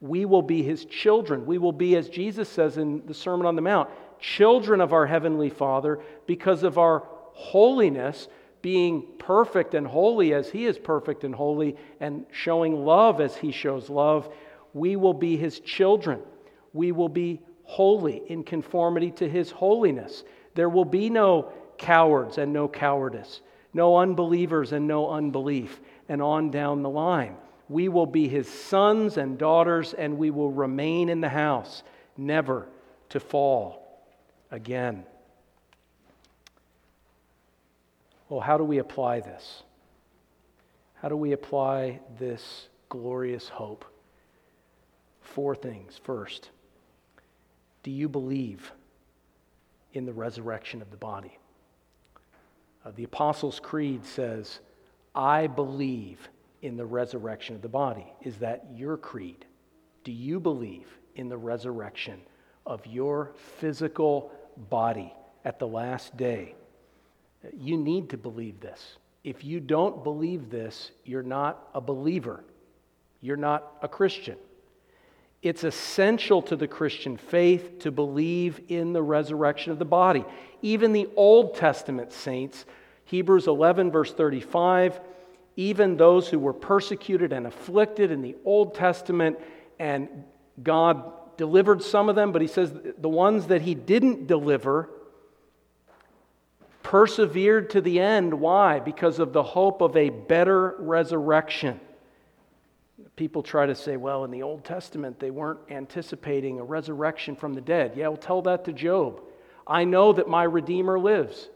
We 0.00 0.24
will 0.24 0.42
be 0.42 0.62
his 0.62 0.84
children. 0.86 1.46
We 1.46 1.58
will 1.58 1.72
be, 1.72 1.96
as 1.96 2.08
Jesus 2.08 2.48
says 2.48 2.78
in 2.78 3.04
the 3.06 3.14
Sermon 3.14 3.46
on 3.46 3.54
the 3.54 3.62
Mount, 3.62 3.90
children 4.18 4.80
of 4.80 4.92
our 4.92 5.06
Heavenly 5.06 5.50
Father 5.50 6.00
because 6.26 6.62
of 6.62 6.78
our 6.78 7.06
holiness, 7.32 8.28
being 8.62 9.04
perfect 9.18 9.74
and 9.74 9.86
holy 9.86 10.32
as 10.34 10.48
he 10.48 10.66
is 10.66 10.78
perfect 10.78 11.24
and 11.24 11.34
holy, 11.34 11.76
and 12.00 12.24
showing 12.30 12.84
love 12.84 13.20
as 13.20 13.36
he 13.36 13.52
shows 13.52 13.90
love. 13.90 14.32
We 14.72 14.96
will 14.96 15.14
be 15.14 15.36
his 15.36 15.60
children. 15.60 16.20
We 16.72 16.92
will 16.92 17.08
be 17.08 17.40
holy 17.64 18.22
in 18.28 18.42
conformity 18.42 19.10
to 19.12 19.28
his 19.28 19.50
holiness. 19.50 20.24
There 20.54 20.68
will 20.68 20.84
be 20.84 21.10
no 21.10 21.52
cowards 21.78 22.38
and 22.38 22.52
no 22.52 22.68
cowardice 22.68 23.40
no 23.74 23.96
unbelievers 23.96 24.72
and 24.72 24.86
no 24.86 25.10
unbelief, 25.10 25.80
and 26.08 26.20
on 26.20 26.50
down 26.50 26.82
the 26.82 26.90
line. 26.90 27.36
We 27.68 27.88
will 27.88 28.06
be 28.06 28.28
his 28.28 28.48
sons 28.48 29.16
and 29.16 29.38
daughters, 29.38 29.94
and 29.94 30.18
we 30.18 30.30
will 30.30 30.50
remain 30.50 31.08
in 31.08 31.20
the 31.20 31.28
house, 31.28 31.82
never 32.16 32.66
to 33.10 33.20
fall 33.20 34.04
again. 34.50 35.04
Well, 38.28 38.40
how 38.40 38.58
do 38.58 38.64
we 38.64 38.78
apply 38.78 39.20
this? 39.20 39.62
How 40.94 41.08
do 41.08 41.16
we 41.16 41.32
apply 41.32 42.00
this 42.18 42.68
glorious 42.88 43.48
hope? 43.48 43.84
Four 45.20 45.54
things. 45.54 46.00
First, 46.04 46.50
do 47.82 47.90
you 47.90 48.08
believe 48.08 48.72
in 49.94 50.06
the 50.06 50.12
resurrection 50.12 50.80
of 50.80 50.90
the 50.90 50.96
body? 50.96 51.38
Uh, 52.84 52.90
the 52.94 53.04
Apostles' 53.04 53.60
Creed 53.60 54.04
says, 54.04 54.60
I 55.14 55.46
believe 55.46 56.28
in 56.62 56.76
the 56.76 56.86
resurrection 56.86 57.54
of 57.54 57.62
the 57.62 57.68
body. 57.68 58.06
Is 58.22 58.36
that 58.38 58.64
your 58.74 58.96
creed? 58.96 59.44
Do 60.04 60.12
you 60.12 60.40
believe 60.40 60.86
in 61.14 61.28
the 61.28 61.36
resurrection 61.36 62.20
of 62.66 62.84
your 62.86 63.32
physical 63.58 64.32
body 64.70 65.12
at 65.44 65.58
the 65.58 65.66
last 65.66 66.16
day? 66.16 66.54
You 67.56 67.76
need 67.76 68.10
to 68.10 68.16
believe 68.16 68.60
this. 68.60 68.96
If 69.24 69.44
you 69.44 69.60
don't 69.60 70.02
believe 70.02 70.50
this, 70.50 70.90
you're 71.04 71.22
not 71.22 71.68
a 71.74 71.80
believer. 71.80 72.44
You're 73.20 73.36
not 73.36 73.76
a 73.82 73.88
Christian. 73.88 74.36
It's 75.42 75.64
essential 75.64 76.40
to 76.42 76.56
the 76.56 76.68
Christian 76.68 77.16
faith 77.16 77.80
to 77.80 77.90
believe 77.90 78.60
in 78.68 78.92
the 78.92 79.02
resurrection 79.02 79.72
of 79.72 79.80
the 79.80 79.84
body. 79.84 80.24
Even 80.62 80.92
the 80.92 81.08
Old 81.16 81.56
Testament 81.56 82.12
saints, 82.12 82.64
Hebrews 83.06 83.48
11, 83.48 83.90
verse 83.90 84.12
35, 84.12 85.00
even 85.56 85.96
those 85.96 86.28
who 86.28 86.38
were 86.38 86.52
persecuted 86.52 87.32
and 87.32 87.46
afflicted 87.46 88.12
in 88.12 88.22
the 88.22 88.36
Old 88.44 88.74
Testament, 88.76 89.38
and 89.80 90.08
God 90.62 91.36
delivered 91.36 91.82
some 91.82 92.08
of 92.08 92.14
them, 92.14 92.30
but 92.30 92.40
He 92.40 92.48
says 92.48 92.72
the 92.96 93.08
ones 93.08 93.48
that 93.48 93.62
He 93.62 93.74
didn't 93.74 94.28
deliver, 94.28 94.88
persevered 96.84 97.70
to 97.70 97.80
the 97.80 97.98
end. 97.98 98.32
Why? 98.34 98.78
Because 98.78 99.18
of 99.18 99.32
the 99.32 99.42
hope 99.42 99.80
of 99.80 99.96
a 99.96 100.10
better 100.10 100.76
resurrection. 100.78 101.80
People 103.16 103.42
try 103.42 103.66
to 103.66 103.74
say, 103.74 103.96
well, 103.96 104.24
in 104.24 104.30
the 104.30 104.42
Old 104.42 104.64
Testament, 104.64 105.18
they 105.18 105.30
weren't 105.30 105.60
anticipating 105.70 106.60
a 106.60 106.64
resurrection 106.64 107.36
from 107.36 107.54
the 107.54 107.60
dead. 107.60 107.92
Yeah, 107.96 108.08
well, 108.08 108.16
tell 108.16 108.42
that 108.42 108.64
to 108.66 108.72
Job. 108.72 109.20
I 109.66 109.84
know 109.84 110.12
that 110.12 110.28
my 110.28 110.44
Redeemer 110.44 110.98
lives, 110.98 111.48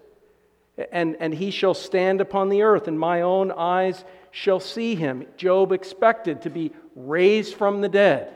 and, 0.92 1.16
and 1.20 1.34
he 1.34 1.50
shall 1.50 1.74
stand 1.74 2.20
upon 2.20 2.48
the 2.48 2.62
earth, 2.62 2.88
and 2.88 2.98
my 2.98 3.22
own 3.22 3.52
eyes 3.52 4.04
shall 4.30 4.60
see 4.60 4.94
him. 4.94 5.26
Job 5.36 5.72
expected 5.72 6.42
to 6.42 6.50
be 6.50 6.72
raised 6.94 7.54
from 7.54 7.80
the 7.80 7.88
dead. 7.88 8.34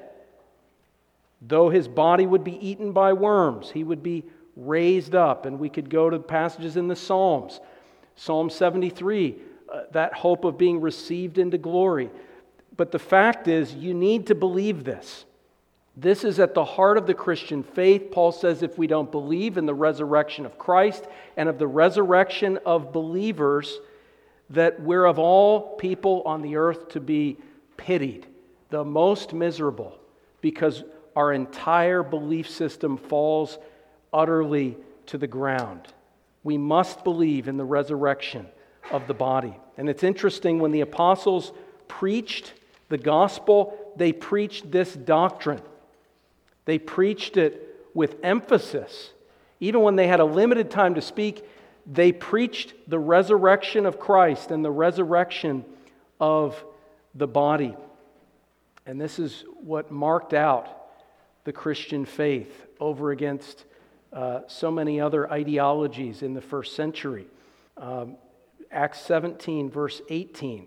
Though 1.42 1.70
his 1.70 1.88
body 1.88 2.26
would 2.26 2.44
be 2.44 2.66
eaten 2.66 2.92
by 2.92 3.12
worms, 3.12 3.70
he 3.70 3.84
would 3.84 4.02
be 4.02 4.24
raised 4.56 5.14
up. 5.14 5.46
And 5.46 5.58
we 5.58 5.68
could 5.68 5.88
go 5.88 6.10
to 6.10 6.18
passages 6.18 6.76
in 6.76 6.88
the 6.88 6.96
Psalms. 6.96 7.60
Psalm 8.16 8.50
73, 8.50 9.36
uh, 9.72 9.82
that 9.92 10.12
hope 10.12 10.44
of 10.44 10.58
being 10.58 10.80
received 10.80 11.38
into 11.38 11.56
glory. 11.56 12.10
But 12.80 12.92
the 12.92 12.98
fact 12.98 13.46
is, 13.46 13.74
you 13.74 13.92
need 13.92 14.28
to 14.28 14.34
believe 14.34 14.84
this. 14.84 15.26
This 15.98 16.24
is 16.24 16.40
at 16.40 16.54
the 16.54 16.64
heart 16.64 16.96
of 16.96 17.06
the 17.06 17.12
Christian 17.12 17.62
faith. 17.62 18.10
Paul 18.10 18.32
says 18.32 18.62
if 18.62 18.78
we 18.78 18.86
don't 18.86 19.12
believe 19.12 19.58
in 19.58 19.66
the 19.66 19.74
resurrection 19.74 20.46
of 20.46 20.56
Christ 20.56 21.04
and 21.36 21.46
of 21.46 21.58
the 21.58 21.66
resurrection 21.66 22.58
of 22.64 22.90
believers, 22.90 23.80
that 24.48 24.80
we're 24.80 25.04
of 25.04 25.18
all 25.18 25.76
people 25.76 26.22
on 26.24 26.40
the 26.40 26.56
earth 26.56 26.88
to 26.92 27.00
be 27.00 27.36
pitied, 27.76 28.26
the 28.70 28.82
most 28.82 29.34
miserable, 29.34 29.98
because 30.40 30.82
our 31.14 31.34
entire 31.34 32.02
belief 32.02 32.48
system 32.48 32.96
falls 32.96 33.58
utterly 34.10 34.78
to 35.04 35.18
the 35.18 35.26
ground. 35.26 35.86
We 36.44 36.56
must 36.56 37.04
believe 37.04 37.46
in 37.46 37.58
the 37.58 37.64
resurrection 37.66 38.46
of 38.90 39.06
the 39.06 39.12
body. 39.12 39.54
And 39.76 39.90
it's 39.90 40.02
interesting 40.02 40.60
when 40.60 40.72
the 40.72 40.80
apostles 40.80 41.52
preached 41.86 42.54
the 42.90 42.98
gospel, 42.98 43.78
they 43.96 44.12
preached 44.12 44.70
this 44.70 44.94
doctrine. 44.94 45.62
They 46.66 46.78
preached 46.78 47.38
it 47.38 47.86
with 47.94 48.16
emphasis. 48.22 49.10
Even 49.60 49.80
when 49.80 49.96
they 49.96 50.06
had 50.06 50.20
a 50.20 50.24
limited 50.24 50.70
time 50.70 50.96
to 50.96 51.00
speak, 51.00 51.44
they 51.86 52.12
preached 52.12 52.74
the 52.88 52.98
resurrection 52.98 53.86
of 53.86 53.98
Christ 53.98 54.50
and 54.50 54.64
the 54.64 54.70
resurrection 54.70 55.64
of 56.20 56.62
the 57.14 57.26
body. 57.26 57.76
And 58.86 59.00
this 59.00 59.18
is 59.18 59.44
what 59.62 59.90
marked 59.90 60.34
out 60.34 60.68
the 61.44 61.52
Christian 61.52 62.04
faith 62.04 62.66
over 62.80 63.12
against 63.12 63.64
uh, 64.12 64.40
so 64.48 64.70
many 64.70 65.00
other 65.00 65.30
ideologies 65.30 66.22
in 66.22 66.34
the 66.34 66.40
first 66.40 66.74
century. 66.74 67.26
Um, 67.76 68.16
Acts 68.70 69.00
17, 69.02 69.70
verse 69.70 70.02
18. 70.10 70.66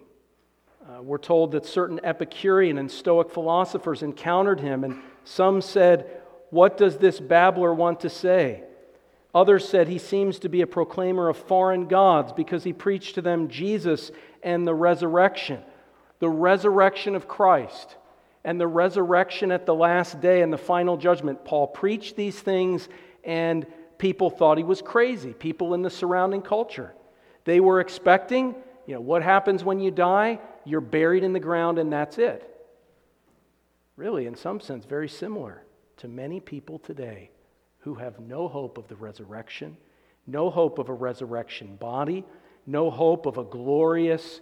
Uh, 0.86 1.02
we're 1.02 1.18
told 1.18 1.54
that 1.54 1.66
certain 1.66 1.98
Epicurean 2.04 2.78
and 2.78 2.92
Stoic 2.92 3.30
philosophers 3.30 4.04
encountered 4.04 4.60
him, 4.60 4.84
and 4.84 5.00
some 5.24 5.62
said, 5.62 6.22
What 6.50 6.76
does 6.78 6.98
this 6.98 7.22
babbler 7.22 7.74
want 7.74 8.02
to 8.02 8.10
say? 8.10 8.64
Others 9.34 9.68
said 9.68 9.88
he 9.88 9.98
seems 9.98 10.40
to 10.40 10.50
be 10.50 10.60
a 10.60 10.68
proclaimer 10.68 11.30
of 11.30 11.38
foreign 11.38 11.88
gods 11.88 12.34
because 12.34 12.66
he 12.66 12.74
preached 12.74 13.16
to 13.16 13.22
them 13.22 13.48
Jesus 13.48 14.12
and 14.44 14.68
the 14.68 14.76
resurrection, 14.76 15.62
the 16.20 16.30
resurrection 16.30 17.16
of 17.16 17.30
Christ, 17.30 17.96
and 18.44 18.60
the 18.60 18.68
resurrection 18.68 19.52
at 19.52 19.66
the 19.66 19.74
last 19.74 20.20
day 20.20 20.42
and 20.42 20.52
the 20.52 20.58
final 20.58 20.98
judgment. 20.98 21.46
Paul 21.46 21.66
preached 21.66 22.18
these 22.18 22.38
things 22.38 22.90
and 23.24 23.66
people 23.98 24.30
thought 24.30 24.58
he 24.58 24.66
was 24.66 24.82
crazy, 24.82 25.32
people 25.34 25.74
in 25.74 25.82
the 25.82 25.90
surrounding 25.90 26.42
culture. 26.42 26.94
They 27.46 27.62
were 27.62 27.80
expecting, 27.80 28.54
you 28.86 28.96
know, 28.96 29.02
what 29.02 29.24
happens 29.24 29.64
when 29.64 29.80
you 29.80 29.90
die? 29.90 30.40
You're 30.66 30.82
buried 30.82 31.24
in 31.24 31.34
the 31.34 31.39
ground 31.39 31.80
and 31.80 31.91
that's 31.91 32.18
it. 32.18 32.49
Really, 33.95 34.26
in 34.26 34.36
some 34.36 34.59
sense, 34.59 34.86
very 34.86 35.09
similar 35.09 35.64
to 35.97 36.07
many 36.07 36.39
people 36.39 36.80
today 36.80 37.30
who 37.80 37.95
have 37.95 38.20
no 38.20 38.47
hope 38.47 38.78
of 38.78 38.88
the 38.88 38.95
resurrection, 38.95 39.78
no 40.26 40.49
hope 40.49 40.80
of 40.80 40.89
a 40.89 40.93
resurrection 40.93 41.76
body, 41.76 42.24
no 42.66 42.89
hope 42.89 43.26
of 43.26 43.38
a 43.38 43.43
glorious 43.43 44.41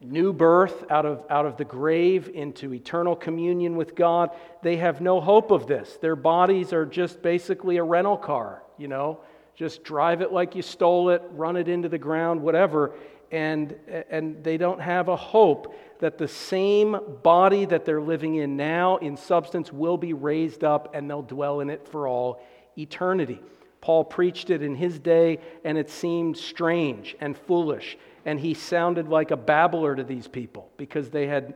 new 0.00 0.32
birth 0.32 0.84
out 0.90 1.06
of, 1.06 1.24
out 1.30 1.46
of 1.46 1.56
the 1.56 1.64
grave 1.64 2.28
into 2.34 2.74
eternal 2.74 3.16
communion 3.16 3.76
with 3.76 3.94
God, 3.94 4.30
they 4.62 4.76
have 4.76 5.00
no 5.00 5.20
hope 5.20 5.50
of 5.50 5.66
this. 5.66 5.96
Their 6.00 6.16
bodies 6.16 6.72
are 6.72 6.84
just 6.84 7.22
basically 7.22 7.78
a 7.78 7.84
rental 7.84 8.16
car, 8.16 8.62
you 8.76 8.88
know, 8.88 9.20
just 9.54 9.84
drive 9.84 10.20
it 10.20 10.32
like 10.32 10.54
you 10.54 10.62
stole 10.62 11.10
it, 11.10 11.22
run 11.30 11.56
it 11.56 11.68
into 11.68 11.88
the 11.88 11.98
ground, 11.98 12.42
whatever. 12.42 12.92
And, 13.30 13.74
and 14.10 14.42
they 14.44 14.56
don't 14.56 14.80
have 14.80 15.08
a 15.08 15.16
hope 15.16 15.74
that 16.00 16.18
the 16.18 16.28
same 16.28 16.98
body 17.22 17.64
that 17.64 17.84
they're 17.84 18.00
living 18.00 18.36
in 18.36 18.56
now, 18.56 18.96
in 18.98 19.16
substance, 19.16 19.72
will 19.72 19.96
be 19.96 20.12
raised 20.12 20.64
up 20.64 20.94
and 20.94 21.08
they'll 21.08 21.22
dwell 21.22 21.60
in 21.60 21.70
it 21.70 21.88
for 21.88 22.06
all 22.06 22.42
eternity. 22.76 23.40
Paul 23.80 24.04
preached 24.04 24.50
it 24.50 24.62
in 24.62 24.74
his 24.74 24.98
day, 24.98 25.40
and 25.62 25.76
it 25.76 25.90
seemed 25.90 26.38
strange 26.38 27.14
and 27.20 27.36
foolish 27.36 27.98
and 28.24 28.40
he 28.40 28.54
sounded 28.54 29.08
like 29.08 29.30
a 29.30 29.36
babbler 29.36 29.94
to 29.94 30.04
these 30.04 30.26
people 30.26 30.70
because 30.76 31.10
they 31.10 31.26
had, 31.26 31.54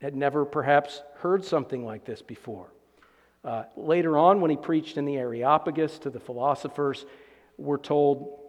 had 0.00 0.14
never 0.14 0.44
perhaps 0.44 1.02
heard 1.16 1.44
something 1.44 1.84
like 1.84 2.04
this 2.04 2.22
before. 2.22 2.68
Uh, 3.44 3.64
later 3.76 4.16
on, 4.16 4.40
when 4.40 4.50
he 4.50 4.56
preached 4.56 4.96
in 4.96 5.04
the 5.04 5.16
Areopagus 5.16 5.98
to 5.98 6.10
the 6.10 6.20
philosophers, 6.20 7.04
we're 7.58 7.78
told 7.78 8.40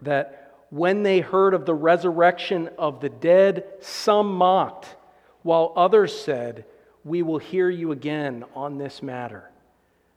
that 0.00 0.41
when 0.72 1.02
they 1.02 1.20
heard 1.20 1.52
of 1.52 1.66
the 1.66 1.74
resurrection 1.74 2.70
of 2.78 3.02
the 3.02 3.10
dead, 3.10 3.62
some 3.80 4.34
mocked, 4.34 4.96
while 5.42 5.70
others 5.76 6.18
said, 6.18 6.64
We 7.04 7.20
will 7.20 7.36
hear 7.36 7.68
you 7.68 7.92
again 7.92 8.46
on 8.54 8.78
this 8.78 9.02
matter. 9.02 9.50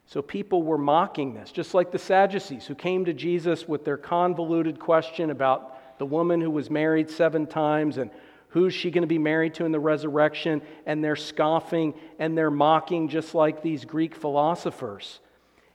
So 0.06 0.22
people 0.22 0.64
were 0.64 0.78
mocking 0.78 1.34
this, 1.34 1.52
just 1.52 1.74
like 1.74 1.92
the 1.92 2.00
Sadducees 2.00 2.66
who 2.66 2.74
came 2.74 3.04
to 3.04 3.12
Jesus 3.12 3.68
with 3.68 3.84
their 3.84 3.98
convoluted 3.98 4.80
question 4.80 5.30
about 5.30 6.00
the 6.00 6.06
woman 6.06 6.40
who 6.40 6.52
was 6.52 6.70
married 6.70 7.10
seven 7.10 7.48
times 7.48 7.98
and 7.98 8.10
who's 8.48 8.74
she 8.74 8.92
going 8.92 9.02
to 9.02 9.08
be 9.08 9.18
married 9.18 9.56
to 9.56 9.66
in 9.66 9.74
the 9.74 9.80
resurrection? 9.82 10.62
And 10.86 11.04
they're 11.04 11.18
scoffing 11.18 11.96
and 12.18 12.38
they're 12.38 12.50
mocking, 12.50 13.10
just 13.10 13.36
like 13.36 13.62
these 13.62 13.84
Greek 13.84 14.16
philosophers. 14.16 15.20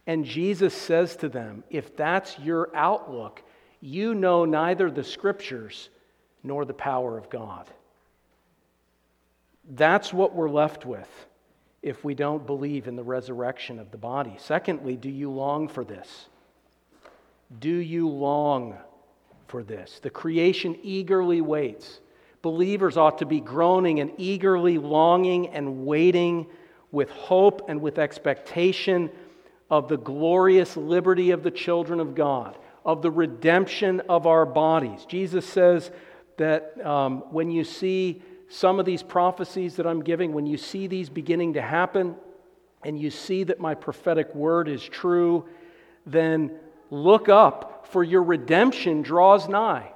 And 0.07 0.25
Jesus 0.25 0.73
says 0.73 1.17
to 1.17 1.29
them, 1.29 1.65
If 1.69 1.95
that's 1.99 2.39
your 2.39 2.75
outlook, 2.75 3.43
you 3.81 4.15
know 4.15 4.45
neither 4.45 4.91
the 4.91 5.05
scriptures 5.05 5.89
nor 6.43 6.65
the 6.65 6.75
power 6.75 7.19
of 7.19 7.31
God. 7.31 7.67
That's 9.73 10.13
what 10.13 10.35
we're 10.35 10.51
left 10.51 10.85
with 10.87 11.09
if 11.83 12.05
we 12.05 12.15
don't 12.15 12.47
believe 12.47 12.89
in 12.89 12.97
the 12.97 13.03
resurrection 13.03 13.79
of 13.79 13.91
the 13.91 13.97
body. 13.99 14.37
Secondly, 14.39 14.97
do 14.97 15.09
you 15.09 15.31
long 15.31 15.69
for 15.69 15.85
this? 15.85 16.27
Do 17.59 17.71
you 17.71 18.09
long 18.09 18.77
for 19.51 19.63
this. 19.63 19.99
The 20.01 20.11
creation 20.11 20.79
eagerly 20.83 21.41
waits. 21.41 22.01
Believers 22.41 22.97
ought 22.97 23.19
to 23.19 23.27
be 23.27 23.41
groaning 23.41 24.01
and 24.01 24.13
eagerly 24.17 24.79
longing 24.79 25.49
and 25.49 25.85
waiting 25.85 26.47
with 26.93 27.11
hope 27.11 27.69
and 27.69 27.81
with 27.83 27.99
expectation 27.99 29.11
of 29.69 29.89
the 29.89 29.99
glorious 29.99 30.77
liberty 30.77 31.33
of 31.33 31.43
the 31.43 31.51
children 31.51 32.01
of 32.01 32.15
God, 32.15 32.57
of 32.85 33.03
the 33.03 33.11
redemption 33.11 34.01
of 34.09 34.27
our 34.27 34.47
bodies. 34.47 35.05
Jesus 35.07 35.45
says 35.45 35.91
that 36.37 36.85
um, 36.85 37.21
when 37.31 37.51
you 37.51 37.65
see 37.65 38.23
some 38.49 38.81
of 38.81 38.87
these 38.87 39.03
prophecies 39.03 39.77
that 39.77 39.87
I'm 39.87 40.03
giving, 40.03 40.33
when 40.33 40.47
you 40.47 40.57
see 40.57 40.87
these 40.87 41.09
beginning 41.09 41.55
to 41.55 41.63
happen, 41.63 42.17
and 42.83 42.99
you 42.99 43.11
see 43.11 43.45
that 43.45 43.61
my 43.61 43.75
prophetic 43.75 44.35
word 44.35 44.69
is 44.69 44.83
true, 44.83 45.47
then 46.07 46.53
look 46.91 47.29
up, 47.29 47.87
for 47.91 48.03
your 48.03 48.23
redemption 48.23 49.03
draws 49.03 49.49
nigh. 49.49 49.93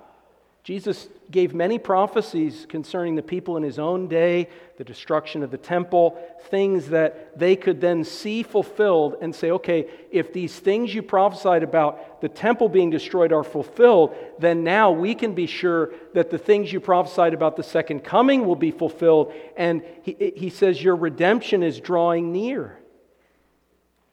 Jesus 0.64 1.10
gave 1.30 1.52
many 1.52 1.78
prophecies 1.78 2.64
concerning 2.66 3.16
the 3.16 3.22
people 3.22 3.58
in 3.58 3.62
his 3.62 3.78
own 3.78 4.08
day, 4.08 4.48
the 4.78 4.84
destruction 4.84 5.42
of 5.42 5.50
the 5.50 5.58
temple, 5.58 6.18
things 6.48 6.88
that 6.88 7.38
they 7.38 7.54
could 7.54 7.82
then 7.82 8.02
see 8.02 8.42
fulfilled 8.42 9.16
and 9.20 9.34
say, 9.34 9.50
okay, 9.50 9.86
if 10.10 10.32
these 10.32 10.58
things 10.58 10.94
you 10.94 11.02
prophesied 11.02 11.62
about 11.62 12.22
the 12.22 12.30
temple 12.30 12.70
being 12.70 12.88
destroyed 12.88 13.30
are 13.30 13.44
fulfilled, 13.44 14.16
then 14.38 14.64
now 14.64 14.90
we 14.90 15.14
can 15.14 15.34
be 15.34 15.46
sure 15.46 15.92
that 16.14 16.30
the 16.30 16.38
things 16.38 16.72
you 16.72 16.80
prophesied 16.80 17.34
about 17.34 17.56
the 17.56 17.62
second 17.62 18.00
coming 18.00 18.46
will 18.46 18.56
be 18.56 18.70
fulfilled. 18.70 19.34
And 19.58 19.82
he, 20.02 20.32
he 20.34 20.48
says, 20.48 20.82
your 20.82 20.96
redemption 20.96 21.62
is 21.62 21.78
drawing 21.78 22.32
near. 22.32 22.78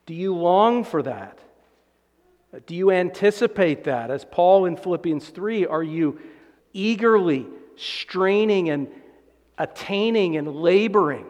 Do 0.04 0.12
you 0.12 0.34
long 0.34 0.84
for 0.84 1.02
that? 1.02 1.38
Do 2.66 2.74
you 2.74 2.90
anticipate 2.90 3.84
that? 3.84 4.10
As 4.10 4.26
Paul 4.26 4.66
in 4.66 4.76
Philippians 4.76 5.30
3, 5.30 5.64
are 5.64 5.82
you 5.82 6.20
eagerly 6.72 7.46
straining 7.76 8.70
and 8.70 8.88
attaining 9.58 10.36
and 10.36 10.56
laboring, 10.56 11.26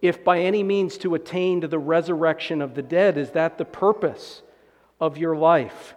if 0.00 0.22
by 0.22 0.40
any 0.40 0.62
means 0.62 0.98
to 0.98 1.14
attain 1.14 1.60
to 1.62 1.68
the 1.68 1.78
resurrection 1.78 2.62
of 2.62 2.74
the 2.74 2.82
dead. 2.82 3.16
Is 3.16 3.30
that 3.30 3.58
the 3.58 3.64
purpose 3.64 4.42
of 5.00 5.18
your 5.18 5.36
life? 5.36 5.94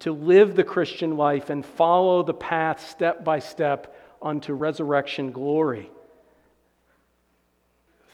To 0.00 0.12
live 0.12 0.56
the 0.56 0.64
Christian 0.64 1.16
life 1.16 1.50
and 1.50 1.64
follow 1.64 2.22
the 2.22 2.34
path 2.34 2.88
step 2.88 3.24
by 3.24 3.38
step 3.38 3.94
unto 4.22 4.54
resurrection 4.54 5.30
glory. 5.30 5.90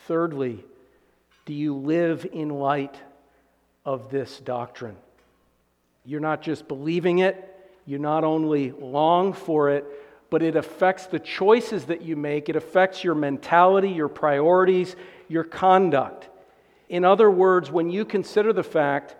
Thirdly, 0.07 0.65
do 1.47 1.55
you 1.55 1.75
live 1.75 2.27
in 2.33 2.49
light 2.49 2.97
of 3.85 4.11
this 4.11 4.39
doctrine? 4.41 4.97
You're 6.05 6.21
not 6.21 6.43
just 6.43 6.69
believing 6.69 7.21
it, 7.21 7.53
you 7.87 7.99
not 7.99 8.25
only 8.25 8.73
long 8.73 9.33
for 9.33 9.71
it, 9.71 9.85
but 10.31 10.43
it 10.43 10.57
affects 10.57 11.07
the 11.07 11.19
choices 11.19 11.85
that 11.87 12.03
you 12.03 12.17
make. 12.17 12.49
It 12.49 12.57
affects 12.57 13.05
your 13.05 13.15
mentality, 13.15 13.91
your 13.91 14.09
priorities, 14.09 14.97
your 15.29 15.45
conduct. 15.45 16.29
In 16.89 17.05
other 17.05 17.31
words, 17.31 17.71
when 17.71 17.91
you 17.91 18.05
consider 18.05 18.53
the 18.53 18.63
fact 18.63 19.17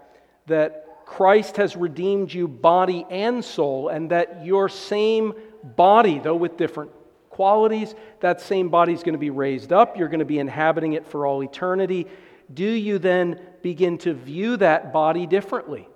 that 0.47 0.87
Christ 1.07 1.57
has 1.57 1.77
redeemed 1.77 2.33
you 2.33 2.49
body 2.49 3.07
and 3.11 3.45
soul, 3.45 3.89
and 3.89 4.11
that 4.11 4.45
your 4.45 4.69
same 4.69 5.35
body, 5.63 6.19
though 6.19 6.35
with 6.35 6.57
different 6.57 6.91
qualities, 7.31 7.95
that 8.21 8.41
same 8.41 8.69
body 8.69 8.93
is 8.93 9.03
going 9.03 9.13
to 9.13 9.19
be 9.19 9.31
raised 9.31 9.73
up. 9.73 9.97
You're 9.97 10.09
going 10.09 10.21
to 10.21 10.25
be 10.25 10.39
inhabiting 10.39 10.95
it 10.95 11.07
for 11.07 11.27
all 11.27 11.43
eternity. 11.43 12.07
Do 12.53 12.65
you 12.65 12.99
then 12.99 13.41
begin 13.63 13.99
to 13.99 14.15
view 14.15 14.57
that 14.59 14.93
body 14.93 15.27
differently? 15.27 15.89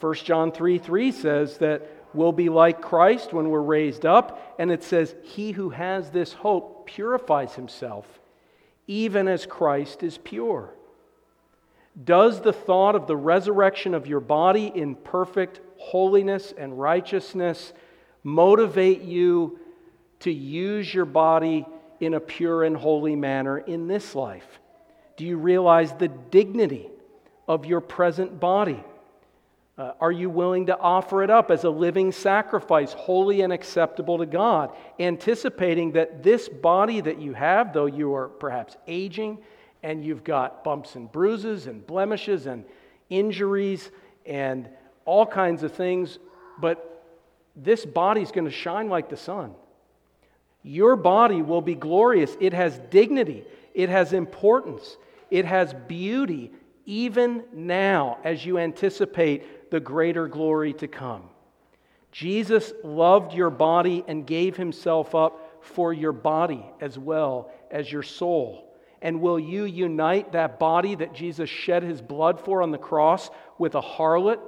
1 0.00 0.14
John 0.16 0.52
3 0.52 0.78
3 0.78 1.12
says 1.12 1.58
that 1.58 1.88
we'll 2.14 2.32
be 2.32 2.48
like 2.48 2.80
Christ 2.80 3.32
when 3.32 3.50
we're 3.50 3.60
raised 3.60 4.06
up. 4.06 4.54
And 4.58 4.70
it 4.70 4.82
says, 4.82 5.14
He 5.22 5.52
who 5.52 5.70
has 5.70 6.10
this 6.10 6.32
hope 6.32 6.86
purifies 6.86 7.54
himself, 7.54 8.06
even 8.86 9.28
as 9.28 9.46
Christ 9.46 10.02
is 10.02 10.18
pure. 10.18 10.74
Does 12.02 12.40
the 12.40 12.52
thought 12.52 12.96
of 12.96 13.06
the 13.06 13.16
resurrection 13.16 13.94
of 13.94 14.06
your 14.06 14.20
body 14.20 14.72
in 14.74 14.96
perfect 14.96 15.60
holiness 15.78 16.52
and 16.56 16.78
righteousness 16.78 17.72
motivate 18.24 19.02
you 19.02 19.60
to 20.20 20.32
use 20.32 20.92
your 20.92 21.04
body 21.04 21.66
in 22.00 22.14
a 22.14 22.20
pure 22.20 22.64
and 22.64 22.76
holy 22.76 23.14
manner 23.14 23.58
in 23.58 23.86
this 23.86 24.14
life? 24.14 24.58
Do 25.16 25.24
you 25.24 25.36
realize 25.36 25.92
the 25.92 26.08
dignity 26.08 26.90
of 27.46 27.66
your 27.66 27.80
present 27.80 28.40
body? 28.40 28.82
Uh, 29.76 29.92
are 30.00 30.12
you 30.12 30.30
willing 30.30 30.66
to 30.66 30.78
offer 30.78 31.24
it 31.24 31.30
up 31.30 31.50
as 31.50 31.64
a 31.64 31.70
living 31.70 32.12
sacrifice, 32.12 32.92
holy 32.92 33.40
and 33.40 33.52
acceptable 33.52 34.18
to 34.18 34.26
God? 34.26 34.70
Anticipating 35.00 35.92
that 35.92 36.22
this 36.22 36.48
body 36.48 37.00
that 37.00 37.20
you 37.20 37.32
have, 37.32 37.72
though 37.72 37.86
you 37.86 38.14
are 38.14 38.28
perhaps 38.28 38.76
aging 38.86 39.38
and 39.82 40.04
you've 40.04 40.22
got 40.22 40.62
bumps 40.62 40.94
and 40.94 41.10
bruises 41.10 41.66
and 41.66 41.84
blemishes 41.86 42.46
and 42.46 42.64
injuries 43.10 43.90
and 44.24 44.68
all 45.04 45.26
kinds 45.26 45.64
of 45.64 45.72
things, 45.72 46.18
but 46.60 47.04
this 47.56 47.84
body 47.84 48.22
is 48.22 48.30
going 48.30 48.46
to 48.46 48.52
shine 48.52 48.88
like 48.88 49.08
the 49.08 49.16
sun. 49.16 49.54
Your 50.62 50.94
body 50.96 51.42
will 51.42 51.60
be 51.60 51.74
glorious. 51.74 52.36
It 52.40 52.52
has 52.52 52.78
dignity, 52.90 53.44
it 53.74 53.88
has 53.88 54.12
importance, 54.12 54.96
it 55.30 55.44
has 55.44 55.74
beauty, 55.88 56.52
even 56.86 57.44
now 57.52 58.18
as 58.24 58.44
you 58.44 58.58
anticipate 58.58 59.44
the 59.74 59.80
greater 59.80 60.28
glory 60.28 60.72
to 60.72 60.86
come. 60.86 61.24
Jesus 62.12 62.72
loved 62.84 63.34
your 63.34 63.50
body 63.50 64.04
and 64.06 64.24
gave 64.24 64.56
himself 64.56 65.16
up 65.16 65.58
for 65.62 65.92
your 65.92 66.12
body 66.12 66.64
as 66.80 66.96
well 66.96 67.50
as 67.72 67.90
your 67.90 68.04
soul. 68.04 68.72
And 69.02 69.20
will 69.20 69.40
you 69.40 69.64
unite 69.64 70.30
that 70.30 70.60
body 70.60 70.94
that 70.94 71.12
Jesus 71.12 71.50
shed 71.50 71.82
his 71.82 72.00
blood 72.00 72.38
for 72.38 72.62
on 72.62 72.70
the 72.70 72.78
cross 72.78 73.30
with 73.58 73.74
a 73.74 73.80
harlot? 73.80 74.38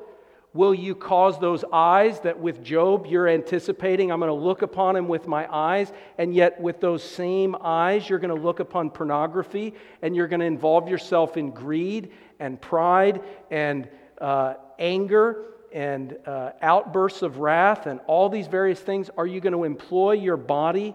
Will 0.54 0.72
you 0.72 0.94
cause 0.94 1.40
those 1.40 1.64
eyes 1.72 2.20
that 2.20 2.38
with 2.38 2.62
Job 2.62 3.06
you're 3.06 3.26
anticipating, 3.26 4.12
I'm 4.12 4.20
going 4.20 4.28
to 4.28 4.32
look 4.32 4.62
upon 4.62 4.94
him 4.94 5.08
with 5.08 5.26
my 5.26 5.52
eyes, 5.52 5.92
and 6.18 6.32
yet 6.32 6.60
with 6.60 6.80
those 6.80 7.02
same 7.02 7.56
eyes 7.60 8.08
you're 8.08 8.20
going 8.20 8.34
to 8.34 8.40
look 8.40 8.60
upon 8.60 8.90
pornography 8.90 9.74
and 10.02 10.14
you're 10.14 10.28
going 10.28 10.38
to 10.38 10.46
involve 10.46 10.88
yourself 10.88 11.36
in 11.36 11.50
greed 11.50 12.12
and 12.38 12.60
pride 12.60 13.22
and 13.50 13.88
uh, 14.20 14.54
anger 14.78 15.44
and 15.72 16.16
uh, 16.26 16.52
outbursts 16.62 17.22
of 17.22 17.38
wrath 17.38 17.86
and 17.86 18.00
all 18.06 18.28
these 18.28 18.46
various 18.46 18.80
things? 18.80 19.10
Are 19.16 19.26
you 19.26 19.40
going 19.40 19.52
to 19.52 19.64
employ 19.64 20.12
your 20.12 20.36
body 20.36 20.94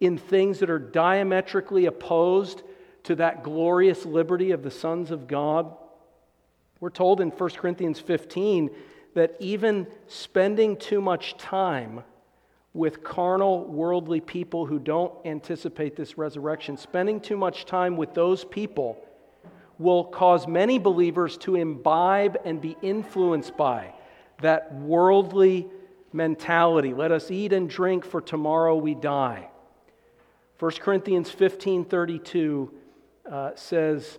in 0.00 0.18
things 0.18 0.58
that 0.60 0.70
are 0.70 0.78
diametrically 0.78 1.86
opposed 1.86 2.62
to 3.04 3.14
that 3.16 3.42
glorious 3.42 4.04
liberty 4.04 4.50
of 4.50 4.62
the 4.62 4.70
sons 4.70 5.10
of 5.10 5.28
God? 5.28 5.74
We're 6.80 6.90
told 6.90 7.20
in 7.20 7.30
1 7.30 7.50
Corinthians 7.50 8.00
15 8.00 8.70
that 9.14 9.36
even 9.40 9.86
spending 10.06 10.76
too 10.76 11.00
much 11.00 11.36
time 11.36 12.04
with 12.74 13.02
carnal, 13.02 13.64
worldly 13.64 14.20
people 14.20 14.66
who 14.66 14.78
don't 14.78 15.12
anticipate 15.24 15.96
this 15.96 16.16
resurrection, 16.16 16.76
spending 16.76 17.20
too 17.20 17.36
much 17.36 17.64
time 17.64 17.96
with 17.96 18.14
those 18.14 18.44
people 18.44 19.04
will 19.78 20.04
cause 20.04 20.46
many 20.46 20.78
believers 20.78 21.36
to 21.38 21.54
imbibe 21.54 22.38
and 22.44 22.60
be 22.60 22.76
influenced 22.82 23.56
by 23.56 23.92
that 24.42 24.74
worldly 24.74 25.66
mentality. 26.12 26.94
Let 26.94 27.12
us 27.12 27.30
eat 27.30 27.52
and 27.52 27.68
drink, 27.68 28.04
for 28.04 28.20
tomorrow 28.20 28.76
we 28.76 28.94
die. 28.94 29.50
1 30.58 30.72
Corinthians 30.80 31.30
15 31.30 31.84
32 31.84 32.72
uh, 33.30 33.50
says, 33.54 34.18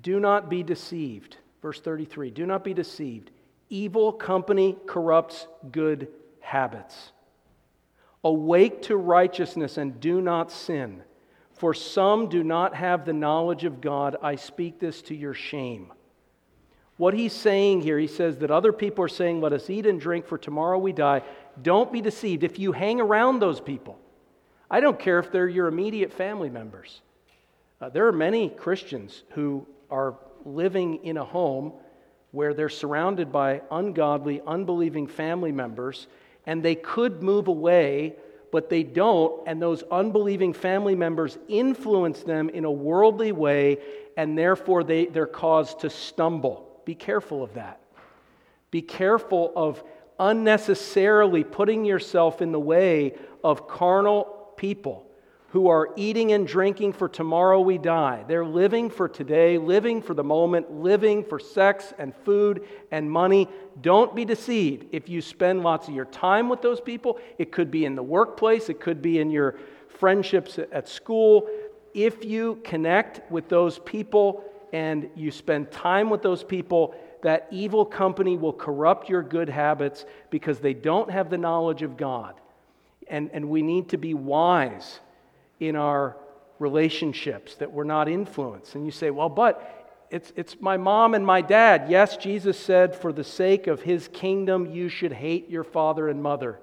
Do 0.00 0.20
not 0.20 0.48
be 0.48 0.62
deceived. 0.62 1.36
Verse 1.62 1.80
33 1.80 2.30
Do 2.30 2.46
not 2.46 2.64
be 2.64 2.72
deceived. 2.72 3.30
Evil 3.68 4.12
company 4.12 4.76
corrupts 4.86 5.48
good 5.72 6.08
habits. 6.40 7.12
Awake 8.22 8.82
to 8.82 8.96
righteousness 8.96 9.76
and 9.76 10.00
do 10.00 10.20
not 10.20 10.50
sin. 10.50 11.02
For 11.56 11.72
some 11.72 12.28
do 12.28 12.44
not 12.44 12.74
have 12.74 13.04
the 13.04 13.12
knowledge 13.12 13.64
of 13.64 13.80
God. 13.80 14.16
I 14.22 14.36
speak 14.36 14.78
this 14.78 15.00
to 15.02 15.14
your 15.14 15.34
shame. 15.34 15.92
What 16.98 17.14
he's 17.14 17.32
saying 17.32 17.82
here, 17.82 17.98
he 17.98 18.06
says 18.06 18.38
that 18.38 18.50
other 18.50 18.72
people 18.72 19.04
are 19.04 19.08
saying, 19.08 19.40
Let 19.40 19.52
us 19.52 19.68
eat 19.68 19.86
and 19.86 20.00
drink, 20.00 20.26
for 20.26 20.38
tomorrow 20.38 20.78
we 20.78 20.92
die. 20.92 21.22
Don't 21.62 21.92
be 21.92 22.00
deceived. 22.00 22.44
If 22.44 22.58
you 22.58 22.72
hang 22.72 23.00
around 23.00 23.38
those 23.38 23.60
people, 23.60 23.98
I 24.70 24.80
don't 24.80 24.98
care 24.98 25.18
if 25.18 25.30
they're 25.30 25.48
your 25.48 25.68
immediate 25.68 26.12
family 26.12 26.50
members. 26.50 27.00
Uh, 27.80 27.88
there 27.88 28.06
are 28.06 28.12
many 28.12 28.48
Christians 28.48 29.24
who 29.30 29.66
are 29.90 30.16
living 30.44 31.04
in 31.04 31.16
a 31.16 31.24
home 31.24 31.72
where 32.32 32.52
they're 32.52 32.68
surrounded 32.68 33.32
by 33.32 33.62
ungodly, 33.70 34.42
unbelieving 34.46 35.06
family 35.06 35.52
members, 35.52 36.06
and 36.46 36.62
they 36.62 36.74
could 36.74 37.22
move 37.22 37.48
away 37.48 38.14
but 38.56 38.70
they 38.70 38.82
don't, 38.82 39.46
and 39.46 39.60
those 39.60 39.82
unbelieving 39.90 40.54
family 40.54 40.94
members 40.94 41.36
influence 41.46 42.22
them 42.22 42.48
in 42.48 42.64
a 42.64 42.70
worldly 42.70 43.30
way, 43.30 43.76
and 44.16 44.38
therefore 44.38 44.82
they, 44.82 45.04
they're 45.04 45.26
caused 45.26 45.80
to 45.80 45.90
stumble. 45.90 46.80
Be 46.86 46.94
careful 46.94 47.42
of 47.42 47.52
that. 47.52 47.82
Be 48.70 48.80
careful 48.80 49.52
of 49.54 49.84
unnecessarily 50.18 51.44
putting 51.44 51.84
yourself 51.84 52.40
in 52.40 52.50
the 52.50 52.58
way 52.58 53.18
of 53.44 53.68
carnal 53.68 54.54
people 54.56 55.05
who 55.48 55.68
are 55.68 55.90
eating 55.96 56.32
and 56.32 56.46
drinking 56.46 56.92
for 56.92 57.08
tomorrow 57.08 57.60
we 57.60 57.78
die. 57.78 58.24
They're 58.26 58.44
living 58.44 58.90
for 58.90 59.08
today, 59.08 59.58
living 59.58 60.02
for 60.02 60.12
the 60.12 60.24
moment, 60.24 60.72
living 60.72 61.24
for 61.24 61.38
sex 61.38 61.94
and 61.98 62.12
food 62.24 62.66
and 62.90 63.10
money. 63.10 63.48
Don't 63.80 64.14
be 64.14 64.24
deceived. 64.24 64.86
If 64.92 65.08
you 65.08 65.22
spend 65.22 65.62
lots 65.62 65.86
of 65.88 65.94
your 65.94 66.04
time 66.06 66.48
with 66.48 66.62
those 66.62 66.80
people, 66.80 67.20
it 67.38 67.52
could 67.52 67.70
be 67.70 67.84
in 67.84 67.94
the 67.94 68.02
workplace, 68.02 68.68
it 68.68 68.80
could 68.80 69.00
be 69.00 69.20
in 69.20 69.30
your 69.30 69.56
friendships 69.88 70.58
at 70.72 70.88
school. 70.88 71.48
If 71.94 72.24
you 72.24 72.60
connect 72.64 73.30
with 73.30 73.48
those 73.48 73.78
people 73.78 74.44
and 74.72 75.08
you 75.14 75.30
spend 75.30 75.70
time 75.70 76.10
with 76.10 76.22
those 76.22 76.42
people, 76.42 76.94
that 77.22 77.46
evil 77.50 77.84
company 77.86 78.36
will 78.36 78.52
corrupt 78.52 79.08
your 79.08 79.22
good 79.22 79.48
habits 79.48 80.04
because 80.30 80.58
they 80.58 80.74
don't 80.74 81.10
have 81.10 81.30
the 81.30 81.38
knowledge 81.38 81.82
of 81.82 81.96
God. 81.96 82.34
And, 83.08 83.30
and 83.32 83.48
we 83.48 83.62
need 83.62 83.88
to 83.90 83.96
be 83.96 84.12
wise 84.12 85.00
in 85.60 85.76
our 85.76 86.16
relationships 86.58 87.54
that 87.56 87.70
we're 87.70 87.84
not 87.84 88.08
influenced. 88.08 88.74
And 88.74 88.84
you 88.84 88.90
say, 88.90 89.10
well, 89.10 89.28
but 89.28 89.72
it's, 90.10 90.32
it's 90.36 90.56
my 90.60 90.76
mom 90.76 91.14
and 91.14 91.26
my 91.26 91.40
dad. 91.40 91.86
Yes, 91.88 92.16
Jesus 92.16 92.58
said, 92.58 92.94
for 92.94 93.12
the 93.12 93.24
sake 93.24 93.66
of 93.66 93.82
his 93.82 94.08
kingdom, 94.08 94.66
you 94.66 94.88
should 94.88 95.12
hate 95.12 95.50
your 95.50 95.64
father 95.64 96.08
and 96.08 96.22
mother. 96.22 96.60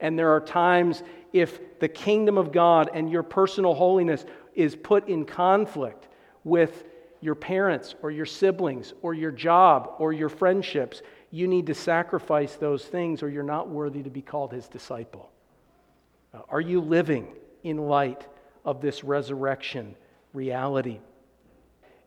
And 0.00 0.18
there 0.18 0.32
are 0.32 0.40
times 0.40 1.02
if 1.32 1.78
the 1.80 1.88
kingdom 1.88 2.38
of 2.38 2.52
God 2.52 2.90
and 2.92 3.10
your 3.10 3.22
personal 3.22 3.74
holiness 3.74 4.24
is 4.54 4.76
put 4.76 5.08
in 5.08 5.24
conflict 5.24 6.08
with 6.44 6.84
your 7.20 7.34
parents 7.34 7.94
or 8.02 8.10
your 8.10 8.26
siblings 8.26 8.94
or 9.02 9.14
your 9.14 9.30
job 9.30 9.94
or 9.98 10.12
your 10.12 10.28
friendships, 10.28 11.02
you 11.30 11.46
need 11.46 11.66
to 11.66 11.74
sacrifice 11.74 12.56
those 12.56 12.84
things 12.84 13.22
or 13.22 13.28
you're 13.28 13.42
not 13.42 13.68
worthy 13.68 14.02
to 14.02 14.10
be 14.10 14.22
called 14.22 14.52
his 14.52 14.68
disciple. 14.68 15.30
Are 16.48 16.60
you 16.60 16.80
living 16.80 17.28
in 17.62 17.78
light 17.78 18.26
of 18.64 18.80
this 18.80 19.04
resurrection 19.04 19.96
reality? 20.32 21.00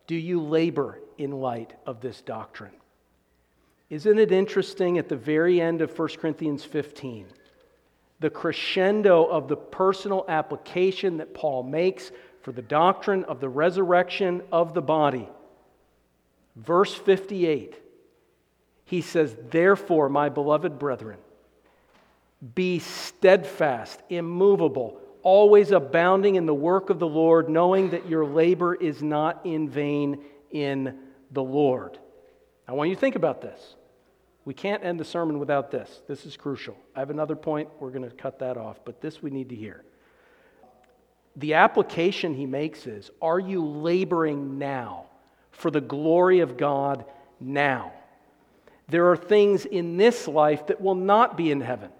Do 0.06 0.14
you 0.14 0.40
labor 0.40 1.00
in 1.18 1.32
light 1.32 1.74
of 1.86 2.00
this 2.00 2.20
doctrine? 2.20 2.72
Isn't 3.90 4.18
it 4.18 4.32
interesting 4.32 4.98
at 4.98 5.08
the 5.08 5.16
very 5.16 5.60
end 5.60 5.80
of 5.80 5.96
1 5.96 6.08
Corinthians 6.18 6.64
15, 6.64 7.26
the 8.18 8.30
crescendo 8.30 9.24
of 9.24 9.48
the 9.48 9.56
personal 9.56 10.24
application 10.28 11.18
that 11.18 11.34
Paul 11.34 11.62
makes 11.62 12.10
for 12.42 12.52
the 12.52 12.62
doctrine 12.62 13.24
of 13.24 13.40
the 13.40 13.48
resurrection 13.48 14.42
of 14.50 14.74
the 14.74 14.82
body? 14.82 15.28
Verse 16.56 16.94
58, 16.94 17.76
he 18.84 19.00
says, 19.02 19.36
Therefore, 19.50 20.08
my 20.08 20.30
beloved 20.30 20.78
brethren, 20.78 21.18
be 22.54 22.78
steadfast, 22.78 24.00
immovable, 24.08 25.00
always 25.26 25.72
abounding 25.72 26.36
in 26.36 26.46
the 26.46 26.54
work 26.54 26.88
of 26.88 27.00
the 27.00 27.06
Lord, 27.06 27.48
knowing 27.48 27.90
that 27.90 28.08
your 28.08 28.24
labor 28.24 28.76
is 28.76 29.02
not 29.02 29.40
in 29.42 29.68
vain 29.68 30.22
in 30.52 30.96
the 31.32 31.42
Lord. 31.42 31.98
I 32.68 32.72
want 32.74 32.90
you 32.90 32.94
to 32.94 33.00
think 33.00 33.16
about 33.16 33.40
this. 33.42 33.74
We 34.44 34.54
can't 34.54 34.84
end 34.84 35.00
the 35.00 35.04
sermon 35.04 35.40
without 35.40 35.72
this. 35.72 36.00
This 36.06 36.26
is 36.26 36.36
crucial. 36.36 36.76
I 36.94 37.00
have 37.00 37.10
another 37.10 37.34
point. 37.34 37.68
We're 37.80 37.90
going 37.90 38.08
to 38.08 38.14
cut 38.14 38.38
that 38.38 38.56
off, 38.56 38.78
but 38.84 39.00
this 39.00 39.20
we 39.20 39.30
need 39.30 39.48
to 39.48 39.56
hear. 39.56 39.82
The 41.34 41.54
application 41.54 42.32
he 42.32 42.46
makes 42.46 42.86
is 42.86 43.10
Are 43.20 43.40
you 43.40 43.66
laboring 43.66 44.58
now 44.58 45.06
for 45.50 45.72
the 45.72 45.80
glory 45.80 46.38
of 46.38 46.56
God 46.56 47.04
now? 47.40 47.92
There 48.88 49.10
are 49.10 49.16
things 49.16 49.64
in 49.64 49.96
this 49.96 50.28
life 50.28 50.68
that 50.68 50.80
will 50.80 50.94
not 50.94 51.36
be 51.36 51.50
in 51.50 51.62
heaven. 51.62 51.90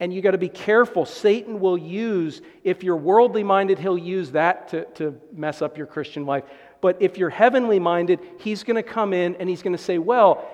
And 0.00 0.12
you 0.12 0.22
got 0.22 0.32
to 0.32 0.38
be 0.38 0.48
careful. 0.48 1.06
Satan 1.06 1.60
will 1.60 1.78
use, 1.78 2.42
if 2.64 2.82
you're 2.82 2.96
worldly 2.96 3.44
minded, 3.44 3.78
he'll 3.78 3.96
use 3.96 4.32
that 4.32 4.68
to, 4.68 4.84
to 4.96 5.20
mess 5.32 5.62
up 5.62 5.78
your 5.78 5.86
Christian 5.86 6.26
life. 6.26 6.44
But 6.80 7.00
if 7.00 7.16
you're 7.16 7.30
heavenly 7.30 7.78
minded, 7.78 8.20
he's 8.38 8.64
going 8.64 8.76
to 8.76 8.82
come 8.82 9.12
in 9.12 9.36
and 9.36 9.48
he's 9.48 9.62
going 9.62 9.76
to 9.76 9.82
say, 9.82 9.98
Well, 9.98 10.48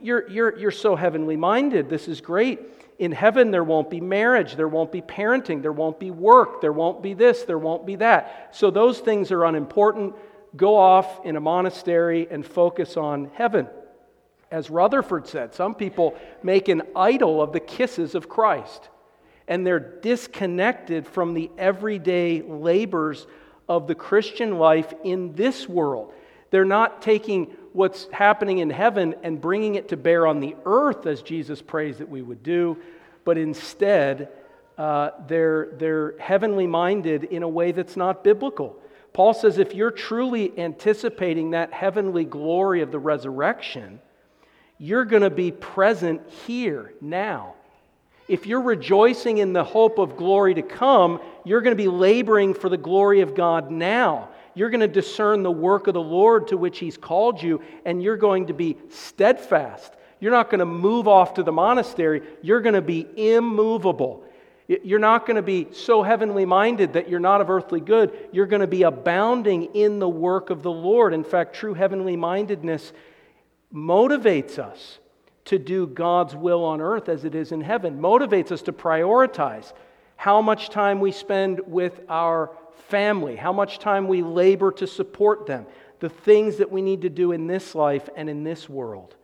you're, 0.00 0.28
you're, 0.28 0.58
you're 0.58 0.70
so 0.70 0.96
heavenly 0.96 1.36
minded. 1.36 1.90
This 1.90 2.08
is 2.08 2.20
great. 2.20 2.60
In 2.98 3.10
heaven, 3.10 3.50
there 3.50 3.64
won't 3.64 3.90
be 3.90 4.00
marriage, 4.00 4.54
there 4.54 4.68
won't 4.68 4.92
be 4.92 5.02
parenting, 5.02 5.62
there 5.62 5.72
won't 5.72 5.98
be 5.98 6.10
work, 6.10 6.60
there 6.60 6.72
won't 6.72 7.02
be 7.02 7.12
this, 7.12 7.42
there 7.42 7.58
won't 7.58 7.84
be 7.84 7.96
that. 7.96 8.50
So 8.52 8.70
those 8.70 9.00
things 9.00 9.32
are 9.32 9.44
unimportant. 9.44 10.14
Go 10.56 10.76
off 10.76 11.24
in 11.24 11.34
a 11.34 11.40
monastery 11.40 12.28
and 12.30 12.46
focus 12.46 12.96
on 12.96 13.30
heaven. 13.34 13.66
As 14.50 14.70
Rutherford 14.70 15.26
said, 15.26 15.54
some 15.54 15.74
people 15.74 16.16
make 16.42 16.68
an 16.68 16.82
idol 16.94 17.42
of 17.42 17.52
the 17.52 17.60
kisses 17.60 18.14
of 18.14 18.28
Christ, 18.28 18.88
and 19.48 19.66
they're 19.66 19.80
disconnected 19.80 21.06
from 21.06 21.34
the 21.34 21.50
everyday 21.58 22.42
labors 22.42 23.26
of 23.68 23.86
the 23.86 23.94
Christian 23.94 24.58
life 24.58 24.92
in 25.02 25.34
this 25.34 25.68
world. 25.68 26.12
They're 26.50 26.64
not 26.64 27.02
taking 27.02 27.46
what's 27.72 28.06
happening 28.12 28.58
in 28.58 28.70
heaven 28.70 29.16
and 29.22 29.40
bringing 29.40 29.74
it 29.74 29.88
to 29.88 29.96
bear 29.96 30.26
on 30.26 30.40
the 30.40 30.54
earth 30.64 31.06
as 31.06 31.22
Jesus 31.22 31.60
prays 31.60 31.98
that 31.98 32.08
we 32.08 32.22
would 32.22 32.42
do, 32.42 32.78
but 33.24 33.36
instead, 33.36 34.28
uh, 34.78 35.10
they're, 35.26 35.70
they're 35.78 36.14
heavenly 36.18 36.66
minded 36.66 37.24
in 37.24 37.42
a 37.42 37.48
way 37.48 37.72
that's 37.72 37.96
not 37.96 38.22
biblical. 38.22 38.76
Paul 39.12 39.32
says 39.34 39.58
if 39.58 39.74
you're 39.74 39.90
truly 39.90 40.56
anticipating 40.58 41.50
that 41.50 41.72
heavenly 41.72 42.24
glory 42.24 42.82
of 42.82 42.90
the 42.90 42.98
resurrection, 42.98 44.00
you're 44.84 45.06
going 45.06 45.22
to 45.22 45.30
be 45.30 45.50
present 45.50 46.20
here 46.46 46.92
now. 47.00 47.54
If 48.28 48.46
you're 48.46 48.60
rejoicing 48.60 49.38
in 49.38 49.54
the 49.54 49.64
hope 49.64 49.98
of 49.98 50.18
glory 50.18 50.52
to 50.54 50.62
come, 50.62 51.20
you're 51.42 51.62
going 51.62 51.74
to 51.74 51.82
be 51.82 51.88
laboring 51.88 52.52
for 52.52 52.68
the 52.68 52.76
glory 52.76 53.22
of 53.22 53.34
God 53.34 53.70
now. 53.70 54.28
You're 54.52 54.68
going 54.68 54.82
to 54.82 54.88
discern 54.88 55.42
the 55.42 55.50
work 55.50 55.86
of 55.86 55.94
the 55.94 56.02
Lord 56.02 56.48
to 56.48 56.58
which 56.58 56.80
He's 56.80 56.98
called 56.98 57.42
you, 57.42 57.62
and 57.86 58.02
you're 58.02 58.18
going 58.18 58.48
to 58.48 58.52
be 58.52 58.76
steadfast. 58.90 59.90
You're 60.20 60.32
not 60.32 60.50
going 60.50 60.58
to 60.58 60.66
move 60.66 61.08
off 61.08 61.32
to 61.34 61.42
the 61.42 61.52
monastery. 61.52 62.20
You're 62.42 62.60
going 62.60 62.74
to 62.74 62.82
be 62.82 63.06
immovable. 63.16 64.22
You're 64.68 64.98
not 64.98 65.24
going 65.24 65.36
to 65.36 65.42
be 65.42 65.68
so 65.72 66.02
heavenly 66.02 66.44
minded 66.44 66.92
that 66.92 67.08
you're 67.08 67.20
not 67.20 67.40
of 67.40 67.48
earthly 67.48 67.80
good. 67.80 68.28
You're 68.32 68.44
going 68.44 68.60
to 68.60 68.66
be 68.66 68.82
abounding 68.82 69.74
in 69.74 69.98
the 69.98 70.08
work 70.10 70.50
of 70.50 70.62
the 70.62 70.70
Lord. 70.70 71.14
In 71.14 71.24
fact, 71.24 71.56
true 71.56 71.72
heavenly 71.72 72.16
mindedness 72.16 72.92
motivates 73.74 74.58
us 74.58 74.98
to 75.46 75.58
do 75.58 75.86
God's 75.86 76.34
will 76.34 76.64
on 76.64 76.80
earth 76.80 77.08
as 77.08 77.24
it 77.24 77.34
is 77.34 77.52
in 77.52 77.60
heaven, 77.60 78.00
motivates 78.00 78.52
us 78.52 78.62
to 78.62 78.72
prioritize 78.72 79.72
how 80.16 80.40
much 80.40 80.70
time 80.70 81.00
we 81.00 81.12
spend 81.12 81.60
with 81.66 82.00
our 82.08 82.50
family, 82.88 83.36
how 83.36 83.52
much 83.52 83.78
time 83.78 84.08
we 84.08 84.22
labor 84.22 84.70
to 84.72 84.86
support 84.86 85.46
them, 85.46 85.66
the 86.00 86.08
things 86.08 86.56
that 86.56 86.70
we 86.70 86.82
need 86.82 87.02
to 87.02 87.10
do 87.10 87.32
in 87.32 87.46
this 87.46 87.74
life 87.74 88.08
and 88.16 88.30
in 88.30 88.44
this 88.44 88.68
world. 88.68 89.16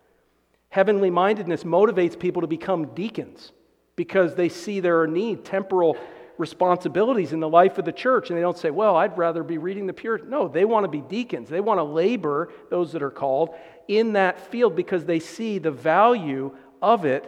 Heavenly 0.69 1.11
mindedness 1.11 1.65
motivates 1.65 2.19
people 2.19 2.43
to 2.43 2.49
become 2.49 2.95
deacons 2.95 3.53
because 3.97 4.35
they 4.35 4.49
see 4.49 4.81
there 4.81 5.01
are 5.01 5.07
need, 5.07 5.45
temporal 5.45 5.97
responsibilities 6.39 7.33
in 7.33 7.41
the 7.41 7.49
life 7.49 7.77
of 7.77 7.85
the 7.85 7.93
church. 7.93 8.31
And 8.31 8.37
they 8.37 8.41
don't 8.41 8.57
say, 8.57 8.71
well, 8.71 8.97
I'd 8.97 9.19
rather 9.19 9.43
be 9.43 9.59
reading 9.59 9.87
the 9.87 9.93
pure. 9.93 10.19
No, 10.19 10.49
they 10.49 10.65
want 10.65 10.85
to 10.85 10.89
be 10.89 11.03
deacons. 11.03 11.49
They 11.51 11.61
want 11.61 11.79
to 11.79 11.85
labor, 11.85 12.51
those 12.71 12.93
that 12.93 13.03
are 13.03 13.11
called, 13.11 13.51
in 13.91 14.13
that 14.13 14.39
field 14.39 14.77
because 14.77 15.05
they 15.05 15.19
see 15.19 15.59
the 15.59 15.73
value 15.73 16.57
of 16.81 17.05
it 17.05 17.25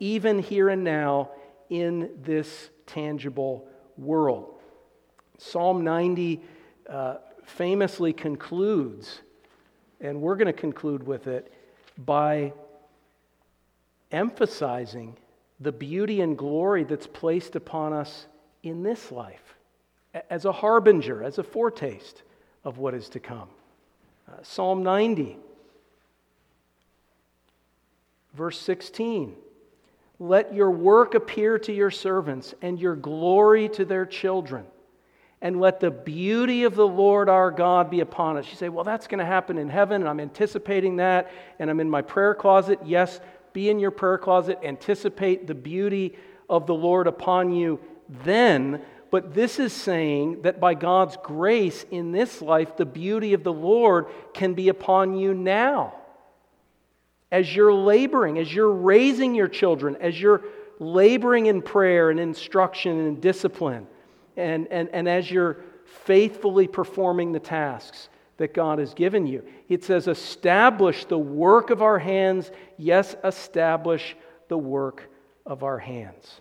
even 0.00 0.38
here 0.38 0.70
and 0.70 0.82
now 0.82 1.28
in 1.68 2.08
this 2.22 2.70
tangible 2.86 3.68
world. 3.98 4.54
Psalm 5.36 5.84
90 5.84 6.40
uh, 6.88 7.16
famously 7.44 8.14
concludes, 8.14 9.20
and 10.00 10.22
we're 10.22 10.36
going 10.36 10.46
to 10.46 10.54
conclude 10.54 11.06
with 11.06 11.26
it, 11.26 11.52
by 11.98 12.50
emphasizing 14.10 15.18
the 15.60 15.72
beauty 15.72 16.22
and 16.22 16.38
glory 16.38 16.84
that's 16.84 17.06
placed 17.06 17.56
upon 17.56 17.92
us 17.92 18.26
in 18.62 18.82
this 18.82 19.12
life 19.12 19.54
as 20.30 20.46
a 20.46 20.52
harbinger, 20.52 21.22
as 21.22 21.36
a 21.36 21.42
foretaste 21.42 22.22
of 22.64 22.78
what 22.78 22.94
is 22.94 23.10
to 23.10 23.20
come. 23.20 23.50
Uh, 24.26 24.42
Psalm 24.42 24.82
90, 24.82 25.36
verse 28.36 28.60
16. 28.60 29.34
Let 30.18 30.54
your 30.54 30.70
work 30.70 31.14
appear 31.14 31.58
to 31.60 31.72
your 31.72 31.90
servants 31.90 32.54
and 32.62 32.78
your 32.78 32.96
glory 32.96 33.68
to 33.70 33.84
their 33.84 34.06
children. 34.06 34.64
And 35.42 35.60
let 35.60 35.80
the 35.80 35.90
beauty 35.90 36.64
of 36.64 36.74
the 36.74 36.86
Lord 36.86 37.28
our 37.28 37.50
God 37.50 37.90
be 37.90 38.00
upon 38.00 38.38
us. 38.38 38.48
You 38.48 38.56
say, 38.56 38.70
well, 38.70 38.84
that's 38.84 39.06
going 39.06 39.18
to 39.18 39.26
happen 39.26 39.58
in 39.58 39.68
heaven, 39.68 40.00
and 40.00 40.08
I'm 40.08 40.20
anticipating 40.20 40.96
that, 40.96 41.30
and 41.58 41.68
I'm 41.68 41.80
in 41.80 41.90
my 41.90 42.00
prayer 42.00 42.34
closet. 42.34 42.78
Yes, 42.84 43.20
be 43.52 43.68
in 43.68 43.78
your 43.78 43.90
prayer 43.90 44.16
closet, 44.16 44.58
anticipate 44.62 45.46
the 45.46 45.54
beauty 45.54 46.16
of 46.48 46.66
the 46.66 46.74
Lord 46.74 47.06
upon 47.06 47.52
you 47.52 47.80
then, 48.08 48.82
but 49.10 49.34
this 49.34 49.58
is 49.58 49.72
saying 49.72 50.42
that 50.42 50.60
by 50.60 50.74
God's 50.74 51.16
grace 51.22 51.84
in 51.90 52.12
this 52.12 52.42
life, 52.42 52.76
the 52.76 52.86
beauty 52.86 53.32
of 53.32 53.44
the 53.44 53.52
Lord 53.52 54.06
can 54.34 54.54
be 54.54 54.68
upon 54.68 55.16
you 55.16 55.34
now. 55.34 55.94
As 57.32 57.54
you're 57.54 57.72
laboring, 57.72 58.38
as 58.38 58.52
you're 58.52 58.70
raising 58.70 59.34
your 59.34 59.48
children, 59.48 59.96
as 60.00 60.20
you're 60.20 60.44
laboring 60.78 61.46
in 61.46 61.62
prayer 61.62 62.10
and 62.10 62.20
instruction 62.20 62.98
and 63.00 63.20
discipline, 63.20 63.86
and, 64.36 64.68
and, 64.70 64.88
and 64.92 65.08
as 65.08 65.30
you're 65.30 65.58
faithfully 65.84 66.66
performing 66.66 67.32
the 67.32 67.40
tasks 67.40 68.08
that 68.36 68.52
God 68.52 68.78
has 68.78 68.92
given 68.92 69.26
you. 69.26 69.42
It 69.68 69.84
says, 69.84 70.08
establish 70.08 71.04
the 71.06 71.18
work 71.18 71.70
of 71.70 71.82
our 71.82 71.98
hands. 71.98 72.50
Yes, 72.76 73.16
establish 73.24 74.16
the 74.48 74.58
work 74.58 75.08
of 75.46 75.62
our 75.62 75.78
hands. 75.78 76.40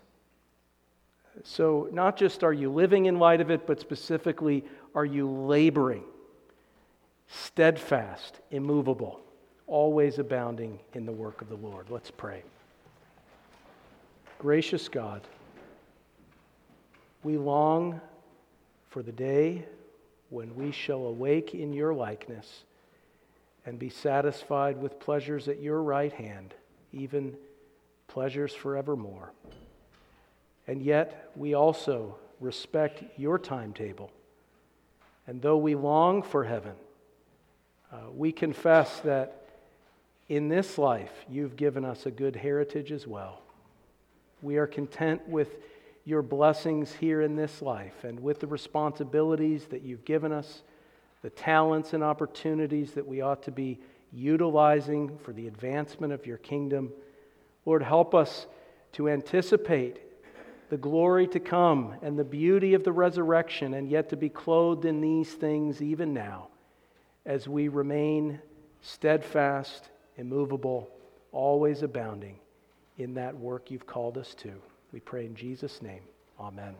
So, 1.44 1.90
not 1.92 2.18
just 2.18 2.44
are 2.44 2.54
you 2.54 2.72
living 2.72 3.06
in 3.06 3.20
light 3.20 3.42
of 3.42 3.52
it, 3.52 3.68
but 3.68 3.80
specifically, 3.80 4.64
are 4.94 5.06
you 5.06 5.30
laboring, 5.30 6.04
steadfast, 7.28 8.40
immovable, 8.52 9.22
always 9.68 10.20
abounding 10.20 10.80
in 10.94 11.06
the 11.06 11.12
work 11.12 11.42
of 11.42 11.50
the 11.50 11.56
Lord? 11.56 11.90
Let's 11.90 12.12
pray. 12.12 12.44
Gracious 14.40 14.88
God, 14.88 15.22
we 17.24 17.38
long 17.38 18.00
for 18.90 19.02
the 19.02 19.12
day 19.12 19.66
when 20.30 20.56
we 20.56 20.72
shall 20.72 21.06
awake 21.06 21.54
in 21.54 21.74
your 21.74 21.94
likeness 21.94 22.64
and 23.66 23.80
be 23.80 23.90
satisfied 23.90 24.80
with 24.80 25.00
pleasures 25.00 25.48
at 25.48 25.62
your 25.62 25.82
right 25.82 26.14
hand, 26.14 26.54
even 26.94 27.36
pleasures 28.08 28.54
forevermore. 28.54 29.32
And 30.68 30.82
yet, 30.82 31.32
we 31.36 31.54
also 31.54 32.16
respect 32.40 33.04
your 33.18 33.40
timetable. 33.40 34.12
And 35.28 35.42
though 35.42 35.58
we 35.58 35.76
long 35.76 36.22
for 36.22 36.44
heaven, 36.44 36.74
uh, 37.92 38.12
we 38.14 38.32
confess 38.32 39.00
that 39.02 39.45
in 40.28 40.50
this 40.50 40.78
life 40.78 41.12
you've 41.30 41.56
given 41.56 41.86
us 41.86 42.06
a 42.06 42.12
good 42.12 42.36
heritage 42.36 42.92
as 42.92 43.06
well. 43.06 43.42
We 44.42 44.58
are 44.58 44.68
content 44.68 45.28
with 45.28 45.58
your 46.04 46.22
blessings 46.22 46.94
here 46.94 47.22
in 47.22 47.36
this 47.36 47.62
life 47.62 48.04
and 48.04 48.20
with 48.20 48.40
the 48.40 48.48
responsibilities 48.48 49.66
that 49.66 49.82
you've 49.82 50.06
given 50.06 50.32
us, 50.32 50.62
the 51.22 51.30
talents 51.32 51.94
and 51.94 52.04
opportunities 52.04 52.92
that 52.92 53.08
we 53.08 53.22
ought 53.22 53.44
to 53.44 53.52
be 53.52 53.80
utilizing 54.12 55.18
for 55.18 55.34
the 55.34 55.48
advancement 55.48 56.14
of 56.14 56.26
your 56.26 56.38
kingdom. 56.38 56.92
Lord, 57.66 57.82
help 57.82 58.14
us 58.14 58.46
to 58.94 59.10
anticipate 59.10 60.00
the 60.70 60.78
glory 60.78 61.28
to 61.28 61.40
come 61.40 61.96
and 62.02 62.18
the 62.18 62.24
beauty 62.24 62.74
of 62.74 62.84
the 62.84 62.92
resurrection, 62.92 63.74
and 63.74 63.90
yet 63.90 64.10
to 64.10 64.16
be 64.16 64.30
clothed 64.30 64.86
in 64.86 65.02
these 65.02 65.32
things 65.32 65.82
even 65.82 66.14
now 66.14 66.48
as 67.26 67.48
we 67.48 67.68
remain 67.68 68.40
steadfast, 68.82 69.90
immovable, 70.18 70.90
always 71.32 71.82
abounding 71.84 72.40
in 72.98 73.14
that 73.16 73.36
work 73.36 73.72
you've 73.72 73.88
called 73.88 74.18
us 74.18 74.34
to. 74.36 74.54
We 74.92 75.00
pray 75.00 75.26
in 75.26 75.36
Jesus' 75.36 75.82
name. 75.82 76.02
Amen. 76.40 76.76